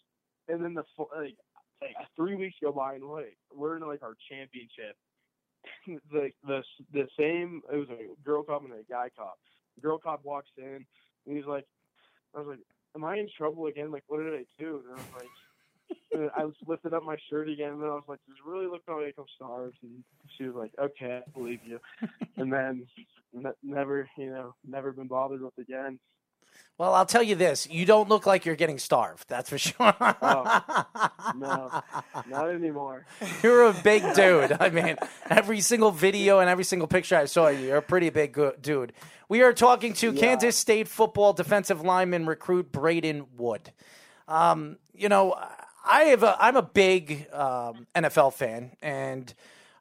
[0.48, 0.84] and then the
[1.16, 1.36] like
[1.80, 4.96] like three weeks go by and like we're in like our championship.
[6.12, 6.62] the the
[6.92, 9.38] the same it was a girl cop and a guy cop.
[9.76, 10.84] The girl cop walks in
[11.26, 11.64] and he's like,
[12.34, 12.60] I was like,
[12.96, 13.90] "Am I in trouble again?
[13.90, 15.28] Like, what did I do?" And I was like.
[16.36, 18.82] I was lifted up my shirt again, and I was like, "Does it really look
[18.88, 20.04] like I'm starved?" And
[20.36, 21.80] she was like, "Okay, I believe you."
[22.36, 22.86] and then
[23.32, 25.98] ne- never, you know, never been bothered with again.
[26.78, 29.28] Well, I'll tell you this: you don't look like you're getting starved.
[29.28, 29.94] That's for sure.
[30.00, 30.84] Oh,
[31.36, 31.82] no,
[32.28, 33.06] not anymore.
[33.42, 34.52] You're a big dude.
[34.60, 34.96] I mean,
[35.30, 38.54] every single video and every single picture I saw you, you're a pretty big go-
[38.60, 38.92] dude.
[39.28, 40.20] We are talking to Yeah.
[40.20, 43.72] Kansas State football defensive lineman recruit Braden Wood.
[44.28, 45.38] Um, you know,
[45.84, 49.32] I have a, I'm a big um, NFL fan, and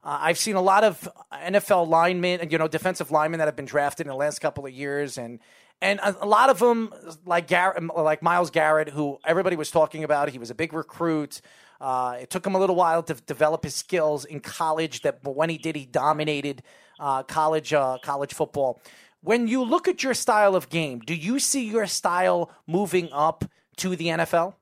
[0.03, 3.65] uh, I've seen a lot of NFL linemen, you know, defensive linemen that have been
[3.65, 5.39] drafted in the last couple of years, and
[5.81, 6.93] and a, a lot of them,
[7.25, 10.29] like Garrett, like Myles Garrett, who everybody was talking about.
[10.29, 11.41] He was a big recruit.
[11.79, 15.01] Uh, it took him a little while to develop his skills in college.
[15.01, 16.63] That, but when he did, he dominated
[16.99, 18.81] uh, college uh, college football.
[19.23, 23.45] When you look at your style of game, do you see your style moving up
[23.77, 24.55] to the NFL?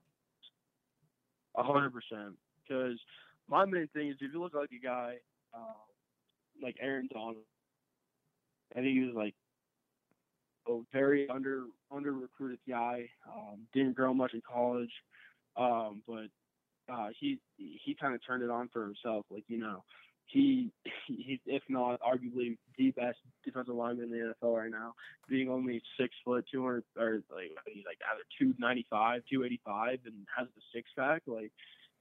[1.64, 2.36] Hundred percent.
[2.68, 3.00] Because
[3.50, 5.16] my main thing is if you look like a guy
[5.54, 5.74] uh,
[6.62, 7.38] like Aaron Donald,
[8.76, 9.34] I think he was like
[10.68, 13.10] a very under under recruited guy.
[13.28, 14.92] Um, didn't grow much in college,
[15.58, 16.28] um, but
[16.92, 19.26] uh, he he kind of turned it on for himself.
[19.30, 19.84] Like you know,
[20.30, 20.72] he
[21.08, 24.94] he if not arguably the best defensive lineman in the NFL right now,
[25.28, 29.44] being only six foot, two hundred or like he's like either two ninety five, two
[29.44, 31.24] eighty five, and has the six pack.
[31.26, 31.52] Like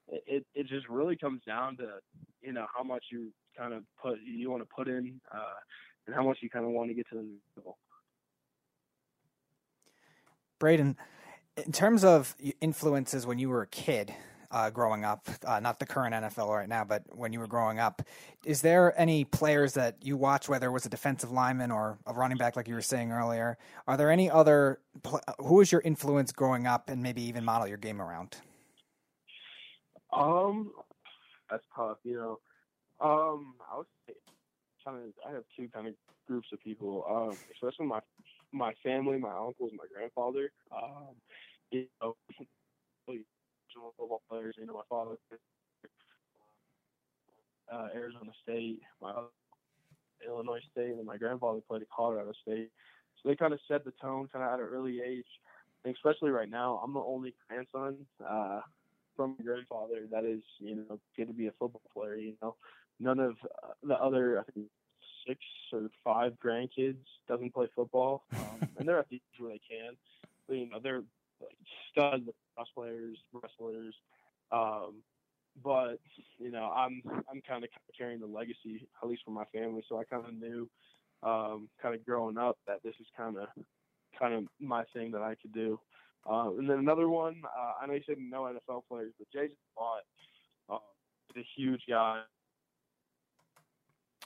[0.08, 1.88] it it just really comes down to
[2.42, 5.58] you know how much you kind of put you want to put in uh,
[6.06, 7.26] and how much you kind of want to get to the
[7.56, 7.78] level.
[10.58, 10.96] Braden,
[11.56, 14.12] in terms of influences when you were a kid
[14.50, 17.78] uh, growing up, uh, not the current NFL right now, but when you were growing
[17.78, 18.02] up,
[18.44, 22.12] is there any players that you watch, whether it was a defensive lineman or a
[22.12, 23.58] running back, like you were saying earlier?
[23.86, 24.80] Are there any other,
[25.38, 28.36] who was your influence growing up and maybe even model your game around?
[30.12, 30.72] Um,
[31.50, 32.38] that's tough, you know.
[33.00, 34.14] Um, I say
[34.88, 35.12] kind of.
[35.28, 35.94] I have two kind of
[36.26, 37.04] groups of people.
[37.08, 38.00] Um, especially my
[38.52, 40.50] my family, my uncles, my grandfather.
[40.74, 41.14] Um,
[41.70, 42.16] you know,
[43.78, 44.54] original football players.
[44.58, 45.16] You know, my father,
[47.72, 49.12] uh, Arizona State, my
[50.26, 52.70] Illinois State, and my grandfather played at Colorado State.
[53.22, 55.26] So they kind of set the tone, kind of at an early age.
[55.84, 57.96] And especially right now, I'm the only grandson.
[58.26, 58.60] Uh,
[59.16, 62.14] from my grandfather that is, you know, going to be a football player.
[62.16, 62.54] You know,
[63.00, 64.66] none of uh, the other I think
[65.26, 65.40] six
[65.72, 69.96] or five grandkids doesn't play football, um, and they're at the age where they can.
[70.46, 71.02] But, you know, they're
[71.40, 71.56] like
[71.90, 73.94] stud lacrosse players, wrestlers.
[74.50, 75.02] Um,
[75.62, 75.98] but
[76.38, 79.82] you know, I'm I'm kind of carrying the legacy, at least for my family.
[79.88, 80.68] So I kind of knew,
[81.22, 83.48] um, kind of growing up, that this is kind of
[84.18, 85.80] kind of my thing that I could do.
[86.28, 89.56] Uh, and then another one, uh, I know you said no NFL players, but Jason
[89.76, 90.02] Watt
[90.68, 90.78] uh,
[91.34, 92.20] is a huge guy.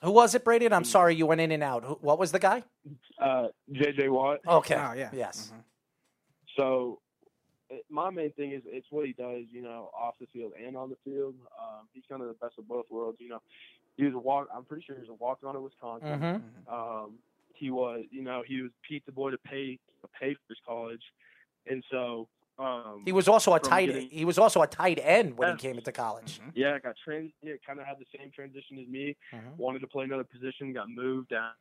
[0.02, 0.72] Who was it, Braden?
[0.72, 1.84] I'm sorry, you went in and out.
[1.84, 2.64] Who, what was the guy?
[3.20, 4.40] Uh, JJ Watt.
[4.46, 4.74] Okay.
[4.74, 5.10] Oh, yeah.
[5.12, 5.52] Yes.
[6.56, 7.00] So
[7.70, 10.76] it, my main thing is it's what he does, you know, off the field and
[10.76, 11.34] on the field.
[11.58, 13.18] Um, he's kind of the best of both worlds.
[13.20, 13.42] You know,
[13.96, 14.48] he was a walk.
[14.54, 16.42] I'm pretty sure he was a walk on at Wisconsin.
[16.68, 16.72] Mhm.
[16.72, 17.18] Um,
[17.54, 20.58] he was, you know, he was Pete the boy to pay to pay for his
[20.66, 21.02] college,
[21.66, 23.86] and so um, He was also a tight.
[23.86, 25.60] getting- He was also a tight end when Yes.
[25.62, 26.38] he came into college.
[26.54, 27.32] Yeah, got trained.
[27.40, 29.16] Yeah, kind of had the same transition as me.
[29.32, 29.56] Mhm.
[29.56, 31.52] Wanted to play another position, got moved down.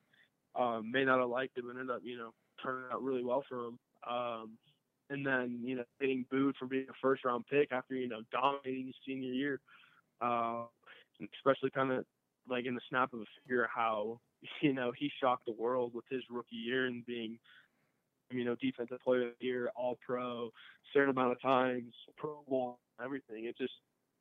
[0.54, 3.42] Um, may not have liked it, but ended up, you know, turning out really well
[3.48, 3.80] for him.
[4.06, 4.58] Um,
[5.12, 8.22] and then, you know, getting booed for being a first round pick after, you know,
[8.32, 9.60] dominating his senior year.
[10.22, 10.66] Uh,
[11.36, 12.06] especially kind of
[12.48, 14.20] like in the snap of a finger how,
[14.62, 17.38] you know, he shocked the world with his rookie year and being,
[18.32, 20.52] you know, defensive player of the year, all pro,
[20.94, 23.46] certain amount of times, pro bowl, everything.
[23.46, 23.74] It just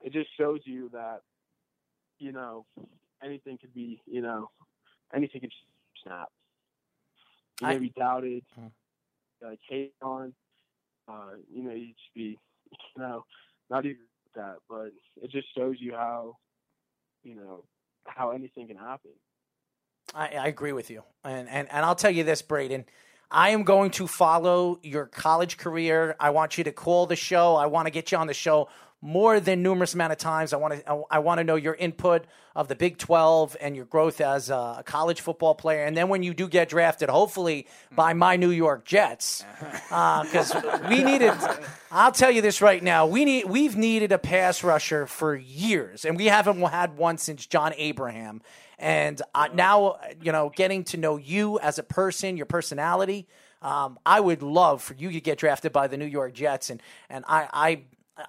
[0.03, 1.21] it just shows you that,
[2.19, 2.67] you know,
[3.23, 4.51] anything could be, you know,
[5.15, 5.53] anything could
[6.03, 6.31] snap.
[7.61, 8.67] You I- may be doubted, Hmm.
[9.43, 10.35] like hate on.
[11.11, 12.39] Uh, you know, you just be,
[12.97, 13.25] you know,
[13.69, 13.99] not even
[14.35, 14.91] that, but
[15.23, 16.37] it just shows you how,
[17.23, 17.65] you know,
[18.07, 19.11] how anything can happen.
[20.15, 22.85] I, I agree with you, and and and I'll tell you this, Braden.
[23.31, 26.17] I am going to follow your college career.
[26.19, 27.55] I want you to call the show.
[27.55, 28.69] I want to get you on the show
[29.03, 30.53] more than numerous amount of times.
[30.53, 33.85] I want to I want to know your input of the Big 12 and your
[33.87, 35.85] growth as a college football player.
[35.85, 39.45] And then when you do get drafted, hopefully by my New York Jets,
[39.89, 41.33] because uh, we needed.
[41.91, 46.05] I'll tell you this right now: we need we've needed a pass rusher for years,
[46.05, 48.43] and we haven't had one since John Abraham.
[48.79, 53.27] And uh, now, you know, getting to know you as a person, your personality.
[53.63, 56.83] Um, I would love for you to get drafted by the New York Jets, and
[57.11, 57.83] and I, I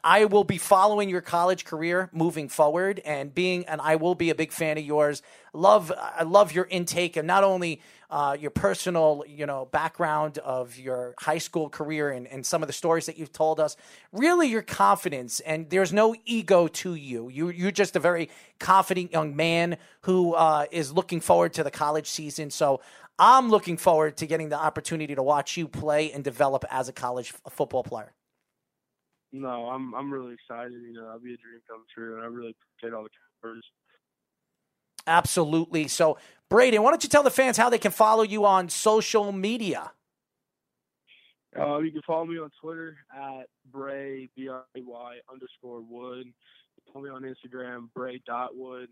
[0.04, 4.30] I will be following your college career moving forward and being and I will be
[4.30, 5.22] a big fan of yours.
[5.54, 10.78] Love I love your intake and not only uh, your personal, you know, background of
[10.78, 13.76] your high school career and, and some of the stories that you've told us.
[14.12, 17.30] Really your confidence and there's no ego to you.
[17.30, 21.72] You you're just a very confident young man who uh, is looking forward to the
[21.72, 22.50] college season.
[22.50, 22.82] So
[23.20, 26.94] I'm looking forward to getting the opportunity to watch you play and develop as a
[26.94, 28.14] college f- football player.
[29.34, 30.74] No, I'm I'm really excited.
[30.74, 33.10] You know, that'll be a dream come true, and I really appreciate all the
[33.48, 33.62] words.
[35.08, 35.88] Absolutely.
[35.88, 36.18] So,
[36.50, 39.94] Braden, why don't you tell the fans how they can follow you on social media?
[41.58, 46.28] Uh, you can follow me on Twitter at Bray B R A Y underscore Wood.
[46.94, 48.90] Follow me on Instagram Bray dot Wood.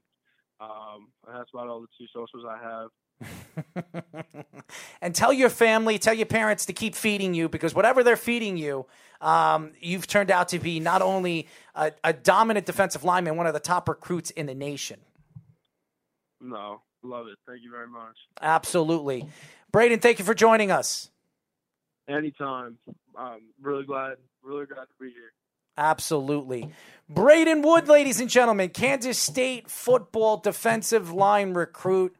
[0.59, 2.89] Um, that's about all the two socials I have.
[5.01, 8.57] and tell your family, tell your parents to keep feeding you because whatever they're feeding
[8.57, 8.85] you,
[9.21, 13.53] um, you've turned out to be not only a, a, dominant defensive lineman, one of
[13.53, 14.99] the top recruits in the nation.
[16.39, 17.37] No, love it.
[17.45, 18.15] Thank you very much.
[18.41, 19.27] Absolutely.
[19.71, 21.09] Braden, thank you for joining us.
[22.07, 22.77] Anytime.
[23.17, 25.33] I'm really glad, really glad to be here.
[25.77, 26.69] Absolutely.
[27.09, 32.15] Braden Wood, ladies and gentlemen, Kansas State football defensive line recruit.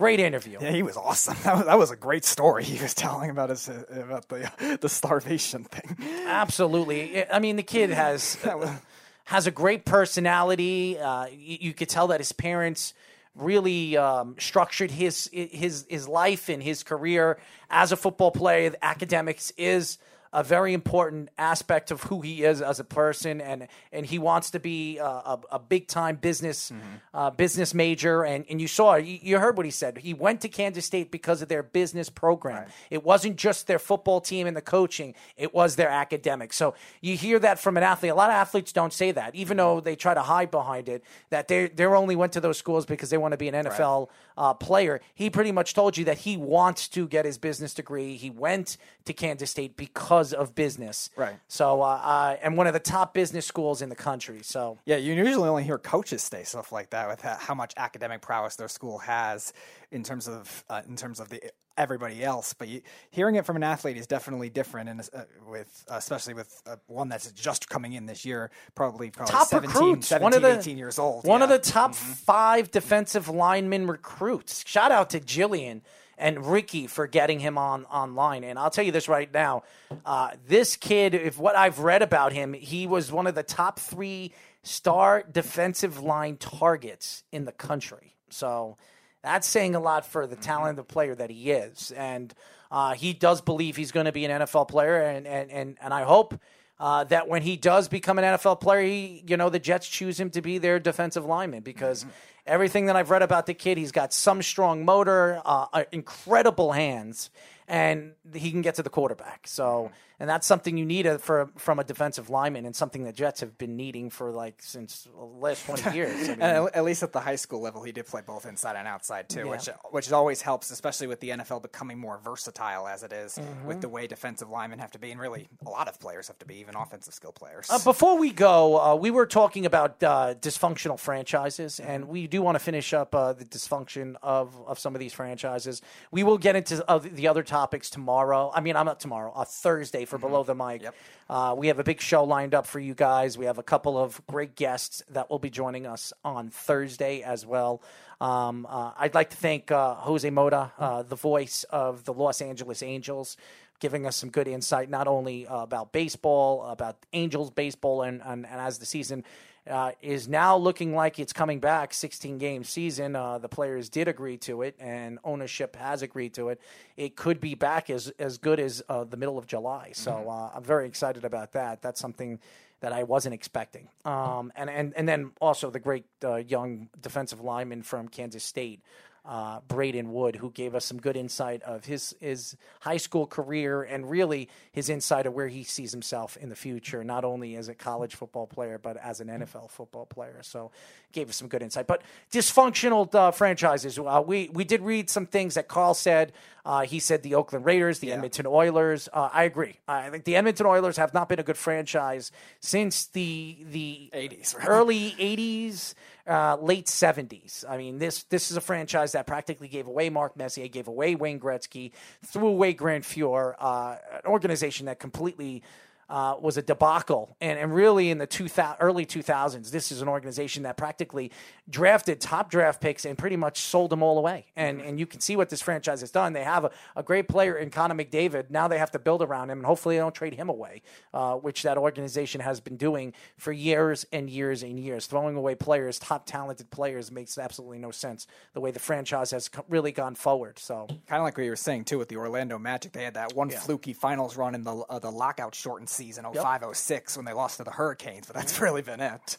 [0.00, 0.56] Great interview.
[0.62, 1.36] Yeah, he was awesome.
[1.44, 4.88] That was, that was a great story he was telling about his about the the
[4.88, 5.94] starvation thing.
[6.26, 7.30] Absolutely.
[7.30, 8.38] I mean, the kid has
[9.24, 10.98] has a great personality.
[10.98, 12.94] Uh, you, you, could tell that his parents
[13.34, 18.70] really um, structured his his his life and his career as a football player.
[18.70, 19.98] The academics is
[20.32, 24.52] a very important aspect of who he is as a person, and and he wants
[24.52, 26.82] to be a, a, a big time business mm-hmm.
[27.12, 28.22] uh, business major.
[28.22, 29.98] And and you saw you, you, heard what he said.
[29.98, 32.62] He went to Kansas State because of their business program.
[32.62, 32.68] Right.
[32.90, 36.56] It wasn't just their football team and the coaching; it was their academics.
[36.56, 38.12] So you hear that from an athlete.
[38.12, 41.02] A lot of athletes don't say that, even though they try to hide behind it.
[41.30, 44.08] That they they only went to those schools because they want to be an NFL
[44.08, 44.08] right.
[44.40, 45.02] Uh, player.
[45.14, 48.16] He pretty much told you that he wants to get his business degree.
[48.16, 51.10] He went to Kansas State because of business.
[51.14, 51.36] Right.
[51.46, 54.40] So, uh, uh, and one of the top business schools in the country.
[54.42, 58.22] So, yeah, you usually only hear coaches say stuff like that with how much academic
[58.22, 59.52] prowess their school has
[59.90, 61.42] in terms of uh, in terms of the
[61.80, 62.52] everybody else.
[62.52, 66.62] But you, hearing it from an athlete is definitely different, and uh, with especially with
[66.66, 70.08] uh, one that's just coming in this year, probably probably top 17, recruits.
[70.08, 71.24] 17, one of the, 18 years old.
[71.24, 71.44] One yeah.
[71.44, 72.12] of the top mm-hmm.
[72.12, 74.64] five defensive lineman recruits.
[74.66, 75.80] Shout out to Jillian
[76.18, 78.44] and Ricky for getting him on online.
[78.44, 79.62] And I'll tell you this right now:
[80.04, 83.78] uh, this kid, if what I've read about him, he was one of the top
[83.78, 84.32] three
[84.62, 88.14] star defensive line targets in the country.
[88.28, 88.76] So
[89.22, 90.42] that's saying a lot for the mm-hmm.
[90.42, 92.32] talent of the player that he is, and
[92.70, 95.94] uh, he does believe he's going to be an NFL player, and and and, and
[95.94, 96.38] I hope.
[96.82, 100.18] Uh, that when he does become an NFL player, he, you know, the Jets choose
[100.18, 102.10] him to be their defensive lineman because mm-hmm
[102.46, 106.72] everything that I've read about the kid, he's got some strong motor, uh, uh incredible
[106.72, 107.30] hands,
[107.68, 109.46] and he can get to the quarterback.
[109.46, 109.90] So
[110.20, 113.40] and that's something you need a, for from a defensive lineman, and something the Jets
[113.40, 116.28] have been needing for like since the last twenty years.
[116.28, 118.86] I mean, at least at the high school level, he did play both inside and
[118.86, 119.44] outside too, yeah.
[119.46, 123.66] which which always helps, especially with the NFL becoming more versatile as it is, mm-hmm.
[123.66, 126.38] with the way defensive linemen have to be, and really a lot of players have
[126.40, 127.68] to be, even offensive skill players.
[127.70, 132.42] Uh, before we go, uh, we were talking about uh, dysfunctional franchises, and we do
[132.42, 135.80] want to finish up uh, the dysfunction of of some of these franchises.
[136.10, 138.52] We will get into the other topics tomorrow.
[138.54, 140.26] I mean, I'm not tomorrow, uh, Thursday for mm-hmm.
[140.26, 140.82] Below the Mic.
[140.82, 140.94] Yep.
[141.30, 143.38] Uh, we have a big show lined up for you guys.
[143.38, 147.46] We have a couple of great guests that will be joining us on Thursday as
[147.46, 147.80] well.
[148.20, 152.42] Um, uh, I'd like to thank uh, Jose Mota, uh, the voice of the Los
[152.42, 153.36] Angeles Angels,
[153.78, 158.46] giving us some good insight, not only uh, about baseball, about Angels baseball, and, and,
[158.46, 159.24] and as the season
[159.68, 163.16] uh, is now looking like it's coming back 16 game season.
[163.16, 166.60] Uh, the players did agree to it, and ownership has agreed to it.
[166.96, 169.90] It could be back as, as good as uh, the middle of July.
[169.92, 170.28] So Mm-hmm.
[170.28, 171.82] uh, I'm very excited about that.
[171.82, 172.40] That's something
[172.80, 173.88] that I wasn't expecting.
[174.04, 178.80] Um, and, and, and then also the great uh, young defensive lineman from Kansas State.
[179.24, 183.82] Uh, Braden Wood, who gave us some good insight of his his high school career
[183.82, 187.68] and really his insight of where he sees himself in the future, not only as
[187.68, 190.38] a college football player but as an NFL football player.
[190.42, 190.70] So,
[191.12, 191.86] gave us some good insight.
[191.86, 192.02] But
[192.32, 193.98] dysfunctional uh, franchises.
[193.98, 196.32] Uh, we we did read some things that Carl said.
[196.64, 199.08] Uh, he said the Oakland Raiders, the Edmonton Oilers.
[199.12, 199.78] Uh, I agree.
[199.88, 204.56] I think the Edmonton Oilers have not been a good franchise since the the 80s,
[204.56, 204.68] right?
[204.68, 205.94] early '80s,
[206.26, 207.64] uh, late '70s.
[207.68, 211.14] I mean, this this is a franchise that practically gave away Mark Messier, gave away
[211.14, 211.92] Wayne Gretzky,
[212.24, 215.62] threw away Grant Fuhr, uh, an organization that completely
[216.10, 217.36] uh, was a debacle.
[217.40, 221.30] And, and really, in the 2000, early 2000s, this is an organization that practically
[221.68, 224.46] drafted top draft picks and pretty much sold them all away.
[224.56, 226.32] And, and you can see what this franchise has done.
[226.32, 228.50] They have a, a great player in Connor McDavid.
[228.50, 230.82] Now they have to build around him, and hopefully they don't trade him away,
[231.14, 235.06] uh, which that organization has been doing for years and years and years.
[235.06, 239.48] Throwing away players, top talented players, makes absolutely no sense the way the franchise has
[239.68, 240.58] really gone forward.
[240.58, 242.92] So Kind of like what you were saying too with the Orlando Magic.
[242.92, 246.64] They had that one fluky finals run in the uh, the lockout shortened season 05
[246.72, 249.36] 06 when they lost to the Hurricanes, but that's really been it.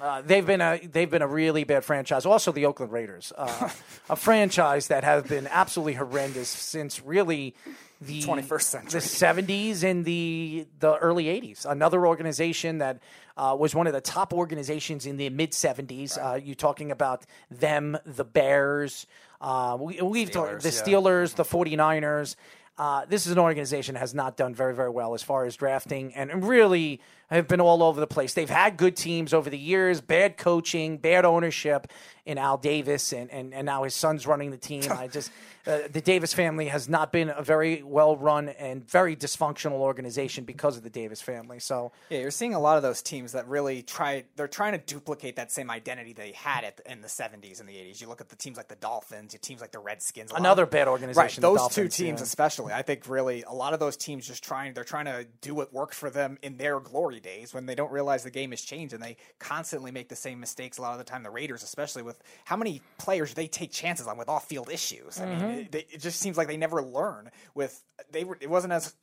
[0.00, 2.26] Uh, they've been a they've been a really bad franchise.
[2.26, 3.68] Also, the Oakland Raiders, uh,
[4.10, 7.54] a franchise that have been absolutely horrendous since really
[8.00, 8.90] the 21st century.
[8.90, 11.66] the seventies and the the early eighties.
[11.68, 13.00] Another organization that
[13.36, 16.16] uh, was one of the top organizations in the mid seventies.
[16.16, 19.06] Uh, you talking about them, the Bears.
[19.42, 20.94] Uh, we, we've talked the Steelers, yeah.
[20.94, 22.36] Steelers, the 49ers.
[22.78, 25.56] Uh, this is an organization that has not done very, very well as far as
[25.56, 27.00] drafting and really
[27.36, 28.34] have been all over the place.
[28.34, 31.90] They've had good teams over the years, bad coaching, bad ownership
[32.24, 34.84] in Al Davis, and, and, and now his son's running the team.
[34.90, 35.32] I just
[35.66, 40.44] uh, the Davis family has not been a very well run and very dysfunctional organization
[40.44, 41.58] because of the Davis family.
[41.58, 44.24] So Yeah, you're seeing a lot of those teams that really try.
[44.36, 47.74] They're trying to duplicate that same identity they had at, in the '70s and the
[47.74, 48.00] '80s.
[48.00, 50.32] You look at the teams like the Dolphins, your teams like the Redskins.
[50.32, 52.24] Another of- bad organization, Right, those Dolphins, two teams yeah.
[52.24, 52.72] especially.
[52.72, 54.74] I think really a lot of those teams just trying.
[54.74, 57.90] They're trying to do what worked for them in their glory days when they don't
[57.92, 60.78] realize the game has changed and they constantly make the same mistakes.
[60.78, 64.06] A lot of the time, the Raiders, especially with how many players they take chances
[64.06, 65.20] on with off-field issues.
[65.20, 65.46] I Mm-hmm.
[65.46, 67.30] mean, it, it just seems like they never learn.
[67.54, 68.94] With they were, it wasn't as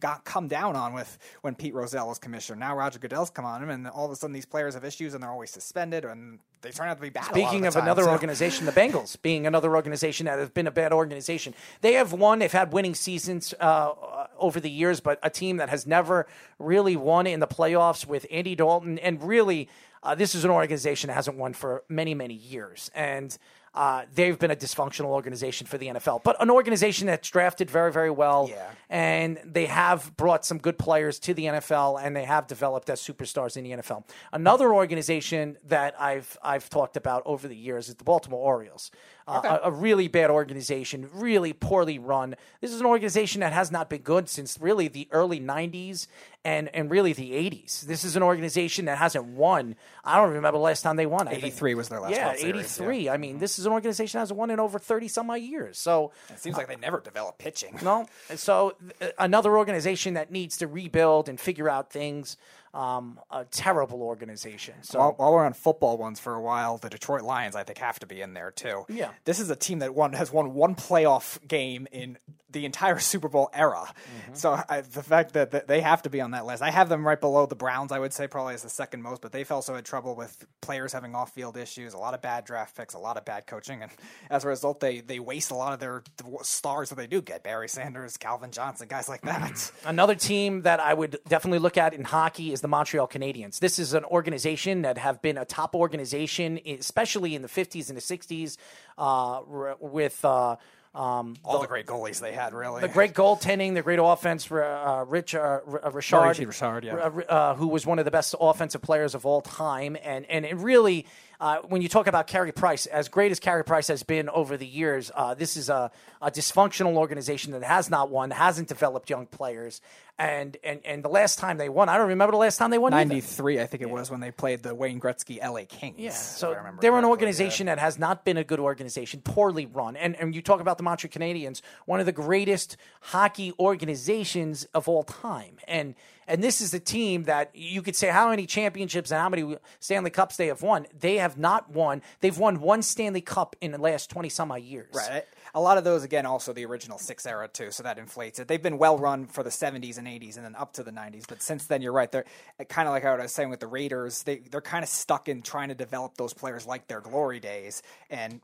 [0.00, 2.58] got come down on with when Pete Rozelle was commissioner.
[2.58, 5.14] Now Roger Goodell's come on him, and all of a sudden these players have issues
[5.14, 7.26] and they're always suspended, and they turn out to be bad.
[7.26, 10.66] Speaking of, of, time, another so- organization, the Bengals being another organization that has been
[10.66, 11.54] a bad organization.
[11.80, 13.92] They have won, they've had winning seasons uh,
[14.38, 16.26] over the years, but a team that has never
[16.58, 18.98] really won in the playoffs with Andy Dalton.
[18.98, 19.68] And really,
[20.02, 22.90] uh, this is an organization that hasn't won for many, many years.
[22.94, 23.36] And
[23.78, 27.92] uh, they've been a dysfunctional organization for the NFL, but an organization that's drafted very,
[27.92, 28.48] very well.
[28.50, 28.70] Yeah.
[28.90, 33.00] And they have brought some good players to the NFL, and they have developed as
[33.00, 34.02] superstars in the NFL.
[34.32, 38.90] Another organization that I've I've talked about over the years is the Baltimore Orioles.
[39.28, 42.34] Uh, a, a really bad organization, really poorly run.
[42.60, 46.06] This is an organization that has not been good since really the early '90s
[46.44, 47.82] and and really the '80s.
[47.82, 49.76] This is an organization that hasn't won.
[50.04, 51.28] I don't remember the last time they won.
[51.28, 52.84] 83 was their last Yeah, World Series, yeah.
[52.86, 53.08] '83.
[53.10, 55.78] I mean, this is an organization that hasn't won in over 30 some odd years.
[55.78, 57.78] So It seems like they never develop pitching.
[57.82, 58.06] no.
[58.36, 62.36] So uh, another organization that needs to rebuild and figure out things.
[62.74, 64.74] Um, a terrible organization.
[64.82, 67.78] So While, while we're on football ones for a while, the Detroit Lions I think
[67.78, 68.84] have to be in there too.
[68.88, 69.10] Yeah.
[69.24, 72.18] this is a team that won has won one playoff game in
[72.50, 73.84] the entire Super Bowl era.
[73.86, 74.34] Mm-hmm.
[74.34, 76.88] So I, the fact that, that they have to be on that list, I have
[76.88, 77.92] them right below the Browns.
[77.92, 80.92] I would say probably as the second most, but they've also had trouble with players
[80.92, 83.90] having off-field issues, a lot of bad draft picks, a lot of bad coaching, and
[84.30, 86.02] as a result, they they waste a lot of their
[86.42, 87.42] stars that they do get.
[87.42, 89.70] Barry Sanders, Calvin Johnson, guys like that.
[89.84, 93.60] Another team that I would definitely look at in hockey is the Montreal Canadiens.
[93.60, 97.96] This is an organization that have been a top organization, especially in the 50s and
[97.96, 98.56] the 60s,
[98.98, 99.42] uh,
[99.80, 100.56] with uh,
[100.92, 102.80] um, All the great goalies they had, really.
[102.80, 104.50] the great goaltending, the great offense.
[104.50, 106.94] Uh, Rich uh, uh, Richard, Richard, yeah.
[106.94, 110.44] uh, uh, who was one of the best offensive players of all time, and and
[110.44, 111.06] it really.
[111.40, 114.56] Uh, when you talk about Carey Price, as great as Carey Price has been over
[114.56, 115.90] the years, uh, this is a,
[116.20, 119.80] a dysfunctional organization that has not won, hasn't developed young players,
[120.18, 122.78] and, and and the last time they won, I don't remember the last time they
[122.78, 122.90] won.
[122.90, 125.94] 93, I think it was when they played the Wayne Gretzky LA Kings.
[125.98, 129.66] Yeah, so I remember they're an organization that has not been a good organization, poorly
[129.66, 129.94] run.
[129.96, 134.88] And and you talk about the Montreal Canadiens, one of the greatest hockey organizations of
[134.88, 135.58] all time.
[135.68, 135.94] And
[136.28, 139.56] And this is a team that you could say how many championships and how many
[139.80, 140.86] Stanley Cups they have won.
[140.98, 142.02] They have not won.
[142.20, 144.94] They've won one Stanley Cup in the last 20 some odd years.
[144.94, 145.24] Right.
[145.54, 148.48] A lot of those, again, also the original six era too, so that inflates it.
[148.48, 151.24] They've been well run for the 70s and 80s, and then up to the 90s.
[151.26, 152.12] But since then, you're right.
[152.12, 152.26] They're
[152.60, 154.22] eh, kind of like I was saying with the Raiders.
[154.22, 157.82] They they're kind of stuck in trying to develop those players like their glory days,
[158.10, 158.40] and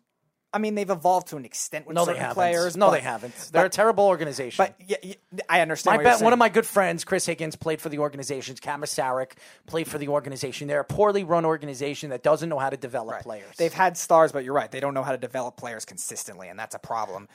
[0.55, 2.35] I mean, they've evolved to an extent with No, they certain haven't.
[2.37, 2.77] players.
[2.77, 3.35] no, but- they haven't.
[3.53, 4.65] They're a terrible organization.
[4.65, 5.15] But yeah, yeah,
[5.49, 5.95] I understand.
[5.95, 8.55] My what you're bet, one of my good friends, Chris Higgins, played for the organization.
[8.57, 9.33] Kamasarik
[9.67, 10.69] played for the organization.
[10.69, 13.57] They're a poorly run organization that doesn't know how to develop players.
[13.57, 14.71] They've had stars, but you're right.
[14.71, 17.29] They don't know how to develop players consistently, and that's a problem.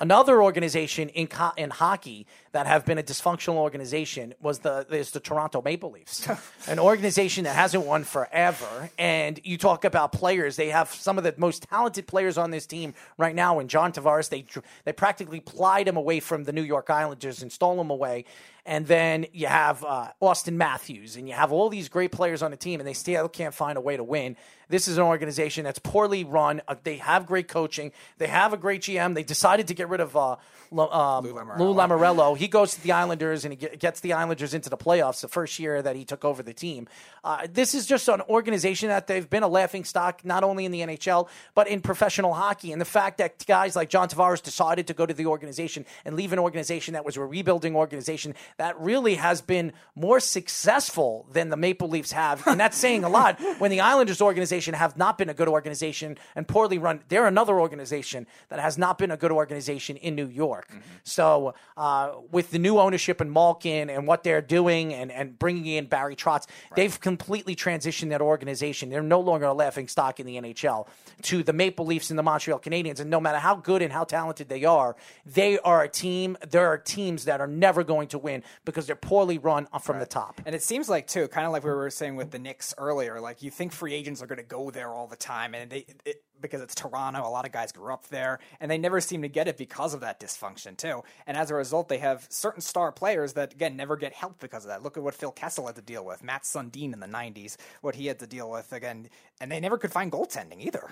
[0.00, 5.10] Another organization in co- in hockey that have been a dysfunctional organization was the is
[5.10, 6.26] the Toronto Maple Leafs,
[6.66, 8.88] an organization that hasn't won forever.
[8.98, 12.64] And you talk about players; they have some of the most talented players on this
[12.64, 13.58] team right now.
[13.58, 14.46] And John Tavares, they
[14.84, 18.24] they practically plied him away from the New York Islanders and stole him away.
[18.66, 22.50] And then you have uh, Auston Matthews, and you have all these great players on
[22.50, 24.36] the team, and they still can't find a way to win.
[24.70, 26.62] This is an organization that's poorly run.
[26.68, 27.90] Uh, they have great coaching.
[28.18, 29.14] They have a great GM.
[29.14, 30.36] They decided to get rid of uh,
[30.70, 32.36] Lo- um, Lou, Lamoriello.
[32.36, 35.58] He goes to the Islanders and he gets the Islanders into the playoffs the first
[35.58, 36.86] year that he took over the team.
[37.24, 40.70] Uh, this is just an organization that they've been a laughing stock, not only in
[40.70, 42.70] the NHL, but in professional hockey.
[42.70, 46.14] And the fact that guys like John Tavares decided to go to the organization and
[46.14, 51.48] leave an organization that was a rebuilding organization that really has been more successful than
[51.48, 52.46] the Maple Leafs have.
[52.46, 56.18] And that's saying a lot when the Islanders organization have not been a good organization
[56.34, 57.00] and poorly run.
[57.08, 60.70] They're another organization that has not been a good organization in New York.
[61.04, 65.66] So uh, with the new ownership and Malkin and what they're doing and, and bringing
[65.66, 66.46] in Barry Trotz,
[66.76, 68.90] they've completely transitioned that organization.
[68.90, 70.86] They're no longer a laughing stock in the NHL
[71.22, 73.00] to the Maple Leafs and the Montreal Canadiens.
[73.00, 74.96] And no matter how good and how talented they are,
[75.26, 76.36] they are a team.
[76.48, 80.06] There are teams that are never going to win because they're poorly run from the
[80.06, 80.40] top.
[80.46, 83.20] And it seems like too, kind of like we were saying with the Knicks earlier.
[83.20, 85.86] Like you think free agents are going to go there all the time, and they
[86.04, 87.26] it, because it's Toronto.
[87.26, 89.94] A lot of guys grew up there, and they never seem to get it because
[89.94, 91.02] of that dysfunction too.
[91.26, 94.64] And as a result, they have certain star players that again never get help because
[94.64, 94.82] of that.
[94.82, 97.94] Look at what Phil Kessel had to deal with, Mats Sundin in the '90s, what
[97.94, 99.08] he had to deal with again,
[99.40, 100.90] and they never could find goaltending either.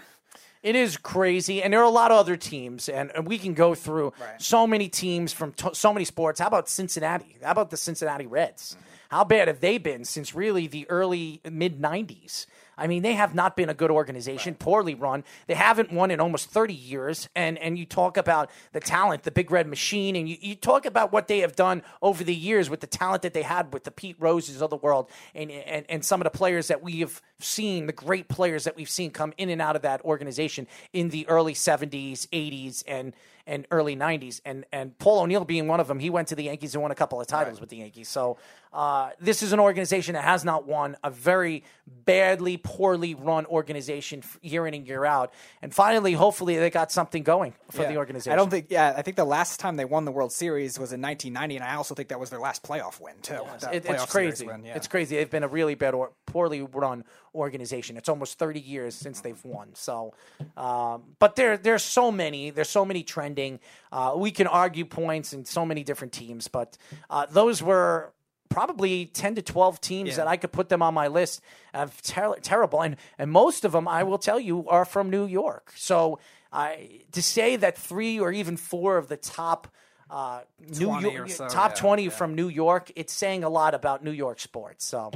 [0.62, 3.54] It is crazy, and there are a lot of other teams, and, and we can
[3.54, 6.40] go through so many teams from to- so many sports.
[6.40, 7.36] How about Cincinnati?
[7.42, 8.74] How about the Cincinnati Reds?
[8.74, 8.84] Mm-hmm.
[9.10, 12.46] How bad have they been since really the early mid '90s?
[12.78, 15.24] I mean, they have not been a good organization, poorly run.
[15.46, 17.28] They haven't won in almost 30 years.
[17.34, 20.86] And and you talk about the talent, the big red machine, and you, you talk
[20.86, 23.84] about what they have done over the years with the talent that they had with
[23.84, 27.00] the Pete Roses of the world and, and, and some of the players that we
[27.00, 30.66] have seen, the great players that we've seen come in and out of that organization
[30.92, 33.14] in the early 70s, 80s, and
[33.46, 34.40] and early 90s.
[34.44, 36.90] And and Paul O'Neill being one of them, he went to the Yankees and won
[36.90, 38.08] a couple of titles with the Yankees.
[38.08, 38.36] So
[38.72, 44.22] uh, this is an organization that has not won, a very badly, poorly run organization
[44.42, 45.32] year in and year out.
[45.62, 47.88] And finally, hopefully, they got something going for Yeah.
[47.88, 48.32] the organization.
[48.32, 48.66] I don't think.
[48.70, 51.64] Yeah, I think the last time they won the World Series was in 1990, and
[51.64, 53.40] I also think that was their last playoff win too.
[53.60, 54.46] That It- playoff it's crazy.
[54.46, 54.74] win, yeah.
[54.76, 55.16] It's crazy.
[55.16, 57.04] They've been a really bad or poorly run
[57.34, 57.96] organization.
[57.96, 59.74] It's almost 30 years since they've won.
[59.74, 60.12] So,
[60.56, 62.50] um, but there there's so many.
[62.50, 63.60] There's so many trending.
[63.92, 66.76] Uh, we can argue points in so many different teams, but
[67.10, 68.12] uh, those were
[68.48, 70.16] probably 10 to 12 teams Yeah.
[70.16, 71.40] that I could put them on my list
[71.74, 75.26] of ter- terrible and and most of them I will tell you are from New
[75.26, 75.72] York.
[75.76, 76.18] So
[76.52, 79.68] I to say that 3 or even 4 of the top
[80.10, 83.74] uh, New 20 York so, top yeah, 20 from New York, it's saying a lot
[83.74, 84.86] about New York sports.
[84.86, 85.10] So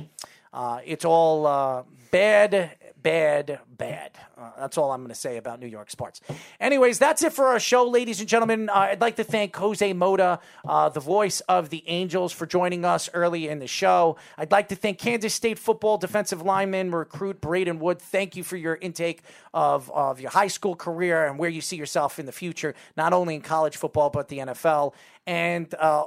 [0.53, 4.13] uh, it's all uh, bad, bad, bad.
[4.39, 6.21] Uh, that's all I'm going to say about New York sports.
[6.61, 8.69] Anyways, that's it for our show, ladies and gentlemen.
[8.69, 12.85] Uh, I'd like to thank Jose Mota, uh, the voice of the Angels, for joining
[12.85, 14.17] us early in the show.
[14.39, 18.01] I'd like to thank Kansas State football defensive lineman recruit Braden Wood.
[18.01, 19.23] Thank you for your intake
[19.53, 23.13] of, of your high school career and where you see yourself in the future, not
[23.13, 24.95] only in college football, but the NFL.
[25.27, 26.05] And uh,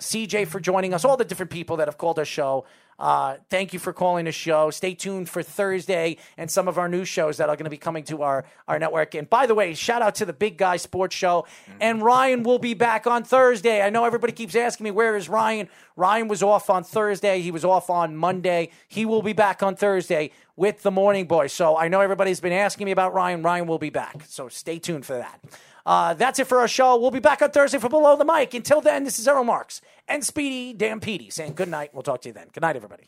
[0.00, 2.64] CJ for joining us, all the different people that have called our show.
[2.98, 4.70] Uh, thank you for calling the show.
[4.70, 7.76] Stay tuned for Thursday and some of our new shows that are going to be
[7.76, 9.14] coming to our, our network.
[9.14, 11.46] And by the way, shout out to the Big Guy Sports Show.
[11.80, 13.82] And Ryan will be back on Thursday.
[13.82, 15.68] I know everybody keeps asking me, where is Ryan?
[15.96, 17.40] Ryan was off on Thursday.
[17.40, 18.70] He was off on Monday.
[18.88, 21.48] He will be back on Thursday with the Morning Boy.
[21.48, 23.42] So I know everybody's been asking me about Ryan.
[23.42, 24.24] Ryan will be back.
[24.26, 25.40] So stay tuned for that.
[25.86, 26.98] Uh, that's it for our show.
[26.98, 28.52] We'll be back on Thursday for Below the Mic.
[28.54, 31.90] Until then, this is Errol Marks and Speedy Dan Petey saying good night.
[31.94, 32.48] We'll talk to you then.
[32.52, 33.04] Good night, everybody.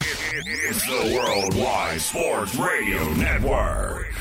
[0.00, 4.12] It's the Worldwide Sports Radio Network.